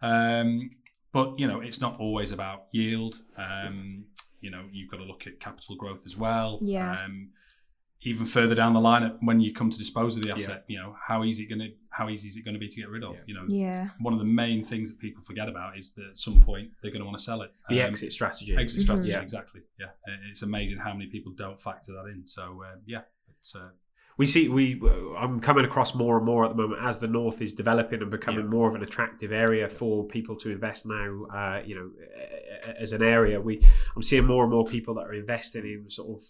Um, 0.00 0.70
but 1.12 1.38
you 1.40 1.46
know, 1.46 1.60
it's 1.60 1.80
not 1.80 1.98
always 2.00 2.30
about 2.30 2.66
yield. 2.72 3.20
Um, 3.36 4.04
you 4.40 4.50
know, 4.50 4.64
you've 4.72 4.90
got 4.90 4.98
to 4.98 5.04
look 5.04 5.26
at 5.26 5.40
capital 5.40 5.74
growth 5.76 6.06
as 6.06 6.16
well. 6.16 6.58
Yeah. 6.62 7.04
Um, 7.04 7.30
even 8.04 8.26
further 8.26 8.54
down 8.54 8.74
the 8.74 8.80
line, 8.80 9.16
when 9.20 9.40
you 9.40 9.52
come 9.52 9.70
to 9.70 9.78
dispose 9.78 10.16
of 10.16 10.22
the 10.22 10.30
asset, 10.30 10.64
you 10.68 10.78
know, 10.78 10.94
how 11.08 11.24
easy 11.24 11.46
going 11.46 11.58
to 11.60 11.70
how 11.90 12.08
easy 12.08 12.28
is 12.28 12.36
it 12.36 12.44
going 12.44 12.54
to 12.54 12.58
be 12.60 12.68
to 12.68 12.80
get 12.80 12.88
rid 12.88 13.04
of? 13.04 13.14
Yeah. 13.14 13.20
You 13.26 13.34
know, 13.34 13.44
yeah, 13.48 13.88
one 14.00 14.12
of 14.12 14.18
the 14.18 14.24
main 14.24 14.64
things 14.64 14.88
that 14.90 14.98
people 14.98 15.22
forget 15.22 15.48
about 15.48 15.78
is 15.78 15.92
that 15.92 16.06
at 16.10 16.18
some 16.18 16.40
point 16.40 16.70
they're 16.82 16.90
going 16.90 17.00
to 17.02 17.06
want 17.06 17.16
to 17.18 17.22
sell 17.22 17.42
it. 17.42 17.52
The 17.68 17.80
Um, 17.82 17.88
exit 17.90 18.12
strategy. 18.12 18.54
exit 18.56 18.80
Mhm. 18.80 18.82
strategy 18.82 19.10
Yeah. 19.10 19.20
exactly 19.22 19.62
yeah 19.78 19.86
Uh, 20.08 20.28
it's 20.30 20.42
amazing 20.42 20.78
how 20.78 20.92
many 20.92 21.06
people 21.06 21.32
don't 21.32 21.60
factor 21.60 21.92
that 21.92 22.06
in 22.12 22.26
so 22.26 22.62
uh, 22.68 22.76
yeah 22.84 23.02
it's 23.28 23.54
uh, 23.54 23.70
we 24.16 24.26
see 24.26 24.48
we 24.48 24.80
I'm 25.16 25.38
coming 25.40 25.64
across 25.64 25.94
more 25.94 26.16
and 26.16 26.26
more 26.26 26.44
at 26.44 26.50
the 26.50 26.60
moment 26.62 26.82
as 26.82 26.98
the 26.98 27.08
north 27.08 27.40
is 27.40 27.54
developing 27.54 28.02
and 28.02 28.10
becoming 28.10 28.44
Yeah. 28.46 28.50
more 28.56 28.68
of 28.68 28.74
an 28.74 28.82
attractive 28.82 29.32
area 29.32 29.68
for 29.68 30.04
people 30.06 30.34
to 30.36 30.50
invest 30.50 30.84
now. 30.86 31.24
Uh, 31.38 31.62
you 31.64 31.74
know, 31.76 31.88
as 32.78 32.92
an 32.92 33.02
area, 33.02 33.40
we 33.40 33.60
I'm 33.96 34.02
seeing 34.02 34.24
more 34.26 34.42
and 34.44 34.52
more 34.52 34.64
people 34.66 34.94
that 34.94 35.06
are 35.06 35.14
investing 35.14 35.64
in 35.64 35.88
sort 35.90 36.08
of 36.20 36.24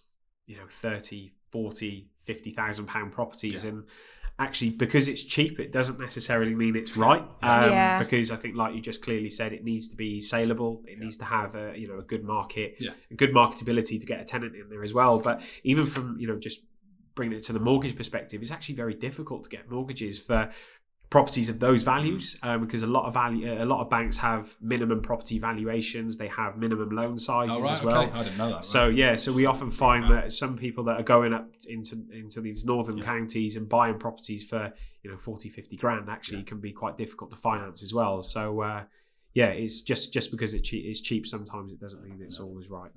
you 0.46 0.56
know 0.56 0.66
30, 0.68 1.32
40, 1.54 2.08
50,000 2.26 2.86
pound 2.86 3.12
properties 3.12 3.62
Yeah. 3.62 3.70
and. 3.70 3.84
Actually, 4.36 4.70
because 4.70 5.06
it's 5.06 5.22
cheap, 5.22 5.60
it 5.60 5.70
doesn't 5.70 6.00
necessarily 6.00 6.56
mean 6.56 6.74
it's 6.74 6.96
right. 6.96 7.22
Um, 7.40 7.70
Yeah. 7.70 8.00
Because 8.00 8.32
I 8.32 8.36
think, 8.36 8.56
like 8.56 8.74
you 8.74 8.80
just 8.80 9.00
clearly 9.00 9.30
said, 9.30 9.52
it 9.52 9.62
needs 9.62 9.86
to 9.90 9.96
be 9.96 10.20
saleable. 10.20 10.82
It 10.88 10.98
needs 10.98 11.16
to 11.18 11.24
have 11.24 11.54
a 11.54 11.72
you 11.78 11.86
know 11.86 11.98
a 12.00 12.02
good 12.02 12.24
market, 12.24 12.74
Yeah. 12.80 12.94
a 13.12 13.14
good 13.14 13.30
marketability 13.32 14.00
to 14.00 14.06
get 14.06 14.20
a 14.20 14.24
tenant 14.24 14.56
in 14.56 14.68
there 14.70 14.82
as 14.82 14.92
well. 14.92 15.20
But 15.20 15.40
even 15.62 15.86
from 15.86 16.16
you 16.18 16.26
know 16.26 16.36
just 16.36 16.62
bringing 17.14 17.38
it 17.38 17.44
to 17.44 17.52
the 17.52 17.60
mortgage 17.60 17.94
perspective, 17.96 18.42
it's 18.42 18.50
actually 18.50 18.74
very 18.74 18.94
difficult 18.94 19.44
to 19.44 19.50
get 19.50 19.70
mortgages 19.70 20.18
for 20.18 20.50
properties 21.14 21.48
of 21.48 21.60
those 21.60 21.82
values 21.84 22.36
um, 22.42 22.60
because 22.64 22.82
a 22.82 22.86
lot 22.88 23.04
of 23.06 23.14
value, 23.14 23.46
a 23.62 23.68
lot 23.72 23.80
of 23.80 23.88
banks 23.88 24.16
have 24.16 24.56
minimum 24.60 25.00
property 25.00 25.38
valuations. 25.38 26.16
They 26.16 26.26
have 26.26 26.56
minimum 26.58 26.90
loan 26.90 27.16
sizes 27.18 27.56
Oh, 27.56 27.62
right, 27.62 27.72
as 27.72 27.82
well. 27.84 28.02
okay. 28.02 28.12
I 28.18 28.22
didn't 28.24 28.36
know 28.38 28.48
that. 28.48 28.54
right. 28.56 28.64
So 28.64 28.88
yeah, 28.88 29.14
so 29.14 29.32
we 29.32 29.46
often 29.46 29.70
find 29.70 30.02
Right. 30.04 30.22
that 30.24 30.32
some 30.32 30.56
people 30.58 30.82
that 30.88 30.96
are 31.00 31.04
going 31.04 31.32
up 31.32 31.46
into 31.68 31.94
into 32.12 32.40
these 32.40 32.64
northern 32.64 32.98
Yeah. 32.98 33.04
counties 33.04 33.54
and 33.58 33.68
buying 33.68 33.96
properties 34.06 34.42
for 34.50 34.72
you 35.02 35.10
know 35.10 35.16
40 35.16 35.48
50 35.48 35.76
grand 35.76 36.08
actually 36.10 36.38
Yeah. 36.38 36.44
can 36.52 36.60
be 36.60 36.72
quite 36.72 36.96
difficult 36.96 37.30
to 37.30 37.36
finance 37.36 37.78
as 37.86 37.92
well. 37.94 38.20
So 38.22 38.42
uh, 38.62 38.82
yeah, 39.34 39.50
it's 39.64 39.80
just 39.90 40.12
just 40.12 40.32
because 40.32 40.52
it 40.52 40.62
che- 40.68 40.86
it's 40.90 41.00
cheap 41.08 41.26
sometimes 41.28 41.70
it 41.70 41.78
doesn't 41.84 42.02
mean 42.02 42.18
it's 42.26 42.40
always 42.40 42.68
right. 42.68 42.90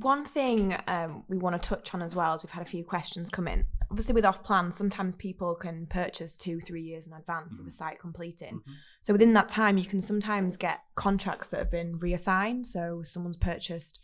One 0.00 0.24
thing 0.24 0.76
um, 0.88 1.22
we 1.28 1.38
want 1.38 1.60
to 1.60 1.68
touch 1.68 1.94
on 1.94 2.02
as 2.02 2.16
well 2.16 2.34
is 2.34 2.42
we've 2.42 2.50
had 2.50 2.66
a 2.66 2.68
few 2.68 2.82
questions 2.82 3.30
come 3.30 3.46
in. 3.46 3.64
Obviously, 3.92 4.12
with 4.12 4.24
off 4.24 4.42
plan, 4.42 4.72
sometimes 4.72 5.14
people 5.14 5.54
can 5.54 5.86
purchase 5.86 6.34
two, 6.34 6.58
three 6.58 6.82
years 6.82 7.06
in 7.06 7.12
advance 7.12 7.60
of 7.60 7.66
a 7.68 7.70
site 7.70 8.00
completing. 8.00 8.56
Mhm. 8.56 8.72
So 9.02 9.12
within 9.14 9.34
that 9.34 9.48
time, 9.48 9.78
you 9.78 9.84
can 9.84 10.00
sometimes 10.00 10.56
get 10.56 10.80
contracts 10.96 11.46
that 11.48 11.58
have 11.58 11.70
been 11.70 11.92
reassigned. 12.00 12.66
So 12.66 13.04
someone's 13.04 13.36
purchased 13.36 14.00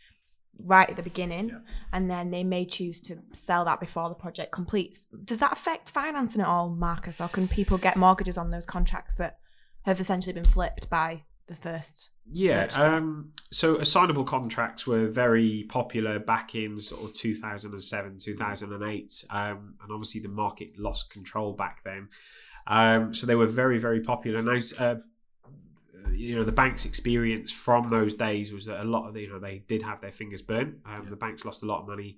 right 0.63 0.89
at 0.89 0.95
the 0.95 1.03
beginning, 1.03 1.49
Yeah. 1.49 1.59
and 1.91 2.09
then 2.09 2.31
they 2.31 2.45
may 2.45 2.65
choose 2.65 3.01
to 3.01 3.21
sell 3.33 3.65
that 3.65 3.81
before 3.81 4.07
the 4.07 4.15
project 4.15 4.53
completes. 4.53 5.07
Does 5.25 5.39
that 5.39 5.51
affect 5.51 5.89
financing 5.89 6.39
at 6.39 6.47
all, 6.47 6.69
Marcus, 6.69 7.19
or 7.19 7.27
can 7.27 7.49
people 7.49 7.77
get 7.77 7.97
mortgages 7.97 8.37
on 8.37 8.49
those 8.49 8.65
contracts 8.65 9.15
that 9.15 9.39
have 9.83 9.99
essentially 9.99 10.33
been 10.33 10.45
flipped 10.45 10.89
by 10.89 11.25
the 11.51 11.57
first? 11.57 12.09
Yeah. 12.31 12.67
Um, 12.75 13.33
so 13.51 13.77
assignable 13.77 14.23
contracts 14.23 14.87
were 14.87 15.07
very 15.07 15.65
popular 15.69 16.17
back 16.19 16.55
in 16.55 16.79
sort 16.79 17.03
of 17.03 17.13
2007, 17.13 18.17
2008. 18.19 19.25
Um, 19.29 19.75
and 19.81 19.91
obviously 19.91 20.21
the 20.21 20.29
market 20.29 20.79
lost 20.79 21.11
control 21.11 21.53
back 21.53 21.83
then. 21.83 22.09
Um, 22.67 23.13
so 23.13 23.27
they 23.27 23.35
were 23.35 23.47
very, 23.47 23.79
very 23.79 24.01
popular. 24.01 24.41
Now, 24.41 24.59
uh, 24.79 24.95
you 26.13 26.35
know, 26.35 26.43
the 26.43 26.51
bank's 26.51 26.85
experience 26.85 27.51
from 27.51 27.89
those 27.89 28.15
days 28.15 28.53
was 28.53 28.65
that 28.65 28.81
a 28.81 28.85
lot 28.85 29.07
of, 29.07 29.17
you 29.17 29.27
know, 29.29 29.39
they 29.39 29.63
did 29.67 29.81
have 29.81 29.99
their 30.01 30.11
fingers 30.11 30.41
burnt. 30.41 30.75
Um, 30.85 31.03
Yeah. 31.03 31.09
The 31.09 31.15
banks 31.15 31.43
lost 31.43 31.63
a 31.63 31.65
lot 31.65 31.81
of 31.81 31.87
money. 31.87 32.17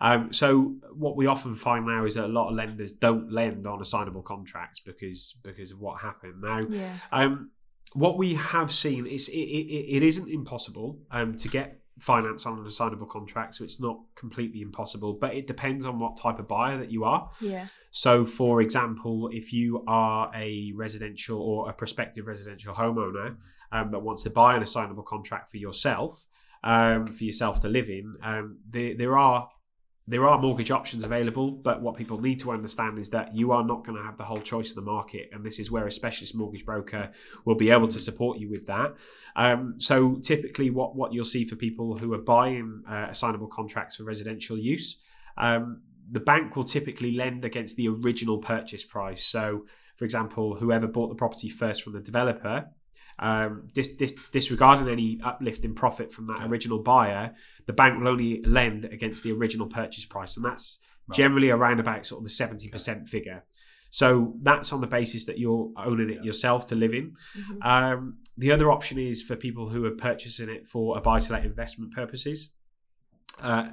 Um, 0.00 0.32
so 0.32 0.76
what 0.92 1.16
we 1.16 1.26
often 1.26 1.56
find 1.56 1.84
now 1.84 2.04
is 2.04 2.14
that 2.14 2.26
a 2.26 2.28
lot 2.28 2.48
of 2.50 2.54
lenders 2.54 2.92
don't 2.92 3.32
lend 3.32 3.66
on 3.66 3.82
assignable 3.82 4.22
contracts 4.22 4.78
because 4.78 5.34
because 5.42 5.72
of 5.72 5.80
what 5.80 6.00
happened. 6.00 6.40
Now, 6.42 6.60
Yeah. 6.68 6.92
um, 7.10 7.50
what 7.94 8.18
we 8.18 8.34
have 8.34 8.72
seen 8.72 9.06
is 9.06 9.28
it, 9.28 9.36
it, 9.36 9.96
it 9.96 10.02
isn't 10.02 10.28
impossible 10.28 10.98
um, 11.10 11.36
to 11.36 11.48
get 11.48 11.80
finance 11.98 12.46
on 12.46 12.58
an 12.58 12.66
assignable 12.66 13.06
contract, 13.06 13.56
so 13.56 13.64
it's 13.64 13.80
not 13.80 13.98
completely 14.14 14.60
impossible, 14.60 15.14
but 15.14 15.34
it 15.34 15.46
depends 15.46 15.84
on 15.84 15.98
what 15.98 16.16
type 16.16 16.38
of 16.38 16.46
buyer 16.46 16.78
that 16.78 16.90
you 16.90 17.04
are. 17.04 17.30
Yeah. 17.40 17.66
So, 17.90 18.24
for 18.24 18.60
example, 18.60 19.30
if 19.32 19.52
you 19.52 19.84
are 19.86 20.30
a 20.34 20.72
residential 20.76 21.40
or 21.40 21.70
a 21.70 21.72
prospective 21.72 22.26
residential 22.26 22.74
homeowner 22.74 23.36
um, 23.72 23.90
that 23.90 24.00
wants 24.00 24.22
to 24.24 24.30
buy 24.30 24.56
an 24.56 24.62
assignable 24.62 25.02
contract 25.02 25.50
for 25.50 25.56
yourself, 25.56 26.26
um, 26.62 27.06
for 27.06 27.24
yourself 27.24 27.60
to 27.60 27.68
live 27.68 27.88
in, 27.88 28.16
um, 28.22 28.58
there, 28.68 28.94
there 28.96 29.18
are 29.18 29.48
there 30.08 30.26
are 30.26 30.40
mortgage 30.40 30.70
options 30.70 31.04
available, 31.04 31.50
but 31.50 31.82
what 31.82 31.94
people 31.94 32.18
need 32.18 32.38
to 32.38 32.50
understand 32.50 32.98
is 32.98 33.10
that 33.10 33.36
you 33.36 33.52
are 33.52 33.62
not 33.62 33.84
going 33.84 33.98
to 33.98 34.02
have 34.02 34.16
the 34.16 34.24
whole 34.24 34.40
choice 34.40 34.70
of 34.70 34.76
the 34.76 34.80
market, 34.82 35.28
and 35.32 35.44
this 35.44 35.58
is 35.58 35.70
where 35.70 35.86
a 35.86 35.92
specialist 35.92 36.34
mortgage 36.34 36.64
broker 36.64 37.10
will 37.44 37.56
be 37.56 37.70
able 37.70 37.86
to 37.88 38.00
support 38.00 38.38
you 38.38 38.48
with 38.48 38.66
that. 38.66 38.94
Um, 39.36 39.74
so, 39.78 40.14
typically, 40.16 40.70
what 40.70 40.96
what 40.96 41.12
you'll 41.12 41.26
see 41.26 41.44
for 41.44 41.56
people 41.56 41.98
who 41.98 42.14
are 42.14 42.22
buying 42.22 42.82
uh, 42.90 43.08
assignable 43.10 43.48
contracts 43.48 43.96
for 43.96 44.04
residential 44.04 44.56
use, 44.56 44.96
um, 45.36 45.82
the 46.10 46.20
bank 46.20 46.56
will 46.56 46.64
typically 46.64 47.12
lend 47.12 47.44
against 47.44 47.76
the 47.76 47.88
original 47.88 48.38
purchase 48.38 48.84
price. 48.84 49.22
So, 49.22 49.66
for 49.96 50.06
example, 50.06 50.56
whoever 50.56 50.86
bought 50.86 51.08
the 51.08 51.16
property 51.16 51.50
first 51.50 51.82
from 51.82 51.92
the 51.92 52.00
developer. 52.00 52.70
Um, 53.20 53.68
dis- 53.74 53.96
dis- 53.96 54.14
disregarding 54.32 54.88
any 54.88 55.20
uplift 55.24 55.64
in 55.64 55.74
profit 55.74 56.12
from 56.12 56.26
that 56.28 56.36
Okay. 56.36 56.46
original 56.46 56.78
buyer, 56.78 57.34
the 57.66 57.72
bank 57.72 57.98
will 57.98 58.08
only 58.08 58.42
lend 58.42 58.84
against 58.84 59.22
the 59.24 59.32
original 59.32 59.66
purchase 59.66 60.04
price, 60.04 60.36
and 60.36 60.44
that's 60.44 60.78
Right. 61.08 61.16
generally 61.16 61.50
around 61.50 61.80
about 61.80 62.06
sort 62.06 62.20
of 62.20 62.24
the 62.24 62.30
seventy 62.30 62.68
percent 62.68 63.08
figure. 63.08 63.44
So 63.90 64.34
that's 64.42 64.72
on 64.72 64.80
the 64.82 64.86
basis 64.86 65.24
that 65.24 65.38
you're 65.38 65.72
owning 65.76 66.10
it 66.10 66.16
Yeah. 66.16 66.22
yourself 66.24 66.66
to 66.68 66.74
live 66.74 66.92
in. 66.94 67.16
Mhm. 67.36 67.64
Um, 67.66 68.18
the 68.36 68.52
other 68.52 68.70
option 68.70 68.98
is 68.98 69.22
for 69.22 69.34
people 69.34 69.70
who 69.70 69.84
are 69.86 69.90
purchasing 69.92 70.48
it 70.50 70.66
for 70.68 70.96
a 70.98 71.00
buy-to-let 71.00 71.44
investment 71.44 71.92
purposes. 71.94 72.50
Uh, 73.40 73.70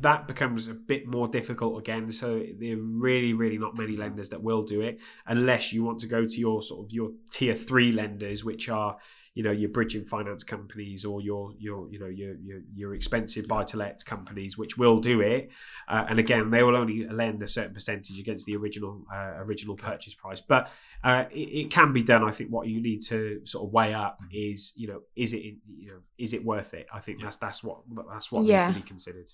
that 0.00 0.26
becomes 0.26 0.68
a 0.68 0.74
bit 0.74 1.06
more 1.06 1.28
difficult 1.28 1.78
again. 1.78 2.10
So 2.12 2.42
there 2.58 2.74
are 2.74 2.80
really, 2.80 3.32
really 3.34 3.58
not 3.58 3.76
many 3.76 3.96
lenders 3.96 4.30
that 4.30 4.42
will 4.42 4.62
do 4.62 4.80
it, 4.80 5.00
unless 5.26 5.72
you 5.72 5.84
want 5.84 6.00
to 6.00 6.06
go 6.06 6.26
to 6.26 6.38
your 6.38 6.62
sort 6.62 6.86
of 6.86 6.92
your 6.92 7.10
tier 7.30 7.54
three 7.54 7.92
lenders, 7.92 8.44
which 8.44 8.68
are 8.68 8.96
you 9.34 9.42
know 9.42 9.50
your 9.50 9.68
bridging 9.68 10.04
finance 10.06 10.42
companies 10.44 11.04
or 11.04 11.20
your 11.20 11.52
your 11.58 11.90
you 11.90 11.98
know 11.98 12.06
your 12.06 12.34
your, 12.36 12.60
your 12.74 12.94
expensive 12.94 13.46
buy-to-let 13.46 14.02
companies, 14.04 14.56
which 14.56 14.78
will 14.78 14.98
do 14.98 15.20
it. 15.20 15.50
Uh, 15.88 16.06
and 16.08 16.18
again, 16.18 16.48
they 16.50 16.62
will 16.62 16.76
only 16.76 17.06
lend 17.06 17.42
a 17.42 17.48
certain 17.48 17.74
percentage 17.74 18.18
against 18.18 18.46
the 18.46 18.56
original 18.56 19.04
uh, 19.12 19.34
original 19.44 19.76
purchase 19.76 20.14
price, 20.14 20.40
but 20.40 20.70
uh, 21.04 21.24
it, 21.30 21.48
it 21.66 21.70
can 21.70 21.92
be 21.92 22.02
done. 22.02 22.24
I 22.24 22.30
think 22.30 22.50
what 22.50 22.66
you 22.66 22.80
need 22.80 23.00
to 23.08 23.42
sort 23.44 23.66
of 23.68 23.72
weigh 23.72 23.92
up 23.92 24.20
is, 24.32 24.72
you 24.74 24.88
know, 24.88 25.00
is 25.14 25.34
it, 25.34 25.42
you 25.42 25.88
know, 25.88 25.98
is 26.16 26.32
it 26.32 26.42
worth 26.44 26.72
it? 26.72 26.86
I 26.92 27.00
think 27.00 27.18
Yeah. 27.18 27.26
that's 27.26 27.36
that's 27.36 27.62
what 27.62 27.80
that's 28.10 28.32
what 28.32 28.44
Yeah. 28.44 28.66
needs 28.66 28.74
to 28.76 28.82
be 28.82 28.88
considered. 28.88 29.30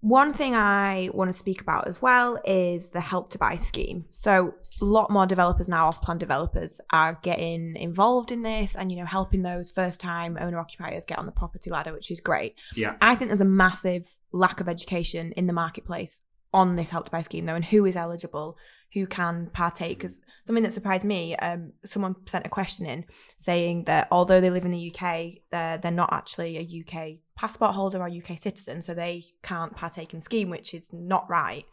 One 0.00 0.32
thing 0.32 0.54
I 0.54 1.10
want 1.12 1.30
to 1.30 1.36
speak 1.36 1.60
about 1.60 1.88
as 1.88 2.00
well 2.00 2.38
is 2.44 2.88
the 2.88 3.00
help 3.00 3.30
to 3.30 3.38
buy 3.38 3.56
scheme. 3.56 4.04
So 4.10 4.54
a 4.80 4.84
lot 4.84 5.10
more 5.10 5.26
developers 5.26 5.68
now, 5.68 5.86
off-plan 5.86 6.18
developers, 6.18 6.80
are 6.92 7.18
getting 7.22 7.74
involved 7.76 8.30
in 8.30 8.42
this 8.42 8.76
and 8.76 8.92
you 8.92 8.98
know 8.98 9.06
helping 9.06 9.42
those 9.42 9.70
first-time 9.70 10.38
owner 10.40 10.58
occupiers 10.58 11.04
get 11.04 11.18
on 11.18 11.26
the 11.26 11.32
property 11.32 11.70
ladder, 11.70 11.92
which 11.92 12.10
is 12.10 12.20
great. 12.20 12.58
Yeah. 12.76 12.94
I 13.00 13.16
think 13.16 13.28
there's 13.28 13.40
a 13.40 13.44
massive 13.44 14.18
lack 14.32 14.60
of 14.60 14.68
education 14.68 15.32
in 15.32 15.46
the 15.48 15.52
marketplace 15.52 16.20
on 16.54 16.76
this 16.76 16.90
help 16.90 17.06
to 17.06 17.10
buy 17.10 17.22
scheme 17.22 17.46
though, 17.46 17.56
and 17.56 17.64
who 17.64 17.84
is 17.84 17.96
eligible, 17.96 18.56
who 18.94 19.06
can 19.06 19.50
partake. 19.52 19.98
Because 19.98 20.20
something 20.46 20.62
that 20.62 20.72
surprised 20.72 21.04
me, 21.04 21.36
um, 21.36 21.72
someone 21.84 22.16
sent 22.26 22.46
a 22.46 22.48
question 22.48 22.86
in 22.86 23.04
saying 23.36 23.84
that 23.84 24.08
although 24.10 24.40
they 24.40 24.50
live 24.50 24.64
in 24.64 24.70
the 24.70 24.92
UK, 24.94 25.42
they're, 25.50 25.78
they're 25.78 25.90
not 25.92 26.12
actually 26.12 26.56
a 26.56 26.84
UK 26.84 27.18
passport 27.36 27.74
holder 27.74 28.00
or 28.02 28.08
UK 28.08 28.38
citizen, 28.38 28.82
so 28.82 28.94
they 28.94 29.24
can't 29.42 29.74
partake 29.76 30.12
in 30.14 30.20
scheme, 30.22 30.50
which 30.50 30.74
is 30.74 30.92
not 30.92 31.28
right. 31.28 31.64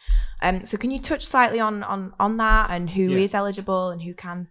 Um, 0.41 0.65
so 0.65 0.77
can 0.77 0.91
you 0.91 0.99
touch 0.99 1.25
slightly 1.25 1.59
on 1.59 1.81
on 1.83 2.13
on 2.19 2.37
that 2.37 2.69
and 2.69 2.89
who 2.89 3.15
is 3.15 3.33
Yeah. 3.33 3.39
eligible 3.39 3.89
and 3.89 4.01
who 4.01 4.13
can 4.13 4.49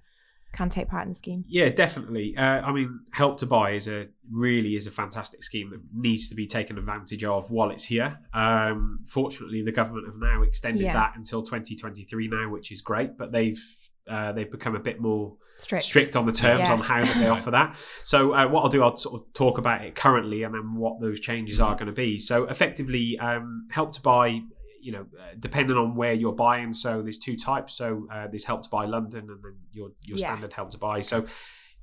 can 0.54 0.68
take 0.68 0.88
part 0.88 1.02
in 1.02 1.08
the 1.10 1.14
scheme? 1.14 1.44
Yeah, 1.48 1.68
definitely. 1.70 2.36
Uh, 2.36 2.42
I 2.42 2.72
mean, 2.72 3.00
help 3.12 3.38
to 3.40 3.46
buy 3.46 3.72
is 3.72 3.88
a 3.88 4.06
really 4.30 4.76
is 4.76 4.86
a 4.86 4.90
fantastic 4.90 5.42
scheme 5.42 5.70
that 5.70 5.80
needs 5.94 6.28
to 6.28 6.34
be 6.34 6.46
taken 6.46 6.78
advantage 6.78 7.24
of 7.24 7.50
while 7.50 7.70
it's 7.70 7.84
here. 7.84 8.18
Um, 8.32 9.00
fortunately, 9.06 9.62
the 9.62 9.72
government 9.72 10.06
have 10.06 10.16
now 10.16 10.42
extended 10.42 10.82
Yeah. 10.82 10.94
that 10.94 11.12
until 11.16 11.42
2023 11.42 12.28
now, 12.28 12.48
which 12.50 12.72
is 12.72 12.80
great. 12.80 13.18
But 13.18 13.32
they've 13.32 13.60
uh, 14.06 14.32
they've 14.32 14.50
become 14.50 14.76
a 14.76 14.80
bit 14.80 15.00
more 15.00 15.34
Strict. 15.56 15.82
strict 15.84 16.14
on 16.16 16.26
the 16.26 16.32
terms 16.32 16.60
Yeah. 16.68 16.72
on 16.74 16.80
how 16.80 17.02
that 17.02 17.16
they 17.18 17.26
offer 17.36 17.50
that. 17.52 17.76
So 18.02 18.34
uh, 18.34 18.46
what 18.48 18.62
I'll 18.62 18.68
do, 18.68 18.82
I'll 18.82 18.96
sort 18.96 19.14
of 19.22 19.32
talk 19.32 19.56
about 19.56 19.82
it 19.82 19.94
currently 19.94 20.42
and 20.42 20.52
then 20.54 20.74
what 20.74 21.00
those 21.00 21.20
changes 21.20 21.58
are 21.58 21.74
going 21.74 21.86
to 21.86 21.92
be. 21.92 22.20
So 22.20 22.44
effectively, 22.44 23.18
um, 23.18 23.66
help 23.70 23.92
to 23.92 24.02
buy. 24.02 24.40
You 24.86 24.92
know, 24.92 25.06
uh, 25.22 25.34
depending 25.48 25.76
on 25.76 25.88
where 26.00 26.12
you're 26.12 26.38
buying. 26.48 26.72
So 26.74 26.90
there's 27.02 27.18
two 27.18 27.36
types. 27.36 27.70
So 27.80 27.86
uh, 28.14 28.26
there's 28.30 28.44
help 28.44 28.62
to 28.62 28.68
buy 28.78 28.84
London 28.96 29.22
and 29.32 29.40
then 29.44 29.56
your 29.72 29.88
your 30.08 30.18
Yeah. 30.18 30.26
standard 30.28 30.52
help 30.52 30.70
to 30.72 30.78
buy. 30.78 31.02
So 31.02 31.24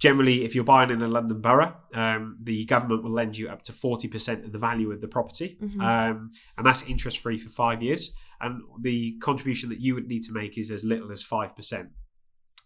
generally, 0.05 0.37
if 0.45 0.51
you're 0.55 0.63
buying 0.75 0.89
in 0.95 1.01
a 1.01 1.07
London 1.07 1.41
borough, 1.41 1.73
um, 1.93 2.37
the 2.49 2.65
government 2.65 3.03
will 3.03 3.15
lend 3.21 3.37
you 3.37 3.49
up 3.53 3.61
to 3.63 3.73
forty 3.73 4.07
percent 4.07 4.45
of 4.45 4.51
the 4.51 4.59
value 4.69 4.91
of 4.91 4.99
the 5.01 5.07
property, 5.07 5.57
Mhm. 5.61 5.81
um, 5.91 6.31
and 6.57 6.65
that's 6.67 6.83
interest 6.93 7.17
free 7.19 7.37
for 7.37 7.49
five 7.49 7.81
years. 7.87 8.13
And 8.39 8.61
the 8.89 9.17
contribution 9.19 9.69
that 9.69 9.79
you 9.79 9.93
would 9.95 10.07
need 10.07 10.23
to 10.23 10.31
make 10.41 10.57
is 10.57 10.71
as 10.71 10.83
little 10.83 11.11
as 11.11 11.21
five 11.23 11.55
percent. 11.55 11.89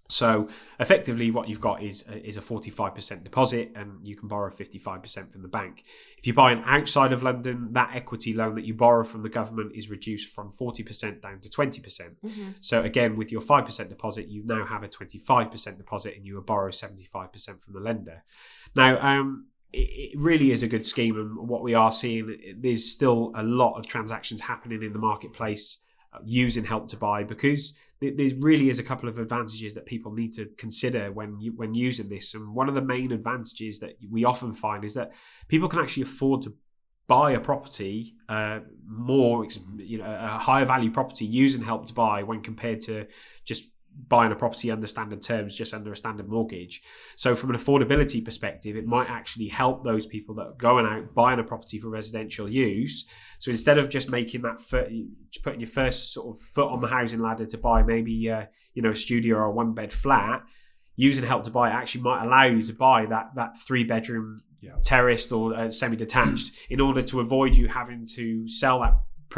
So 0.08 0.49
effectively, 0.80 1.32
what 1.32 1.49
you've 1.49 1.62
got 1.62 1.82
is 1.82 2.06
is 2.24 2.38
a 2.38 2.41
forty 2.41 2.70
five 2.70 2.93
percent 2.93 3.24
deposit, 3.24 3.72
and 3.76 4.06
you 4.06 4.16
can 4.16 4.28
borrow 4.28 4.51
fifty 4.51 4.78
five 4.78 5.01
percent 5.01 5.32
from 5.32 5.41
the 5.41 5.47
bank. 5.47 5.84
If 6.20 6.28
you 6.28 6.34
buy 6.34 6.51
an 6.51 6.62
outside 6.66 7.12
of 7.12 7.24
London, 7.24 7.70
that 7.72 7.89
equity 7.95 8.32
loan 8.34 8.53
that 8.56 8.66
you 8.66 8.76
borrow 8.76 9.03
from 9.03 9.24
the 9.24 9.30
government 9.30 9.72
is 9.74 9.89
reduced 9.89 10.32
from 10.32 10.51
forty 10.51 10.84
percent 10.84 11.24
down 11.24 11.39
to 11.39 11.49
twenty 11.49 11.82
percent. 11.82 12.18
So 12.60 12.84
again, 12.84 13.18
with 13.18 13.32
your 13.32 13.41
five 13.41 13.66
percent 13.66 13.89
deposit, 13.89 14.28
you 14.28 14.43
now 14.45 14.64
have 14.64 14.84
a 14.84 14.88
twenty 14.88 15.18
five 15.18 15.49
percent 15.49 15.80
deposit, 15.80 16.16
and 16.16 16.24
you 16.24 16.36
will 16.36 16.43
borrow 16.43 16.70
seventy 16.70 17.06
five 17.06 17.34
percent 17.34 17.64
from 17.64 17.74
the 17.74 17.80
lender. 17.80 18.24
Now, 18.76 18.99
um, 19.01 19.47
it, 19.74 19.89
it 20.14 20.20
really 20.20 20.51
is 20.51 20.62
a 20.62 20.68
good 20.68 20.86
scheme, 20.86 21.18
and 21.18 21.49
what 21.49 21.64
we 21.64 21.74
are 21.74 21.91
seeing, 21.91 22.56
there's 22.60 22.91
still 22.91 23.32
a 23.36 23.41
lot 23.41 23.80
of 23.80 23.88
transactions 23.88 24.41
happening 24.41 24.84
in 24.84 24.93
the 24.93 24.99
marketplace 24.99 25.78
uh, 26.14 26.20
using 26.24 26.64
help 26.64 26.89
to 26.89 26.97
buy 26.97 27.24
because 27.24 27.74
there 28.02 28.30
really 28.39 28.70
is 28.70 28.80
a 28.80 28.84
couple 28.84 29.08
of 29.08 29.18
advantages 29.18 29.74
that 29.74 29.86
people 29.86 30.12
need 30.12 30.32
to 30.34 30.48
consider 30.58 31.12
when 31.12 31.39
you, 31.39 31.54
when 31.56 31.74
using 31.74 32.10
this. 32.10 32.34
And 32.34 32.54
one 32.54 32.68
of 32.70 32.76
the 32.76 32.82
main 32.82 33.12
advantages 33.12 33.80
that 33.80 33.96
we 34.10 34.26
often 34.26 34.54
find 34.54 34.84
is 34.84 34.93
that 34.96 35.14
people 35.48 35.70
can 35.70 35.80
actually 35.80 36.04
afford 36.04 36.41
to 36.43 36.54
buy 37.08 37.32
a 37.32 37.39
property 37.39 38.16
uh, 38.28 38.60
more, 38.86 39.48
you 39.78 40.00
know, 40.00 40.06
a 40.06 40.39
higher 40.39 40.66
value 40.66 40.91
property 40.91 41.26
using 41.26 41.64
help 41.64 41.86
to 41.88 41.93
buy 41.93 42.24
when 42.24 42.41
compared 42.41 42.82
to 42.82 43.06
just 43.46 43.66
buying 44.08 44.32
a 44.32 44.36
property 44.36 44.70
under 44.72 44.88
standard 44.88 45.22
terms, 45.22 45.56
just 45.56 45.74
under 45.74 45.91
a 45.91 45.98
standard 45.98 46.28
mortgage. 46.30 46.82
So, 47.16 47.36
from 47.36 47.50
an 47.52 47.56
affordability 47.58 48.24
perspective, 48.24 48.76
it 48.76 48.86
might 48.86 49.10
actually 49.10 49.48
help 49.48 49.84
those 49.84 50.06
people 50.06 50.36
that 50.36 50.48
are 50.48 50.54
going 50.58 50.86
out 50.86 51.14
buying 51.14 51.39
a 51.39 51.43
property 51.43 51.80
for 51.80 51.89
residential 51.89 52.50
use. 52.50 53.06
So, 53.39 53.52
instead 53.52 53.78
of 53.78 53.89
just 53.89 54.10
making 54.10 54.41
that 54.43 54.62
fir- 54.62 54.89
putting 55.43 55.60
your 55.60 55.70
first 55.70 56.14
sort 56.14 56.38
of 56.38 56.41
foot 56.46 56.70
on 56.72 56.82
the 56.82 56.88
housing 56.88 57.20
ladder 57.22 57.46
to 57.46 57.58
buy 57.58 57.84
maybe 57.84 58.30
uh, 58.30 58.46
you 58.74 58.82
know 58.82 58.91
a 58.91 58.96
studio 58.96 59.38
or 59.38 59.46
a 59.46 59.52
one 59.52 59.74
bed 59.74 59.91
flat, 59.91 60.43
using 60.96 61.24
help 61.26 61.43
to 61.43 61.52
buy 61.52 61.70
actually 61.70 62.02
might 62.02 62.24
allow 62.24 62.46
you 62.46 62.62
to 62.64 62.74
buy 62.74 63.06
that 63.06 63.32
that 63.36 63.58
three 63.68 63.84
bedroom 63.84 64.41
Yeah. 64.62 64.76
terraced 64.84 65.32
or 65.32 65.54
uh, 65.56 65.72
semi 65.72 65.96
detached 65.96 66.52
in 66.70 66.80
order 66.80 67.02
to 67.04 67.20
avoid 67.20 67.56
you 67.56 67.68
having 67.68 68.06
to 68.16 68.48
sell 68.48 68.80
that 68.82 68.93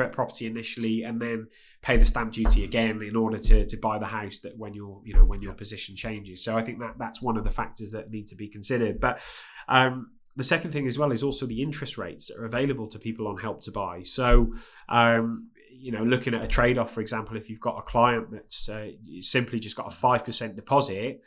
property 0.06 0.45
initially 0.45 1.04
and 1.04 1.22
then 1.22 1.48
pay 1.82 1.98
the 1.98 2.06
stamp 2.06 2.34
duty 2.34 2.64
again 2.64 3.02
in 3.02 3.16
order 3.16 3.38
to, 3.38 3.66
to 3.66 3.78
buy 3.78 4.00
the 4.00 4.06
house 4.06 4.39
that 4.39 4.58
when 4.58 4.74
your 4.74 5.02
you 5.04 5.14
know 5.14 5.26
when 5.26 5.41
your 5.41 5.54
position 5.54 5.95
changes. 5.95 6.43
So 6.43 6.58
I 6.58 6.64
think 6.64 6.80
that 6.80 6.95
that's 6.98 7.22
one 7.22 7.38
of 7.38 7.43
the 7.43 7.50
factors 7.50 7.91
that 7.91 8.12
need 8.12 8.28
to 8.28 8.36
be 8.36 8.48
considered. 8.48 9.00
But 9.00 9.20
um, 9.68 10.12
the 10.36 10.43
second 10.43 10.72
thing 10.72 10.88
as 10.88 10.98
well 10.98 11.12
is 11.12 11.24
also 11.24 11.45
the 11.45 11.62
interest 11.62 11.98
rates 11.98 12.28
that 12.28 12.38
are 12.38 12.45
available 12.45 12.88
to 12.88 13.00
people 13.00 13.28
on 13.28 13.38
help 13.38 13.62
to 13.64 13.72
buy. 13.72 14.04
So 14.04 14.54
um, 14.89 15.50
you 15.72 15.91
know, 15.91 16.04
looking 16.04 16.34
at 16.34 16.43
a 16.43 16.48
trade 16.48 16.78
off, 16.78 16.91
for 16.91 17.02
example, 17.02 17.38
if 17.38 17.50
you've 17.50 17.60
got 17.60 17.78
a 17.78 17.82
client 17.82 18.32
that's 18.32 18.70
uh, 18.70 18.91
simply 19.22 19.60
just 19.60 19.76
got 19.76 19.88
a 19.88 19.95
five 19.95 20.26
percent 20.26 20.56
deposit. 20.56 21.22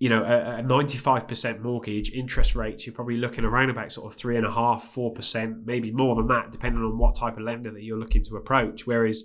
You 0.00 0.08
know, 0.08 0.24
a, 0.24 0.60
a 0.60 0.62
95% 0.62 1.60
mortgage 1.60 2.10
interest 2.12 2.56
rates, 2.56 2.86
you're 2.86 2.94
probably 2.94 3.18
looking 3.18 3.44
around 3.44 3.70
about 3.70 3.92
sort 3.92 4.10
of 4.12 4.18
three 4.18 4.36
and 4.38 4.46
a 4.46 4.50
half, 4.50 4.82
four 4.84 5.12
percent, 5.12 5.66
maybe 5.66 5.92
more 5.92 6.16
than 6.16 6.26
that, 6.28 6.50
depending 6.50 6.82
on 6.82 6.98
what 6.98 7.14
type 7.14 7.36
of 7.36 7.42
lender 7.42 7.70
that 7.70 7.82
you're 7.82 7.98
looking 7.98 8.22
to 8.24 8.36
approach. 8.36 8.86
Whereas, 8.86 9.24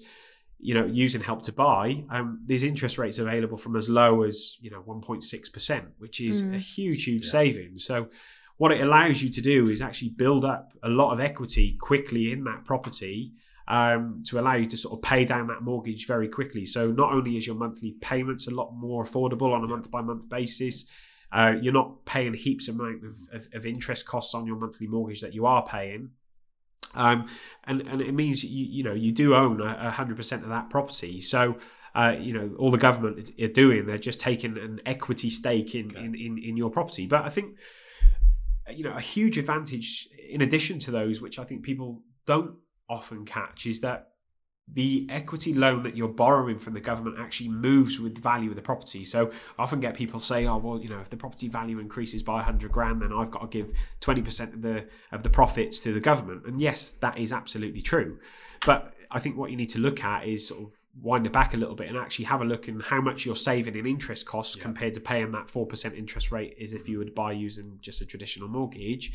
you 0.59 0.73
know, 0.73 0.85
using 0.85 1.21
help 1.21 1.41
to 1.43 1.53
buy, 1.53 2.03
um, 2.09 2.41
there's 2.45 2.63
interest 2.63 2.97
rates 2.97 3.19
available 3.19 3.57
from 3.57 3.75
as 3.77 3.87
low 3.89 4.23
as 4.23 4.57
you 4.59 4.69
know 4.69 4.81
1.6 4.85 5.53
percent, 5.53 5.85
which 5.97 6.19
is 6.19 6.43
Mm. 6.43 6.55
a 6.55 6.59
huge, 6.59 7.05
huge 7.05 7.25
Yeah. 7.25 7.31
savings. 7.31 7.85
So, 7.85 8.09
what 8.57 8.71
it 8.73 8.81
allows 8.81 9.21
you 9.23 9.29
to 9.29 9.41
do 9.41 9.69
is 9.69 9.81
actually 9.81 10.09
build 10.09 10.43
up 10.43 10.73
a 10.83 10.89
lot 10.89 11.13
of 11.13 11.19
equity 11.21 11.77
quickly 11.79 12.31
in 12.33 12.43
that 12.45 12.65
property 12.65 13.33
um, 13.67 14.23
to 14.27 14.39
allow 14.39 14.55
you 14.55 14.65
to 14.67 14.77
sort 14.77 14.93
of 14.93 15.01
pay 15.01 15.25
down 15.25 15.47
that 15.47 15.61
mortgage 15.61 16.07
very 16.07 16.27
quickly. 16.27 16.65
So 16.65 16.91
not 16.91 17.11
only 17.11 17.37
is 17.37 17.47
your 17.47 17.55
monthly 17.55 17.95
payments 18.01 18.47
a 18.47 18.51
lot 18.51 18.71
more 18.73 19.03
affordable 19.03 19.53
on 19.53 19.63
a 19.63 19.67
month 19.67 19.89
by 19.89 20.01
month 20.01 20.29
basis, 20.29 20.85
uh, 21.31 21.53
you're 21.61 21.73
not 21.73 22.05
paying 22.05 22.33
heaps 22.33 22.67
amount 22.67 23.03
of, 23.03 23.15
of, 23.33 23.47
of 23.53 23.65
interest 23.65 24.05
costs 24.05 24.33
on 24.33 24.45
your 24.45 24.57
monthly 24.57 24.87
mortgage 24.87 25.21
that 25.21 25.33
you 25.33 25.45
are 25.45 25.65
paying. 25.65 26.11
Um, 26.93 27.27
and, 27.65 27.81
and 27.81 28.01
it 28.01 28.13
means 28.13 28.43
you, 28.43 28.65
you 28.65 28.83
know 28.83 28.93
you 28.93 29.11
do 29.11 29.35
own 29.35 29.59
a 29.61 29.91
hundred 29.91 30.15
percent 30.15 30.43
of 30.43 30.49
that 30.49 30.69
property. 30.69 31.19
So 31.19 31.57
uh, 31.93 32.15
you 32.17 32.31
know 32.31 32.55
all 32.57 32.71
the 32.71 32.77
government 32.77 33.31
are 33.41 33.47
doing 33.47 33.85
they're 33.85 33.97
just 33.97 34.21
taking 34.21 34.57
an 34.57 34.79
equity 34.85 35.29
stake 35.29 35.75
in, 35.75 35.91
Okay. 35.91 35.99
in, 36.05 36.15
in, 36.15 36.37
in 36.37 36.57
your 36.57 36.69
property. 36.69 37.05
But 37.05 37.25
I 37.25 37.29
think 37.29 37.57
you 38.69 38.83
know 38.83 38.93
a 38.93 39.01
huge 39.01 39.37
advantage 39.37 40.07
in 40.29 40.41
addition 40.41 40.79
to 40.79 40.91
those 40.91 41.21
which 41.21 41.37
i 41.37 41.43
think 41.43 41.63
people 41.63 42.01
don't 42.25 42.55
often 42.89 43.25
catch 43.25 43.65
is 43.65 43.81
that 43.81 44.09
the 44.73 45.05
equity 45.11 45.53
loan 45.53 45.83
that 45.83 45.95
you're 45.95 46.07
borrowing 46.07 46.57
from 46.57 46.73
the 46.73 46.79
government 46.79 47.17
actually 47.19 47.49
moves 47.49 47.99
with 47.99 48.15
the 48.15 48.21
value 48.21 48.49
of 48.49 48.55
the 48.55 48.61
property 48.61 49.05
so 49.05 49.29
I 49.59 49.63
often 49.63 49.79
get 49.79 49.93
people 49.93 50.19
say 50.19 50.47
oh 50.47 50.57
well 50.57 50.79
you 50.81 50.89
know 50.89 50.99
if 50.99 51.09
the 51.09 51.17
property 51.17 51.47
value 51.47 51.77
increases 51.77 52.23
by 52.23 52.35
100 52.35 52.71
grand 52.71 53.01
then 53.01 53.13
i've 53.13 53.29
got 53.29 53.41
to 53.41 53.47
give 53.47 53.71
20% 54.01 54.53
of 54.55 54.61
the 54.63 54.87
of 55.11 55.21
the 55.21 55.29
profits 55.29 55.81
to 55.81 55.93
the 55.93 55.99
government 55.99 56.47
and 56.47 56.59
yes 56.59 56.91
that 57.01 57.19
is 57.19 57.31
absolutely 57.31 57.81
true 57.81 58.17
but 58.65 58.95
i 59.11 59.19
think 59.19 59.37
what 59.37 59.51
you 59.51 59.55
need 59.55 59.69
to 59.69 59.79
look 59.79 60.03
at 60.03 60.27
is 60.27 60.47
sort 60.47 60.61
of 60.63 60.71
wind 61.01 61.25
it 61.25 61.33
back 61.33 61.53
a 61.53 61.57
little 61.57 61.75
bit 61.75 61.89
and 61.89 61.97
actually 61.97 62.25
have 62.25 62.41
a 62.41 62.45
look 62.45 62.67
in 62.67 62.79
how 62.79 63.01
much 63.01 63.25
you're 63.25 63.35
saving 63.35 63.75
in 63.75 63.85
interest 63.85 64.25
costs 64.25 64.55
Yeah. 64.55 64.63
compared 64.63 64.93
to 64.93 64.99
paying 64.99 65.31
that 65.33 65.47
4% 65.47 65.93
interest 65.97 66.31
rate 66.31 66.55
is 66.57 66.73
if 66.73 66.87
you 66.87 66.97
would 66.99 67.13
buy 67.13 67.33
using 67.33 67.77
just 67.81 67.99
a 68.01 68.05
traditional 68.05 68.47
mortgage. 68.47 69.11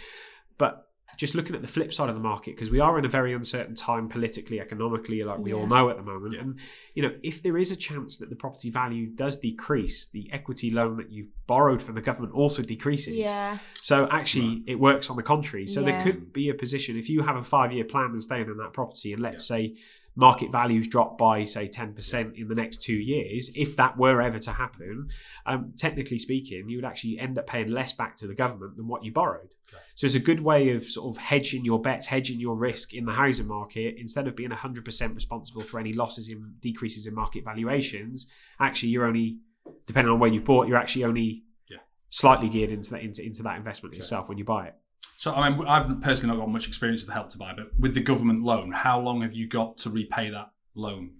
But 0.58 0.89
just 1.16 1.34
looking 1.34 1.54
at 1.54 1.62
the 1.62 1.68
flip 1.68 1.92
side 1.92 2.08
of 2.08 2.14
the 2.14 2.20
market, 2.20 2.54
because 2.56 2.70
we 2.70 2.80
are 2.80 2.98
in 2.98 3.04
a 3.04 3.08
very 3.08 3.34
uncertain 3.34 3.74
time 3.74 4.08
politically, 4.08 4.60
economically, 4.60 5.22
like 5.22 5.38
we 5.38 5.52
all 5.52 5.66
know 5.66 5.90
at 5.90 5.96
the 5.96 6.02
moment. 6.02 6.34
Yeah. 6.34 6.40
And, 6.40 6.58
you 6.94 7.02
know, 7.02 7.12
if 7.22 7.42
there 7.42 7.58
is 7.58 7.70
a 7.70 7.76
chance 7.76 8.18
that 8.18 8.30
the 8.30 8.36
property 8.36 8.70
value 8.70 9.06
does 9.06 9.38
decrease, 9.38 10.08
the 10.08 10.30
equity 10.32 10.70
loan 10.70 10.96
that 10.96 11.10
you've 11.10 11.28
borrowed 11.46 11.82
from 11.82 11.94
the 11.94 12.00
government 12.00 12.34
also 12.34 12.62
decreases. 12.62 13.16
Yeah. 13.16 13.58
So 13.80 14.08
actually, 14.10 14.62
it 14.66 14.76
works 14.76 15.10
on 15.10 15.16
the 15.16 15.22
contrary. 15.22 15.68
So 15.68 15.82
there 15.82 16.00
could 16.02 16.32
be 16.32 16.48
a 16.48 16.54
position 16.54 16.98
if 16.98 17.08
you 17.08 17.22
have 17.22 17.36
a 17.36 17.42
five-year 17.42 17.84
plan 17.84 18.06
and 18.12 18.22
staying 18.22 18.46
in 18.46 18.56
that 18.56 18.72
property, 18.72 19.12
and 19.12 19.20
let's 19.20 19.46
say 19.46 19.76
market 20.20 20.52
values 20.52 20.86
drop 20.86 21.18
by 21.18 21.44
say 21.44 21.66
ten 21.66 21.94
percent 21.94 22.36
in 22.36 22.46
the 22.46 22.54
next 22.54 22.82
two 22.82 22.94
years, 23.14 23.50
if 23.56 23.74
that 23.76 23.96
were 23.96 24.20
ever 24.22 24.38
to 24.38 24.52
happen, 24.52 25.08
um, 25.46 25.72
technically 25.76 26.18
speaking, 26.18 26.68
you 26.68 26.76
would 26.78 26.84
actually 26.84 27.18
end 27.18 27.38
up 27.38 27.46
paying 27.46 27.70
less 27.70 27.92
back 27.92 28.16
to 28.18 28.26
the 28.28 28.34
government 28.34 28.76
than 28.76 28.86
what 28.86 29.02
you 29.04 29.10
borrowed. 29.12 29.50
Okay. 29.68 29.82
So 29.94 30.06
it's 30.06 30.14
a 30.14 30.20
good 30.20 30.40
way 30.40 30.70
of 30.70 30.84
sort 30.84 31.16
of 31.16 31.22
hedging 31.22 31.64
your 31.64 31.80
bets, 31.80 32.06
hedging 32.06 32.38
your 32.38 32.56
risk 32.56 32.92
in 32.94 33.04
the 33.06 33.12
housing 33.12 33.48
market 33.48 33.96
instead 33.98 34.28
of 34.28 34.36
being 34.36 34.50
hundred 34.50 34.84
percent 34.84 35.14
responsible 35.16 35.62
for 35.62 35.80
any 35.80 35.92
losses 35.92 36.28
in 36.28 36.54
decreases 36.60 37.06
in 37.06 37.14
market 37.14 37.44
valuations. 37.44 38.26
Actually, 38.60 38.90
you're 38.90 39.06
only 39.06 39.38
depending 39.86 40.12
on 40.12 40.18
where 40.20 40.30
you 40.30 40.40
bought, 40.40 40.68
you're 40.68 40.76
actually 40.84 41.04
only 41.04 41.44
Yeah. 41.68 41.78
slightly 42.10 42.48
geared 42.48 42.72
into 42.72 42.90
that 42.90 43.02
into, 43.02 43.24
into 43.24 43.42
that 43.44 43.56
investment 43.56 43.92
Okay. 43.92 43.98
yourself 44.00 44.28
when 44.28 44.38
you 44.38 44.44
buy 44.44 44.66
it. 44.68 44.74
So, 45.20 45.34
I 45.34 45.50
mean, 45.50 45.66
I've 45.68 46.00
personally 46.00 46.34
not 46.34 46.40
got 46.40 46.50
much 46.50 46.66
experience 46.66 47.02
with 47.02 47.08
the 47.08 47.12
help 47.12 47.28
to 47.28 47.36
buy, 47.36 47.52
but 47.54 47.78
with 47.78 47.92
the 47.92 48.00
government 48.00 48.42
loan, 48.42 48.72
how 48.72 48.98
long 48.98 49.20
have 49.20 49.34
you 49.34 49.46
got 49.46 49.76
to 49.78 49.90
repay 49.90 50.30
that 50.30 50.50
loan? 50.74 51.10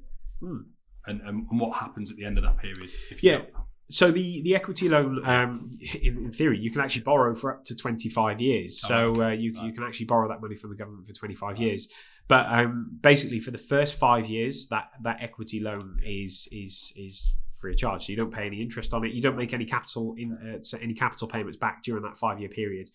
Hmm. 0.41 0.61
And, 1.05 1.21
and, 1.21 1.47
and 1.51 1.61
what 1.61 1.77
happens 1.77 2.11
at 2.11 2.17
the 2.17 2.25
end 2.25 2.39
of 2.39 2.45
that 2.45 2.57
period? 2.57 2.91
If 3.11 3.23
you 3.23 3.31
Yeah. 3.31 3.37
don't? 3.37 3.51
So 3.91 4.11
the 4.11 4.41
the 4.41 4.55
equity 4.55 4.89
loan, 4.89 5.23
um, 5.27 5.73
in, 6.03 6.17
in 6.17 6.33
theory, 6.33 6.59
you 6.59 6.71
can 6.71 6.81
actually 6.81 7.03
borrow 7.03 7.35
for 7.35 7.53
up 7.53 7.65
to 7.65 7.77
twenty 7.77 8.09
five 8.09 8.41
years. 8.41 8.81
Oh, 8.85 8.89
So 8.89 8.97
okay. 9.11 9.21
uh, 9.21 9.29
you 9.33 9.61
you 9.65 9.73
can 9.75 9.83
actually 9.83 10.07
borrow 10.07 10.29
that 10.29 10.41
money 10.41 10.57
from 10.57 10.71
the 10.71 10.77
government 10.77 11.07
for 11.07 11.13
twenty 11.13 11.35
five 11.35 11.59
years. 11.59 11.87
But 12.27 12.47
um, 12.47 12.99
basically, 13.03 13.41
for 13.41 13.51
the 13.51 13.59
first 13.59 13.97
five 13.97 14.25
years, 14.31 14.69
that 14.69 14.93
that 15.03 15.19
equity 15.21 15.61
loan 15.61 15.99
is 16.03 16.49
is 16.51 16.91
is 16.97 17.35
free 17.61 17.73
of 17.73 17.79
charge. 17.79 18.07
So 18.07 18.13
you 18.13 18.17
don't 18.17 18.33
pay 18.33 18.47
any 18.47 18.63
interest 18.63 18.95
on 18.95 19.05
it. 19.05 19.13
You 19.13 19.21
don't 19.21 19.37
make 19.37 19.53
any 19.53 19.67
capital 19.67 20.15
in 20.17 20.33
uh, 20.33 20.63
so 20.63 20.79
any 20.79 20.95
capital 20.95 21.29
payments 21.29 21.59
back 21.59 21.83
during 21.83 22.03
that 22.05 22.17
five 22.17 22.41
year 22.41 22.49
period. 22.49 22.89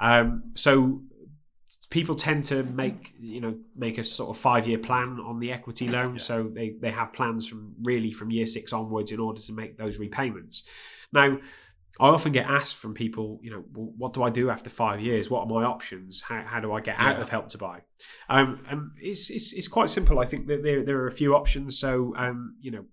Um, 0.00 0.52
so 0.54 1.02
people 1.90 2.14
tend 2.14 2.44
to 2.44 2.62
make 2.64 3.14
you 3.20 3.40
know 3.40 3.54
make 3.76 3.98
a 3.98 4.04
sort 4.04 4.30
of 4.30 4.36
five 4.40 4.66
year 4.66 4.78
plan 4.78 5.18
on 5.24 5.38
the 5.38 5.52
equity 5.52 5.88
loan. 5.88 6.14
Yeah. 6.14 6.20
so 6.20 6.50
they 6.52 6.74
they 6.80 6.90
have 6.90 7.12
plans 7.12 7.46
from 7.46 7.74
really 7.82 8.12
from 8.12 8.30
year 8.30 8.46
six 8.46 8.72
onwards 8.72 9.12
in 9.12 9.20
order 9.20 9.40
to 9.40 9.52
make 9.52 9.78
those 9.78 9.98
repayments. 9.98 10.64
Now 11.12 11.38
i 12.00 12.08
often 12.08 12.32
get 12.32 12.46
asked 12.46 12.74
from 12.74 12.92
people 12.92 13.38
you 13.40 13.52
know 13.52 13.62
well, 13.72 13.92
what 13.96 14.12
do 14.12 14.24
i 14.24 14.30
do 14.30 14.50
after 14.50 14.68
five 14.68 15.00
years? 15.00 15.30
What 15.30 15.42
are 15.42 15.46
my 15.46 15.64
options? 15.64 16.22
How, 16.22 16.42
how 16.44 16.60
do 16.60 16.72
i 16.72 16.80
get 16.80 16.98
out 16.98 17.16
Yeah. 17.16 17.22
of 17.22 17.28
help 17.28 17.48
to 17.50 17.58
buy? 17.58 17.82
Um, 18.28 18.64
and 18.68 18.90
it's, 19.00 19.30
it's 19.30 19.52
it's 19.52 19.68
quite 19.68 19.90
simple. 19.90 20.18
I 20.18 20.24
think 20.26 20.48
that 20.48 20.62
there, 20.64 20.84
there 20.84 20.98
are 21.02 21.06
a 21.06 21.12
few 21.12 21.36
options. 21.36 21.78
So 21.78 22.12
um, 22.16 22.56
you 22.60 22.72
know 22.72 22.84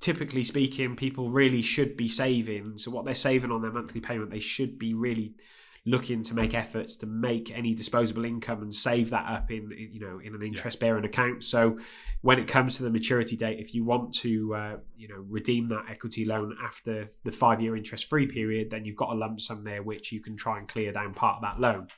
typically 0.00 0.42
speaking 0.42 0.96
people 0.96 1.30
really 1.30 1.62
should 1.62 1.96
be 1.96 2.08
saving. 2.08 2.78
So 2.78 2.90
what 2.90 3.04
they're 3.04 3.14
saving 3.14 3.52
on 3.52 3.62
their 3.62 3.70
monthly 3.72 4.00
payment 4.00 4.30
they 4.30 4.40
should 4.40 4.78
be 4.78 4.94
really 4.94 5.34
looking 5.86 6.22
to 6.22 6.34
make 6.34 6.54
efforts 6.54 6.96
to 6.96 7.06
make 7.06 7.50
any 7.50 7.74
disposable 7.74 8.24
income 8.24 8.62
and 8.62 8.74
save 8.74 9.10
that 9.10 9.26
up 9.30 9.50
in 9.50 9.72
in, 9.72 9.88
you 9.92 10.00
know 10.00 10.20
in 10.22 10.34
an 10.34 10.42
interest 10.42 10.78
bearing 10.78 11.04
account 11.04 11.42
so 11.42 11.78
when 12.20 12.38
it 12.38 12.46
comes 12.46 12.76
to 12.76 12.82
the 12.82 12.90
maturity 12.90 13.34
date 13.34 13.58
if 13.58 13.74
you 13.74 13.84
want 13.84 14.12
to 14.12 14.54
uh, 14.54 14.76
you 14.96 15.08
know 15.08 15.24
redeem 15.28 15.68
that 15.68 15.84
equity 15.90 16.24
loan 16.24 16.54
after 16.62 17.10
the 17.24 17.32
5 17.32 17.60
year 17.62 17.76
interest 17.76 18.06
free 18.06 18.26
period 18.26 18.70
then 18.70 18.84
you've 18.84 18.96
got 18.96 19.10
a 19.10 19.14
lump 19.14 19.40
sum 19.40 19.64
there 19.64 19.82
which 19.82 20.12
you 20.12 20.20
can 20.20 20.36
try 20.36 20.58
and 20.58 20.68
clear 20.68 20.92
down 20.92 21.14
part 21.14 21.36
of 21.36 21.42
that 21.42 21.60
loan 21.60 21.88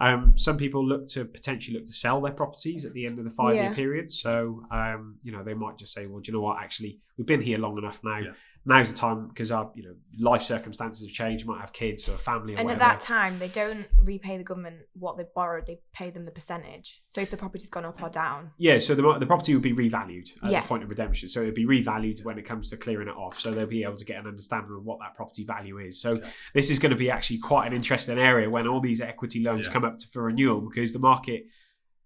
Um, 0.00 0.34
some 0.36 0.56
people 0.56 0.86
look 0.86 1.08
to 1.08 1.24
potentially 1.24 1.76
look 1.76 1.86
to 1.86 1.92
sell 1.92 2.20
their 2.20 2.32
properties 2.32 2.84
at 2.84 2.92
the 2.92 3.04
end 3.04 3.18
of 3.18 3.24
the 3.24 3.32
five 3.32 3.56
year 3.64 3.74
period. 3.74 4.10
So, 4.12 4.62
um, 4.70 5.16
you 5.24 5.32
know, 5.32 5.42
they 5.42 5.54
might 5.54 5.76
just 5.76 5.92
say, 5.92 6.06
well, 6.06 6.20
do 6.20 6.30
you 6.30 6.34
know 6.38 6.40
what? 6.40 6.58
Actually, 6.62 7.00
we've 7.16 7.26
been 7.26 7.42
here 7.42 7.58
long 7.58 7.78
enough 7.78 8.00
now. 8.04 8.18
Yeah. 8.18 8.30
Now's 8.64 8.92
the 8.92 8.98
time 8.98 9.28
because 9.28 9.50
our, 9.50 9.70
you 9.74 9.82
know, 9.82 9.94
life 10.18 10.42
circumstances 10.42 11.06
have 11.06 11.14
changed. 11.14 11.44
You 11.44 11.50
might 11.50 11.60
have 11.60 11.72
kids 11.72 12.06
or 12.08 12.14
a 12.14 12.18
family 12.18 12.54
or 12.54 12.58
And 12.58 12.70
at 12.70 12.78
that 12.80 13.00
time, 13.00 13.38
they 13.38 13.48
don't 13.48 13.86
repay 14.04 14.36
the 14.36 14.44
government 14.44 14.76
what 14.92 15.16
they've 15.16 15.32
borrowed; 15.34 15.64
they 15.66 15.80
pay 15.94 16.10
them 16.10 16.26
the 16.26 16.30
percentage. 16.30 17.02
So 17.08 17.20
if 17.22 17.30
the 17.30 17.36
property's 17.38 17.70
gone 17.70 17.86
up 17.86 18.02
or 18.02 18.10
down, 18.10 18.50
Yeah, 18.58 18.78
so 18.78 18.94
the, 18.94 19.18
the 19.18 19.24
property 19.26 19.54
would 19.54 19.62
be 19.62 19.72
revalued 19.72 20.28
at 20.42 20.50
Yeah. 20.50 20.60
the 20.60 20.68
point 20.68 20.82
of 20.82 20.90
redemption. 20.90 21.28
So 21.30 21.40
it 21.42 21.46
would 21.46 21.54
be 21.54 21.64
revalued 21.66 22.22
when 22.24 22.38
it 22.38 22.44
comes 22.44 22.68
to 22.70 22.76
clearing 22.76 23.08
it 23.08 23.16
off. 23.16 23.38
So 23.40 23.52
they'll 23.52 23.66
be 23.66 23.84
able 23.84 23.96
to 23.96 24.04
get 24.04 24.18
an 24.20 24.26
understanding 24.26 24.74
of 24.76 24.84
what 24.84 24.98
that 25.00 25.14
property 25.14 25.44
value 25.44 25.78
is. 25.78 26.00
So 26.00 26.14
Yeah. 26.14 26.26
this 26.52 26.68
is 26.68 26.78
going 26.78 26.90
to 26.90 26.96
be 26.96 27.10
actually 27.10 27.38
quite 27.38 27.66
an 27.68 27.72
interesting 27.72 28.18
area 28.18 28.50
when 28.50 28.66
all 28.66 28.80
these 28.80 29.00
equity 29.00 29.40
loans 29.42 29.66
Yeah. 29.66 29.72
come 29.72 29.84
up 29.84 29.98
to, 29.98 30.08
for 30.08 30.24
renewal 30.24 30.60
because 30.60 30.92
the 30.92 30.98
market 30.98 31.46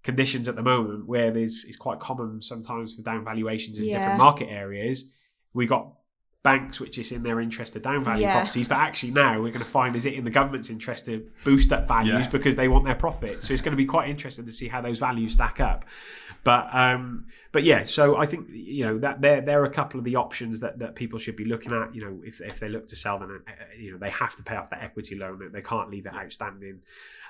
conditions 0.05 0.48
at 0.48 0.55
the 0.57 0.62
moment 0.62 1.07
where 1.07 1.30
there's 1.30 1.64
it's 1.64 1.76
quite 1.76 1.98
common 2.00 2.42
sometimes 2.42 2.94
for 2.94 3.03
down 3.03 3.24
valuations 3.24 3.78
in 3.78 3.84
Yeah. 3.86 3.98
different 3.98 4.18
market 4.18 4.48
areas. 4.48 5.11
We 5.55 5.66
got 5.66 5.92
banks 6.43 6.80
which 6.80 6.99
is 6.99 7.12
in 7.12 7.22
their 7.22 7.40
interest 7.40 7.72
to 7.74 7.78
down 7.80 8.03
value 8.05 8.22
Yeah. 8.22 8.40
properties, 8.40 8.66
but 8.66 8.78
actually 8.78 9.12
now 9.12 9.40
we're 9.40 9.53
going 9.53 9.64
to 9.64 9.70
find 9.70 9.95
is 9.95 10.07
it 10.07 10.14
in 10.14 10.24
the 10.24 10.30
government's 10.30 10.70
interest 10.70 11.07
to 11.07 11.24
boost 11.45 11.72
up 11.72 11.86
values 11.86 12.24
Yeah. 12.24 12.30
because 12.30 12.57
they 12.57 12.66
want 12.68 12.84
their 12.84 12.97
profit. 12.97 13.45
So 13.45 13.53
it's 13.53 13.62
going 13.62 13.72
to 13.72 13.76
be 13.76 13.86
quite 13.86 14.09
interesting 14.09 14.47
to 14.47 14.53
see 14.53 14.68
how 14.68 14.80
those 14.80 14.99
values 14.99 15.34
stack 15.34 15.61
up. 15.61 15.84
But 16.45 16.74
um, 16.74 17.26
but 17.53 17.62
yeah, 17.62 17.84
so 17.84 18.16
I 18.16 18.26
think 18.26 18.49
you 18.51 18.84
know 18.84 18.99
that 18.99 19.20
there 19.20 19.40
there 19.40 19.61
are 19.62 19.64
a 19.64 19.70
couple 19.70 19.99
of 20.01 20.05
the 20.05 20.16
options 20.16 20.59
that, 20.59 20.80
that 20.80 20.97
people 20.97 21.20
should 21.20 21.36
be 21.36 21.45
looking 21.45 21.72
at. 21.72 21.95
You 21.95 22.05
know, 22.05 22.20
if, 22.24 22.40
if 22.40 22.59
they 22.59 22.68
look 22.68 22.88
to 22.88 22.97
sell, 22.97 23.20
then 23.20 23.30
uh, 23.47 23.53
you 23.78 23.93
know 23.93 23.99
they 23.99 24.11
have 24.11 24.34
to 24.34 24.43
pay 24.43 24.57
off 24.57 24.68
that 24.70 24.82
equity 24.82 25.14
loan. 25.14 25.38
They 25.53 25.62
can't 25.62 25.88
leave 25.88 26.07
it 26.07 26.12
outstanding. 26.14 26.80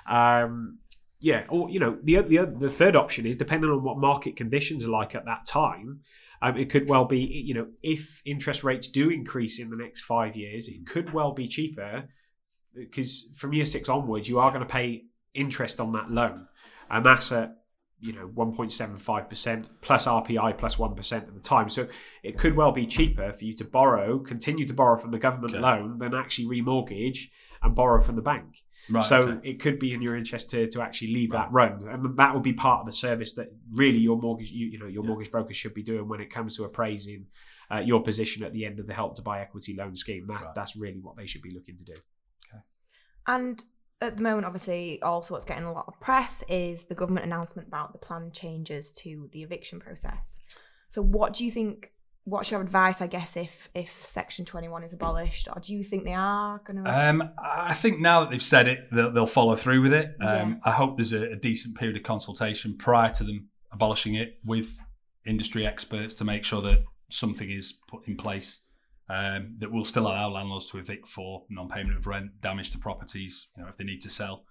Um, 0.09 0.79
yeah, 1.19 1.43
or 1.49 1.69
you 1.69 1.79
know 1.79 1.99
the 2.01 2.21
the 2.21 2.45
the 2.59 2.69
third 2.71 2.95
option 2.95 3.27
is 3.27 3.35
depending 3.35 3.69
on 3.69 3.83
what 3.83 3.97
market 3.99 4.35
conditions 4.35 4.83
are 4.83 4.89
like 4.89 5.13
at 5.13 5.25
that 5.25 5.45
time. 5.45 5.99
Um, 6.43 6.57
it 6.57 6.69
could 6.69 6.89
well 6.89 7.05
be 7.05 7.19
you 7.19 7.53
know 7.53 7.67
if 7.81 8.21
interest 8.25 8.63
rates 8.63 8.89
do 8.89 9.09
increase 9.09 9.59
in 9.59 9.69
the 9.69 9.77
next 9.77 10.01
five 10.01 10.35
years, 10.35 10.67
it 10.67 10.85
could 10.85 11.13
well 11.13 11.31
be 11.31 11.47
cheaper 11.47 12.09
because 12.75 13.29
from 13.37 13.53
year 13.53 13.65
six 13.65 13.87
onwards 13.87 14.27
you 14.27 14.39
are 14.39 14.51
going 14.51 14.65
to 14.65 14.69
pay 14.69 15.05
interest 15.33 15.79
on 15.79 15.93
that 15.93 16.11
loan, 16.11 16.47
and 16.89 17.05
that's 17.05 17.31
at 17.31 17.55
you 17.99 18.11
know 18.11 18.27
1.75% 18.27 19.65
plus 19.79 20.05
RPI 20.05 20.57
plus 20.57 20.77
1 20.77 20.91
at 20.91 21.33
the 21.33 21.39
time. 21.41 21.69
So 21.69 21.87
it 22.21 22.37
could 22.37 22.55
well 22.55 22.73
be 22.73 22.85
cheaper 22.85 23.31
for 23.31 23.45
you 23.45 23.55
to 23.55 23.63
borrow, 23.63 24.19
continue 24.19 24.67
to 24.67 24.73
borrow 24.73 24.97
from 24.97 25.11
the 25.11 25.19
government 25.19 25.55
Okay. 25.55 25.61
loan 25.61 25.99
than 25.99 26.13
actually 26.13 26.61
remortgage 26.61 27.29
and 27.61 27.73
borrow 27.73 28.01
from 28.01 28.17
the 28.17 28.21
bank. 28.21 28.62
Right. 28.89 29.03
so 29.03 29.23
okay. 29.23 29.49
it 29.49 29.59
could 29.61 29.79
be 29.79 29.93
in 29.93 30.01
your 30.01 30.15
interest 30.15 30.49
to, 30.51 30.67
to 30.71 30.81
actually 30.81 31.13
leave 31.13 31.31
that 31.31 31.51
run, 31.51 31.87
and 31.87 32.17
that 32.17 32.33
would 32.33 32.43
be 32.43 32.53
part 32.53 32.81
of 32.81 32.85
the 32.85 32.91
service 32.91 33.33
that 33.35 33.47
really 33.71 33.99
your 33.99 34.17
mortgage 34.17 34.51
you, 34.51 34.67
you 34.67 34.79
know 34.79 34.87
your 34.87 35.03
Yeah. 35.03 35.09
mortgage 35.09 35.31
broker 35.31 35.53
should 35.53 35.73
be 35.73 35.83
doing 35.83 36.07
when 36.07 36.19
it 36.19 36.29
comes 36.29 36.57
to 36.57 36.65
appraising 36.65 37.27
uh, 37.71 37.79
your 37.79 38.01
position 38.03 38.43
at 38.43 38.51
the 38.53 38.65
end 38.65 38.79
of 38.79 38.87
the 38.87 38.93
help 38.93 39.15
to 39.15 39.21
buy 39.21 39.39
equity 39.41 39.73
loan 39.73 39.95
scheme. 39.95 40.27
That's 40.27 40.45
Right. 40.45 40.55
that's 40.55 40.75
really 40.75 40.99
what 40.99 41.15
they 41.15 41.25
should 41.25 41.41
be 41.41 41.51
looking 41.51 41.77
to 41.77 41.83
do. 41.83 41.93
And 43.25 43.63
at 44.01 44.17
the 44.17 44.23
moment, 44.23 44.45
obviously, 44.45 45.01
also 45.01 45.33
what's 45.33 45.45
getting 45.45 45.63
a 45.63 45.71
lot 45.71 45.85
of 45.87 45.99
press 46.01 46.43
is 46.49 46.83
the 46.83 46.95
government 46.95 47.25
announcement 47.25 47.69
about 47.69 47.93
the 47.93 47.99
planned 47.99 48.33
changes 48.33 48.91
to 48.91 49.29
the 49.31 49.43
eviction 49.43 49.79
process. 49.79 50.39
So, 50.89 51.01
what 51.01 51.33
do 51.33 51.45
you 51.45 51.51
think? 51.51 51.91
What's 52.25 52.51
your 52.51 52.61
advice, 52.61 53.01
I 53.01 53.07
guess, 53.07 53.35
if 53.35 53.69
if 53.75 54.05
Section 54.05 54.45
Twenty 54.45 54.69
One 54.69 54.83
is 54.83 54.93
abolished, 54.93 55.49
or 55.53 55.59
do 55.59 55.73
you 55.73 55.83
think 55.83 56.05
they 56.05 56.13
are 56.13 56.61
going 56.65 56.83
to? 56.83 56.89
Um, 57.09 57.31
I 57.37 57.73
think 57.73 57.99
now 57.99 58.21
that 58.21 58.31
they've 58.31 58.41
said 58.41 58.67
it, 58.67 58.87
they'll, 58.93 59.11
they'll 59.11 59.27
follow 59.27 59.57
through 59.57 59.81
with 59.81 59.93
it. 59.93 60.15
Um, 60.21 60.51
Yeah. 60.51 60.55
I 60.63 60.71
hope 60.71 60.97
there's 60.97 61.11
a, 61.11 61.31
a 61.31 61.35
decent 61.35 61.77
period 61.77 61.97
of 61.97 62.03
consultation 62.03 62.77
prior 62.77 63.11
to 63.11 63.23
them 63.25 63.49
abolishing 63.73 64.15
it 64.15 64.39
with 64.45 64.79
industry 65.25 65.65
experts 65.65 66.13
to 66.15 66.23
make 66.23 66.45
sure 66.45 66.61
that 66.61 66.83
something 67.09 67.49
is 67.49 67.73
put 67.87 68.07
in 68.07 68.15
place 68.15 68.61
um, 69.09 69.55
that 69.59 69.71
will 69.71 69.85
still 69.85 70.07
allow 70.07 70.29
landlords 70.29 70.67
to 70.67 70.77
evict 70.77 71.07
for 71.07 71.43
non-payment 71.49 71.97
of 71.97 72.07
rent, 72.07 72.39
damage 72.41 72.71
to 72.71 72.77
properties, 72.77 73.47
you 73.57 73.63
know, 73.63 73.69
if 73.69 73.77
they 73.77 73.83
need 73.83 74.01
to 74.01 74.09
sell, 74.09 74.45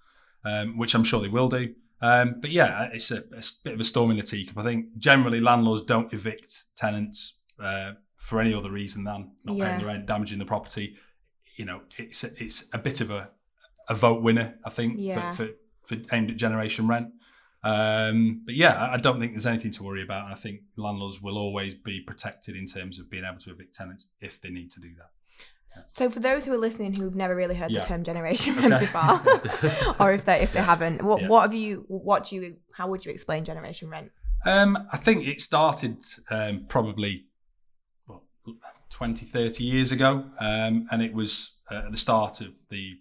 um, 0.45 0.77
which 0.77 0.93
I'm 0.93 1.03
sure 1.03 1.21
they 1.21 1.27
will 1.27 1.49
do. 1.49 1.73
Um, 2.01 2.35
but 2.41 2.51
yeah, 2.51 2.89
it's 2.91 3.11
a, 3.11 3.23
it's 3.31 3.51
a 3.51 3.63
bit 3.63 3.73
of 3.73 3.79
a 3.79 3.83
storm 3.83 4.11
in 4.11 4.17
the 4.17 4.23
teacup. 4.23 4.57
I 4.57 4.63
think 4.63 4.97
generally 4.97 5.39
landlords 5.39 5.83
don't 5.83 6.11
evict 6.13 6.65
tenants 6.75 7.39
uh, 7.59 7.93
for 8.15 8.39
any 8.39 8.53
other 8.53 8.71
reason 8.71 9.03
than 9.03 9.31
not 9.43 9.57
Yeah. 9.57 9.67
paying 9.67 9.79
the 9.81 9.85
rent, 9.85 10.05
damaging 10.05 10.39
the 10.39 10.45
property. 10.45 10.95
You 11.55 11.65
know, 11.65 11.81
it's 11.97 12.23
a, 12.23 12.31
it's 12.43 12.65
a 12.73 12.77
bit 12.77 13.01
of 13.01 13.11
a, 13.11 13.29
a 13.89 13.93
vote 13.95 14.21
winner, 14.23 14.55
I 14.65 14.69
think, 14.69 14.95
Yeah. 14.97 15.33
for, 15.35 15.47
for, 15.85 15.95
for 15.97 16.15
aimed 16.15 16.31
at 16.31 16.37
generation 16.37 16.87
rent. 16.87 17.09
Um, 17.63 18.41
but 18.45 18.55
yeah, 18.55 18.91
I- 18.91 18.97
don't 18.97 19.19
think 19.19 19.33
there's 19.33 19.45
anything 19.45 19.71
to 19.71 19.83
worry 19.83 20.03
about. 20.03 20.29
I 20.31 20.35
think 20.35 20.61
landlords 20.75 21.21
will 21.21 21.37
always 21.37 21.73
be 21.73 22.01
protected 22.01 22.55
in 22.55 22.65
terms 22.65 22.99
of 22.99 23.09
being 23.09 23.23
able 23.23 23.39
to 23.41 23.51
evict 23.51 23.73
tenants 23.75 24.07
if 24.19 24.41
they 24.41 24.49
need 24.49 24.71
to 24.71 24.79
do 24.81 24.89
that. 24.97 25.11
so, 25.67 26.09
for 26.09 26.19
those 26.19 26.45
who 26.45 26.53
are 26.53 26.57
listening 26.57 26.93
who've 26.93 27.15
never 27.15 27.35
really 27.35 27.55
heard 27.55 27.71
Yeah. 27.71 27.81
the 27.81 27.87
term 27.87 28.03
generation 28.03 28.55
rent 28.57 28.73
Okay. 28.73 28.85
before, 28.85 29.95
or 29.99 30.11
if 30.11 30.25
they 30.25 30.41
if 30.41 30.51
they 30.53 30.59
Yeah. 30.59 30.65
haven't, 30.65 31.01
what 31.03 31.21
Yeah. 31.21 31.27
what 31.29 31.41
have 31.43 31.53
you? 31.53 31.85
What 31.87 32.25
do 32.27 32.35
you? 32.35 32.57
How 32.73 32.87
would 32.89 33.05
you 33.05 33.11
explain 33.11 33.45
generation 33.45 33.89
rent? 33.89 34.11
Um, 34.45 34.77
I 34.91 34.97
think 34.97 35.25
it 35.25 35.39
started 35.39 35.97
um, 36.29 36.65
probably 36.67 37.27
20, 38.93 39.25
30 39.25 39.63
years 39.63 39.91
ago, 39.91 40.23
um, 40.39 40.87
and 40.91 41.01
it 41.01 41.13
was 41.13 41.57
uh, 41.71 41.75
at 41.85 41.91
the 41.91 41.97
start 41.97 42.41
of 42.41 42.53
the 42.69 42.93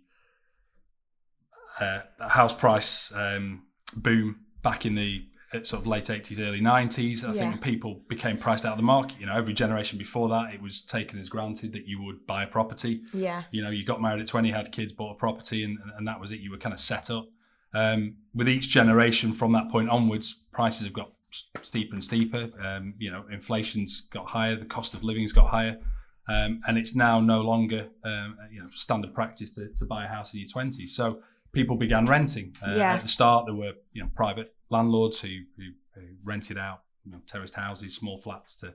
uh, 1.80 2.00
house 2.28 2.54
price 2.54 3.12
um, 3.14 3.62
boom 3.94 4.40
back 4.62 4.86
in 4.86 4.94
the 4.94 5.26
uh, 5.52 5.62
sort 5.62 5.82
of 5.82 5.86
late 5.86 6.06
80s, 6.06 6.38
early 6.40 6.60
90s. 6.60 7.24
I 7.24 7.32
Yeah. 7.34 7.50
think 7.50 7.62
people 7.62 8.00
became 8.08 8.38
priced 8.38 8.64
out 8.64 8.72
of 8.72 8.78
the 8.78 8.82
market. 8.84 9.20
You 9.20 9.26
know, 9.26 9.36
every 9.36 9.52
generation 9.54 9.98
before 9.98 10.28
that, 10.30 10.54
it 10.54 10.62
was 10.62 10.80
taken 10.80 11.18
as 11.18 11.28
granted 11.28 11.72
that 11.74 11.86
you 11.86 12.02
would 12.02 12.26
buy 12.26 12.42
a 12.42 12.46
property 12.46 13.02
Yeah, 13.12 13.44
you 13.50 13.62
know, 13.62 13.70
you 13.70 13.84
got 13.84 14.00
married 14.00 14.20
at 14.22 14.26
20, 14.26 14.50
had 14.50 14.72
kids, 14.72 14.92
bought 14.92 15.12
a 15.12 15.18
property, 15.18 15.62
and, 15.64 15.78
and 15.96 16.08
that 16.08 16.20
was 16.20 16.32
it. 16.32 16.40
You 16.40 16.50
were 16.52 16.58
kind 16.58 16.72
of 16.72 16.80
set 16.80 17.10
up. 17.10 17.26
Um, 17.74 18.16
with 18.34 18.48
each 18.48 18.68
generation 18.70 19.32
from 19.32 19.52
that 19.52 19.70
point 19.70 19.88
onwards, 19.88 20.34
prices 20.52 20.84
have 20.84 20.92
got 20.94 21.10
steeper 21.62 21.94
and 21.94 22.04
steeper. 22.04 22.50
Um, 22.60 22.94
you 22.98 23.10
know, 23.10 23.24
inflation's 23.32 24.02
got 24.02 24.26
higher, 24.26 24.56
the 24.56 24.66
cost 24.66 24.94
of 24.94 25.02
living's 25.04 25.32
got 25.32 25.48
higher. 25.50 25.78
Um, 26.28 26.60
and 26.66 26.78
it's 26.78 26.94
now 26.94 27.20
no 27.20 27.40
longer, 27.42 27.88
um, 28.04 28.36
you 28.52 28.60
know, 28.62 28.68
standard 28.72 29.12
practice 29.12 29.50
to, 29.56 29.68
to 29.76 29.84
buy 29.84 30.04
a 30.04 30.08
house 30.08 30.32
in 30.34 30.40
your 30.40 30.48
20s. 30.48 30.90
So 30.90 31.20
people 31.52 31.76
began 31.76 32.06
renting. 32.06 32.54
Uh, 32.64 32.74
Yeah. 32.76 32.94
At 32.94 33.02
the 33.02 33.08
start, 33.08 33.46
there 33.46 33.54
were, 33.54 33.72
you 33.92 34.02
know, 34.02 34.10
private 34.14 34.54
landlords 34.70 35.20
who, 35.20 35.28
who, 35.56 35.64
who 35.94 36.02
rented 36.24 36.58
out, 36.58 36.82
you 37.04 37.10
know, 37.12 37.20
terraced 37.26 37.54
houses, 37.54 37.96
small 37.96 38.18
flats 38.18 38.54
to, 38.56 38.74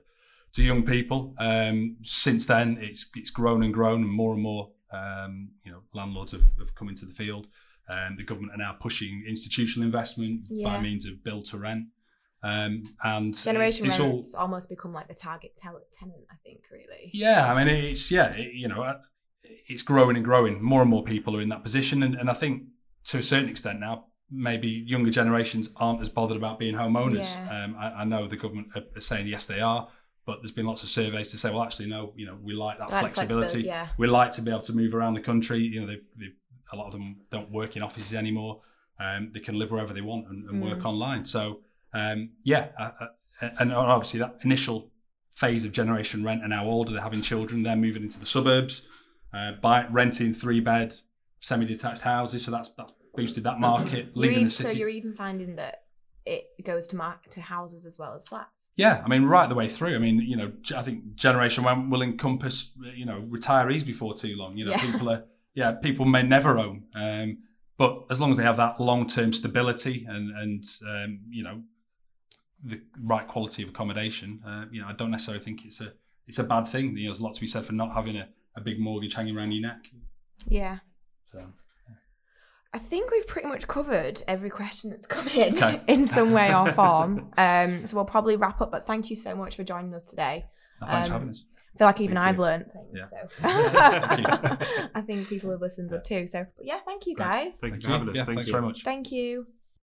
to 0.52 0.62
young 0.62 0.82
people. 0.84 1.34
Um, 1.38 1.96
since 2.04 2.44
then, 2.46 2.78
it's 2.80 3.06
it's 3.14 3.30
grown 3.30 3.62
and 3.62 3.72
grown, 3.72 4.02
and 4.02 4.10
more 4.10 4.32
and 4.32 4.42
more 4.42 4.70
um, 4.92 5.50
you 5.64 5.70
know 5.72 5.80
landlords 5.92 6.32
have, 6.32 6.40
have 6.58 6.74
come 6.74 6.88
into 6.88 7.04
the 7.04 7.12
field. 7.14 7.48
Um, 7.90 8.16
the 8.16 8.22
government 8.24 8.52
are 8.54 8.58
now 8.58 8.74
pushing 8.80 9.24
institutional 9.28 9.86
investment 9.86 10.46
Yeah. 10.50 10.68
by 10.68 10.80
means 10.80 11.04
of 11.06 11.22
build 11.24 11.44
to 11.46 11.58
rent, 11.58 11.86
um, 12.42 12.84
and 13.02 13.36
generation 13.36 13.86
it's 13.86 13.98
all 14.00 14.22
almost 14.38 14.68
become 14.68 14.92
like 14.92 15.08
the 15.08 15.14
target 15.14 15.56
tenant. 15.56 15.84
I 16.30 16.36
think 16.44 16.60
really. 16.70 17.10
yeah. 17.12 17.52
I 17.52 17.54
mean, 17.56 17.68
it's 17.74 18.10
yeah, 18.10 18.34
it, 18.34 18.54
you 18.54 18.68
know, 18.68 18.82
uh, 18.82 18.98
it's 19.42 19.82
growing 19.82 20.16
and 20.16 20.24
growing. 20.24 20.62
More 20.62 20.80
and 20.82 20.90
more 20.90 21.04
people 21.04 21.36
are 21.36 21.40
in 21.42 21.48
that 21.50 21.62
position, 21.62 22.02
and, 22.02 22.14
and 22.14 22.30
I 22.30 22.34
think 22.34 22.64
to 23.06 23.18
a 23.18 23.22
certain 23.22 23.48
extent 23.48 23.80
now. 23.80 24.04
Maybe 24.30 24.68
younger 24.68 25.10
generations 25.10 25.70
aren't 25.76 26.02
as 26.02 26.10
bothered 26.10 26.36
about 26.36 26.58
being 26.58 26.74
homeowners. 26.74 27.24
Yeah. 27.24 27.64
Um, 27.64 27.76
I, 27.78 28.02
I 28.02 28.04
know 28.04 28.28
the 28.28 28.36
government 28.36 28.66
are, 28.76 29.00
saying 29.00 29.26
yes, 29.26 29.46
they 29.46 29.60
are, 29.62 29.88
but 30.26 30.42
there's 30.42 30.52
been 30.52 30.66
lots 30.66 30.82
of 30.82 30.90
surveys 30.90 31.30
to 31.30 31.38
say, 31.38 31.50
well, 31.50 31.62
actually, 31.62 31.86
no, 31.88 32.12
you 32.14 32.26
know, 32.26 32.36
we 32.42 32.52
like 32.52 32.76
that 32.78 32.90
Like 32.90 33.14
flexibility. 33.14 33.62
Yeah. 33.62 33.88
we 33.96 34.06
like 34.06 34.32
to 34.32 34.42
be 34.42 34.50
able 34.50 34.60
to 34.64 34.74
move 34.74 34.94
around 34.94 35.14
the 35.14 35.22
country. 35.22 35.60
You 35.60 35.80
know, 35.80 35.86
they, 35.86 36.00
they, 36.18 36.26
a 36.70 36.76
lot 36.76 36.88
of 36.88 36.92
them 36.92 37.22
don't 37.32 37.50
work 37.50 37.74
in 37.76 37.82
offices 37.82 38.12
anymore. 38.12 38.60
Um, 39.00 39.30
they 39.32 39.40
can 39.40 39.58
live 39.58 39.70
wherever 39.70 39.94
they 39.94 40.02
want 40.02 40.28
and, 40.28 40.44
and 40.50 40.62
work 40.62 40.80
Mm. 40.80 40.84
online. 40.84 41.24
So, 41.24 41.60
um, 41.92 42.30
yeah, 42.44 42.68
uh, 42.78 42.90
uh, 43.40 43.48
and 43.58 43.72
obviously 43.72 44.20
that 44.20 44.38
initial 44.42 44.90
phase 45.32 45.64
of 45.64 45.72
generation 45.72 46.24
rent 46.24 46.42
are 46.42 46.48
now 46.48 46.64
older. 46.66 46.92
They're 46.92 47.00
having 47.02 47.22
children. 47.22 47.62
They're 47.62 47.76
moving 47.76 48.02
into 48.02 48.18
the 48.18 48.26
suburbs, 48.26 48.82
uh, 49.32 49.52
buy, 49.62 49.86
renting 49.90 50.34
three 50.34 50.60
bed, 50.60 50.94
semi-detached 51.40 52.02
houses. 52.02 52.44
So 52.44 52.50
that's 52.50 52.68
that's 52.70 52.92
boosted 53.14 53.44
that 53.44 53.60
market. 53.60 54.16
Leaving 54.16 54.36
even, 54.36 54.44
the 54.46 54.50
so 54.50 54.70
you're 54.70 54.88
even 54.88 55.14
finding 55.14 55.56
that 55.56 55.84
it 56.26 56.64
goes 56.64 56.86
to 56.88 57.14
to 57.30 57.40
houses 57.40 57.86
as 57.86 57.98
well 57.98 58.14
as 58.14 58.28
flats. 58.28 58.68
Yeah, 58.76 59.02
I 59.04 59.08
mean, 59.08 59.24
right 59.24 59.48
the 59.48 59.54
way 59.54 59.68
through. 59.68 59.94
I 59.94 59.98
mean, 59.98 60.20
you 60.20 60.36
know, 60.36 60.52
I 60.76 60.82
think 60.82 61.14
Generation 61.14 61.64
One 61.64 61.90
will 61.90 62.02
encompass, 62.02 62.70
you 62.94 63.06
know, 63.06 63.24
retirees 63.28 63.84
before 63.84 64.14
too 64.14 64.36
long. 64.36 64.56
You 64.56 64.66
know, 64.66 64.72
Yeah. 64.72 64.92
people 64.92 65.10
are, 65.10 65.24
yeah, 65.54 65.72
people 65.72 66.04
may 66.04 66.22
never 66.22 66.58
own, 66.58 66.84
um, 66.94 67.38
but 67.76 68.04
as 68.10 68.20
long 68.20 68.30
as 68.30 68.36
they 68.36 68.42
have 68.42 68.58
that 68.58 68.78
long-term 68.80 69.32
stability 69.32 70.04
and 70.08 70.30
and 70.36 70.64
um, 70.86 71.20
you 71.30 71.42
know, 71.42 71.62
the 72.64 72.80
right 73.02 73.26
quality 73.28 73.62
of 73.62 73.68
accommodation, 73.70 74.40
uh, 74.46 74.64
you 74.70 74.80
know, 74.80 74.88
I 74.88 74.92
don't 74.92 75.10
necessarily 75.10 75.42
think 75.42 75.64
it's 75.64 75.80
a 75.80 75.92
it's 76.26 76.38
a 76.38 76.44
bad 76.44 76.66
thing. 76.68 76.96
You 76.96 77.04
know, 77.04 77.10
there's 77.10 77.20
a 77.20 77.24
lot 77.24 77.34
to 77.34 77.40
be 77.40 77.46
said 77.46 77.64
for 77.64 77.72
not 77.72 77.92
having 77.94 78.16
a, 78.16 78.28
a 78.56 78.60
big 78.60 78.78
mortgage 78.80 79.14
hanging 79.14 79.36
around 79.36 79.52
your 79.52 79.62
neck. 79.62 79.86
Yeah. 80.46 80.78
So 81.26 81.42
I 82.74 82.78
think 82.78 83.10
we've 83.10 83.26
pretty 83.26 83.48
much 83.48 83.66
covered 83.66 84.22
every 84.28 84.50
question 84.50 84.90
that's 84.90 85.06
come 85.06 85.26
in 85.28 85.56
Okay. 85.56 85.80
in 85.88 86.06
some 86.06 86.32
way 86.32 86.54
or 86.54 86.70
form. 86.80 87.30
Um, 87.38 87.86
so 87.86 87.96
we'll 87.96 88.04
probably 88.04 88.36
wrap 88.36 88.60
up. 88.60 88.70
But 88.70 88.84
thank 88.84 89.08
you 89.10 89.16
so 89.16 89.34
much 89.34 89.56
for 89.56 89.64
joining 89.64 89.94
us 89.94 90.02
today. 90.04 90.46
No, 90.80 90.86
thanks 90.86 91.08
for 91.08 91.14
Um, 91.14 91.20
having 91.20 91.30
us. 91.30 91.44
I 91.74 91.78
feel 91.78 91.86
like 91.86 92.00
even 92.00 92.16
Thank 92.16 92.26
I've 92.26 92.34
you. 92.36 92.40
learned 92.42 92.66
things. 92.72 92.88
Yeah. 92.94 93.06
So 93.06 93.28
Thank 93.38 94.18
you. 94.18 94.88
I 94.94 95.00
think 95.00 95.28
people 95.28 95.50
have 95.52 95.60
listened 95.60 95.90
Yeah. 95.92 95.98
too. 96.00 96.26
So 96.26 96.44
yeah, 96.60 96.80
thank 96.84 97.06
you 97.06 97.14
guys. 97.14 97.54
Thank 97.60 97.74
you 97.76 97.80
Thank 97.80 97.82
for 97.84 97.90
having 97.90 98.08
us. 98.10 98.16
Yeah, 98.16 98.24
Thank 98.24 98.36
thanks 98.38 98.48
you. 98.48 98.52
very 98.52 98.62
much. 98.66 98.82
Thank 98.82 99.12
you. 99.12 99.46